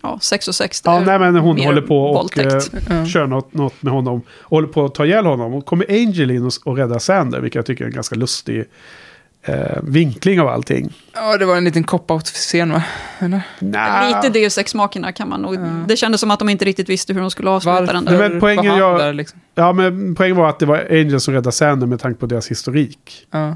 [0.04, 2.74] Ja, sex och sex, det Ja, nej, men hon håller på och våldtäkt.
[2.90, 4.22] eh, kör något, något med honom.
[4.30, 5.54] Och håller på att ta ihjäl honom.
[5.54, 8.66] Och kommer Angel in och, och räddar Sander, vilket jag tycker är en ganska lustig
[9.44, 10.94] eh, vinkling av allting.
[11.14, 12.84] Ja, det var en liten cop-out-scen va?
[13.20, 13.42] Eller?
[13.60, 14.08] Nah.
[14.08, 15.60] Lite Deus Ex-makerna kan man nog...
[15.88, 18.30] Det kändes som att de inte riktigt visste hur de skulle avsluta den där.
[18.30, 19.40] men poängen jag, där, liksom?
[19.56, 22.52] ja, men poängen var att det var Angel som räddade Sander med tanke på deras
[22.52, 23.28] historik.
[23.32, 23.56] Ja.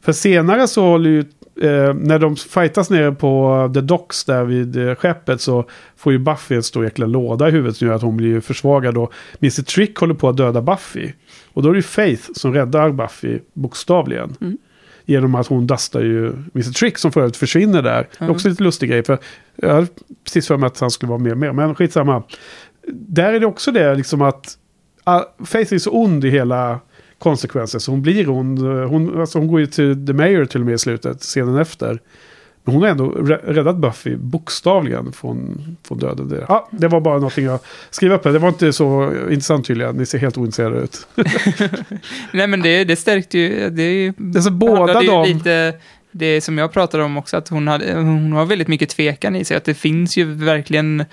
[0.00, 1.24] För senare så håller ju,
[1.62, 5.64] eh, när de fightas nere på The Docks där vid eh, skeppet så
[5.96, 8.96] får ju Buffy en stor jäkla låda i huvudet som gör att hon blir försvagad
[8.98, 9.12] och
[9.42, 9.62] Mr.
[9.62, 11.12] Trick håller på att döda Buffy.
[11.52, 14.36] Och då är det ju Faith som räddar Buffy bokstavligen.
[14.40, 14.58] Mm.
[15.04, 16.72] Genom att hon dustar ju Mr.
[16.72, 17.92] Trick som för övrigt försvinner där.
[18.10, 18.34] Det är Mm.
[18.34, 19.18] också lite lustig grej för
[19.56, 19.86] jag hade
[20.24, 21.52] precis för mig att han skulle vara med mer.
[21.52, 22.22] Men skitsamma.
[22.92, 24.54] Där är det också det liksom att
[25.04, 26.80] ah, Faith är så ond i hela
[27.18, 27.78] konsekvenser.
[27.78, 28.58] Så hon blir ond.
[28.88, 31.98] Hon, alltså hon går ju till The Mayor till och med i slutet, scenen efter.
[32.64, 36.28] Men hon har ändå rä- räddat Buffy bokstavligen från, från döden.
[36.28, 38.32] Det, ja, det var bara någonting jag skrev upp här.
[38.32, 39.96] Det var inte så intressant tydligen.
[39.96, 41.06] Ni ser helt ointresserade ut.
[42.32, 43.70] Nej, men det, det stärkte ju...
[43.70, 45.74] Det, är Alltså, båda handlade ju de- Lite,
[46.12, 49.44] det som jag pratade om också, att hon, hade, hon har väldigt mycket tvekan i
[49.44, 49.56] sig.
[49.56, 51.06] Att det finns ju verkligen eh,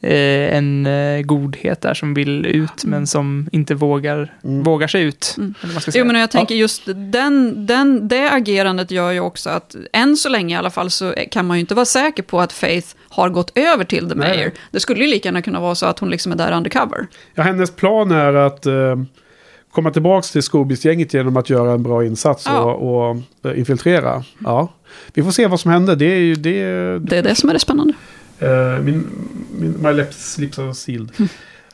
[0.00, 5.24] en eh, godhet där som vill ut, men som inte vågar, vågar sig ut.
[5.24, 5.92] Säga.
[5.94, 10.28] Jo, men jag tänker just den, den, det agerandet gör ju också att än så
[10.28, 13.28] länge i alla fall så kan man ju inte vara säker på att Faith har
[13.28, 14.36] gått över till The Nej.
[14.36, 14.50] Mayor.
[14.70, 17.06] Det skulle ju lika gärna kunna vara så att hon liksom är där undercover.
[17.34, 18.96] Ja, hennes plan är att eh,
[19.72, 22.60] komma tillbaka till Scoobies-gänget genom att göra en bra insats Ja.
[22.60, 23.16] och, och
[23.50, 24.24] eh, infiltrera.
[24.38, 24.68] Ja.
[25.14, 25.96] Vi får se vad som händer.
[25.96, 26.62] Det är ju det.
[26.98, 27.94] Det är det som är det spännande.
[28.38, 29.06] Eh, min,
[29.58, 31.10] min, my lips, lips are sealed.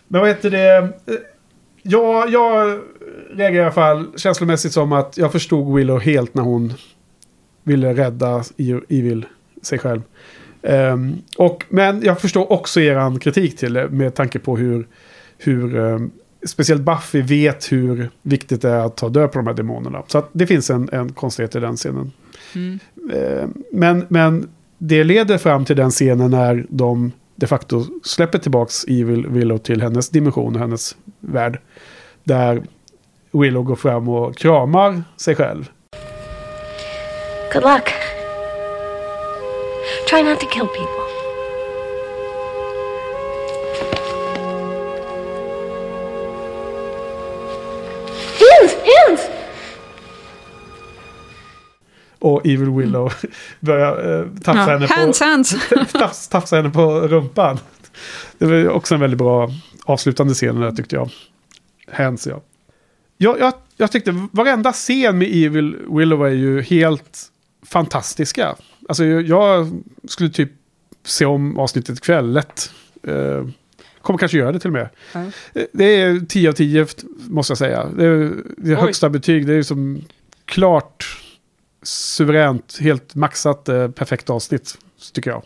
[0.08, 0.76] Men vad heter det?
[0.76, 1.14] Eh,
[1.86, 2.80] Ja, jag
[3.30, 6.72] reagerar i alla fall känslomässigt som att jag förstod Willow helt när hon
[7.62, 8.44] ville rädda
[8.88, 9.26] Evil
[9.62, 10.02] sig själv.
[10.62, 14.86] Ehm, och, men jag förstår också er kritik till det med tanke på hur,
[15.38, 16.10] hur ehm,
[16.46, 20.02] speciellt Buffy vet hur viktigt det är att ta död på de här demonerna.
[20.06, 22.12] Så det finns en, en konstighet i den scenen.
[22.54, 22.78] Mm.
[23.12, 28.84] Eh, Men, men det leder fram till den scenen när de de facto släpper tillbaks
[28.84, 31.60] Evil Willow till hennes dimension och hennes värld.
[32.24, 32.62] Där
[33.32, 35.70] Willow går fram och kramar sig själv.
[37.52, 37.92] Good luck.
[40.08, 41.04] Try not to kill people.
[48.40, 48.74] Hands!
[48.74, 49.33] Hands!
[52.24, 53.12] Och Evil Willow
[53.60, 55.54] börjar eh, tafsa, Ja, henne hands, på, hands.
[55.92, 57.58] tafs, tafsa henne på rumpan.
[58.38, 59.50] Det var också en väldigt bra
[59.84, 61.10] avslutande scen där tyckte jag.
[61.92, 62.42] Hands ja.
[63.16, 67.18] Jag, jag, jag tyckte varenda scen med Evil Willow är ju helt
[67.66, 68.56] fantastiska.
[68.88, 69.70] Alltså jag,
[70.08, 70.52] skulle typ
[71.04, 72.70] se om avsnittet ikväll lätt.
[73.02, 73.46] Eh,
[74.02, 74.88] kommer kanske göra det till och med.
[75.54, 76.86] Eh, Det är 10 av 10
[77.28, 77.86] måste jag säga.
[77.96, 79.46] Det är, det är högsta betyg.
[79.46, 80.04] Det är som
[80.44, 81.20] klart
[81.84, 84.78] suveränt, helt maxat, eh, perfekt avsnitt,
[85.12, 85.42] tycker jag.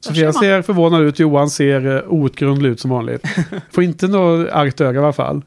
[0.00, 3.22] Sofia ser förvånad ut, Johan ser eh, outgrundlig ut som vanligt.
[3.72, 5.42] Får inte något argt öga i alla fall.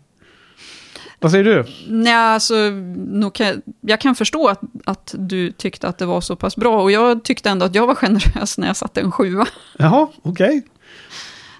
[1.19, 1.65] Vad säger du?
[1.87, 2.55] Nej, alltså,
[2.95, 6.81] nog kan, jag kan förstå att, att du tyckte att det var så pass bra.
[6.81, 9.47] Och jag tyckte ändå att jag var generös när jag satte en sjua.
[9.77, 10.63] Jaha, okej.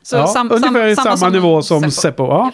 [0.04, 1.92] Så Ja, sam- ungefär i sam- samma, nivå som Seppo.
[1.92, 2.24] Seppo.
[2.24, 2.52] Ja.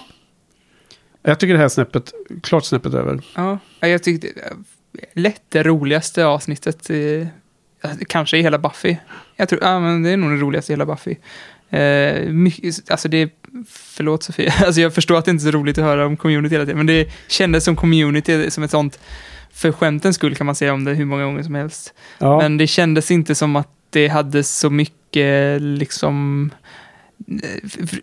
[1.24, 2.12] Jag tycker det här är snäppet,
[2.44, 3.22] klart snäppet över.
[3.36, 4.28] Ja, jag tyckte
[5.14, 7.28] lätt det roligaste avsnittet, eh,
[8.08, 8.96] kanske i hela Buffy.
[9.36, 11.16] Jag tror, ja men det är nog det roligaste i hela Buffy.
[11.70, 13.30] Eh, mycket, alltså det är,
[13.68, 16.56] förlåt Sofia, alltså jag förstår att det inte är så roligt att höra om community
[16.56, 19.00] hela tiden, men det kändes som community, som ett sånt,
[19.54, 21.94] för skämtens skull kan man säga om det hur många gånger som helst.
[22.18, 22.38] Ja.
[22.38, 26.50] Men det kändes inte som att det hade så mycket liksom...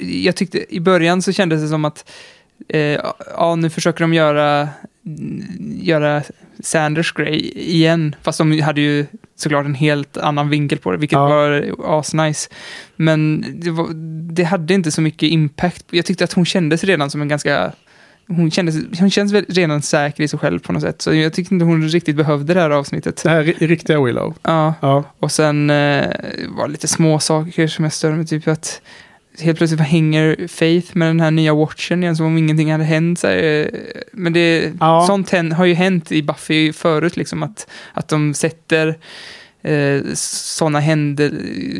[0.00, 2.10] Jag tyckte i början så kändes det som att
[2.68, 3.00] eh,
[3.36, 4.68] ja, nu försöker de göra,
[5.81, 6.23] göra
[6.62, 8.14] Sanders grej igen.
[8.22, 9.06] Fast de hade ju
[9.36, 11.28] såklart en helt annan vinkel på det, vilket Ja.
[11.28, 12.50] var asnice.
[12.96, 13.88] Men det, var,
[14.32, 15.84] det hade inte så mycket impact.
[15.90, 17.72] Jag tyckte att hon kändes redan som en ganska...
[18.30, 21.02] Hon kändes, hon känns redan säker i sig själv på något sätt.
[21.02, 23.22] Så jag tyckte inte hon riktigt behövde det här avsnittet.
[23.22, 24.34] Det här ri- riktiga Willow.
[24.42, 24.74] Ja.
[24.80, 25.04] Ja.
[25.18, 26.06] Och sen eh,
[26.48, 28.80] var det lite små saker som jag störde mig typ att
[29.41, 33.18] helt plötsligt hänger Faith med den här nya watchen igen som om ingenting hade hänt.
[33.18, 33.67] Så här, eh,
[34.12, 35.05] men det, Ja.
[35.07, 38.99] sånt hän- har ju hänt i Buffy förut, liksom att, att de sätter
[39.62, 41.31] eh, sådana händer,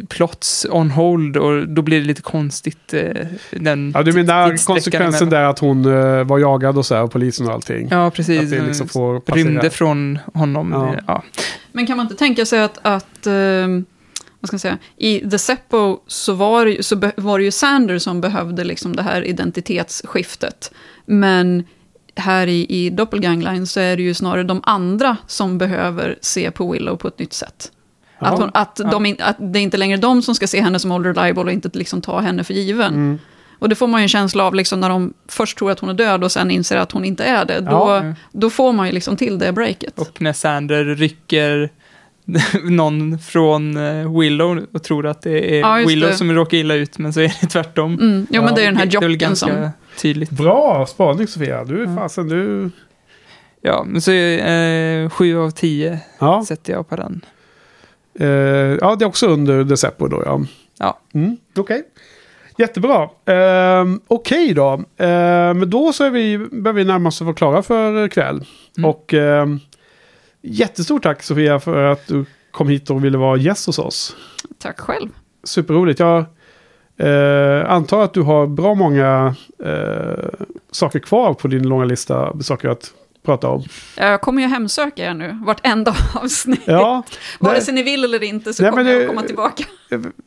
[0.09, 2.95] plots on hold och då blir det lite konstigt.
[2.95, 7.03] Eh, den Ja, du menar konsekvensen där att hon eh, var jagad och så här,
[7.03, 7.89] och polisen och allting?
[7.91, 8.41] Ja, precis.
[8.43, 9.45] Att det liksom får passera.
[9.49, 10.73] Rymde från honom.
[10.73, 10.95] Ja.
[11.07, 11.23] Ja.
[11.73, 13.85] Men kan man inte tänka sig att, att ehm,
[14.41, 17.45] vad ska jag säga, i The Seppo så var, det ju- så be, var det
[17.45, 20.73] ju Sander som behövde liksom det här identitetsskiftet.
[21.07, 21.65] Men
[22.17, 26.73] här i, i Doppelgangline så är det ju snarare de andra som behöver se på
[26.73, 27.73] Willow på ett nytt sätt.
[28.19, 30.93] Att, hon, att, de, att det är inte längre de som ska se henne som
[30.93, 32.95] Old Reliable och inte liksom ta henne för given.
[32.95, 33.19] Mm.
[33.59, 35.91] Och det får man ju en känsla av liksom när de först tror att hon
[35.91, 37.61] är död och sen inser att hon inte är det.
[37.61, 38.15] Då, Ja.
[38.33, 39.99] då får man ju liksom till det breaket.
[39.99, 41.71] Och när Sander rycker
[42.65, 46.17] någon från eh, Willow och tror att det är Ja, Willow det.
[46.17, 47.95] som råkar illa ut, men så är det tvärtom.
[47.95, 48.27] Mm.
[48.31, 49.71] Jo, men det är den här är jocken ganska som...
[49.99, 50.31] tydligt.
[50.31, 51.65] Bra spaning Sofia.
[51.65, 52.71] Du är fasen du...
[53.61, 56.45] Ja, men så eh, sju av tio Ja.
[56.49, 57.21] sätter jag på den.
[58.21, 58.27] Eh,
[58.81, 60.41] ja, det är också under Deceppo då ja.
[60.79, 60.99] Ja.
[61.15, 61.83] Mm, Okej.
[62.59, 63.03] Jättebra.
[63.27, 64.73] Eh, Okej då.
[64.97, 68.45] Eh, men då så är vi, börjar vi närma oss att vara klara för kväll.
[68.79, 68.91] Mm.
[68.91, 69.47] Och eh,
[70.43, 74.17] jättestort tack Sofia för att du kom hit och ville vara gäst hos oss.
[74.59, 75.09] Tack själv.
[75.45, 76.01] Superroligt.
[76.01, 76.25] Jag
[76.97, 79.35] eh, antar att du har bra många
[79.65, 80.29] eh,
[80.71, 82.43] saker kvar på din långa lista.
[82.43, 82.93] Saker att
[83.29, 83.65] prata om.
[83.97, 86.63] Jag kommer ju hemsöka er nu, vartenda avsnitt.
[86.65, 87.03] Ja,
[87.39, 89.65] Vare sig ni vill eller inte så Nej, kommer jag komma tillbaka.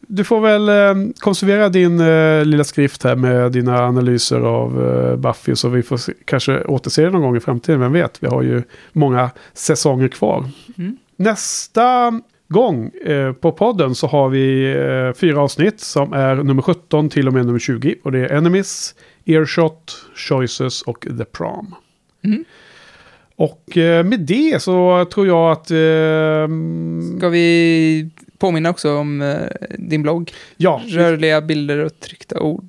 [0.08, 5.16] Du får väl eh, konservera din eh, lilla skrift här med dina analyser av eh,
[5.16, 5.56] Buffy.
[5.56, 7.80] Så vi får se, kanske återse det någon gång i framtiden.
[7.80, 8.24] Vem vet?
[8.24, 10.50] Vi har ju många säsonger kvar.
[10.78, 10.98] Mm.
[11.16, 12.14] Nästa
[12.48, 17.28] gång eh, på podden så har vi eh, fyra avsnitt som är nummer 17 till
[17.28, 17.96] och med nummer 20.
[18.04, 21.76] Och det är Enemies, Earshot, Choices och The Prom.
[22.24, 22.46] Mm.
[23.36, 25.72] Och eh, med det så tror jag att...
[25.72, 26.48] Eh,
[27.18, 29.38] Ska vi påminna också om eh,
[29.78, 30.32] din blogg?
[30.58, 30.82] Ja.
[30.88, 32.66] Rörliga bilder och tryckta ord.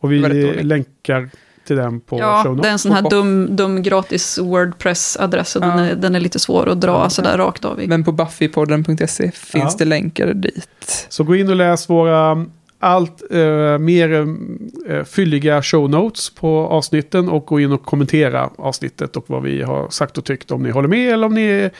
[0.00, 0.18] Och vi
[0.62, 1.30] länkar
[1.66, 5.62] till den på show Ja, det är en sån här dum, dum gratis Wordpress-adress och
[5.62, 7.86] den, är, den är lite svår att dra sådär rakt av i.
[7.86, 9.74] Men på buffypodden.se finns Ja.
[9.78, 11.06] det länkar dit.
[11.08, 12.46] Så gå in och läs våra
[12.78, 14.26] allt eh, mer
[14.88, 19.62] eh, fylliga show notes på avsnitten och gå in och kommentera avsnittet och vad vi
[19.62, 21.70] har sagt och tyckt om ni håller med eller om ni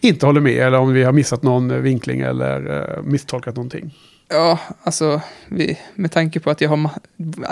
[0.00, 3.94] inte håller med eller om vi har missat någon vinkling eller eh, misstolkat någonting.
[4.28, 6.90] Ja, alltså vi, med tanke på att jag har,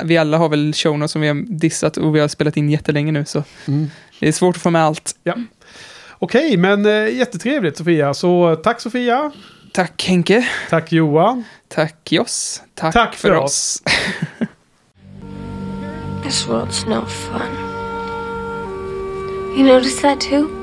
[0.04, 2.70] vi alla har väl show notes som vi har dissat och vi har spelat in
[2.70, 3.86] jättelänge nu så Mm.
[4.20, 5.12] det är svårt att få med allt.
[5.22, 5.34] Ja.
[6.18, 8.14] Okej, men eh, jättetrevligt Sofia.
[8.14, 9.32] Så tack Sofia.
[9.72, 10.48] Tack Henke.
[10.70, 11.44] Tack Johan.
[11.68, 12.62] Tack Joss.
[12.74, 13.82] Tack, Tack för för oss.
[13.86, 13.92] oss.
[16.22, 17.55] This world's no fun.
[19.56, 20.57] You notice that too?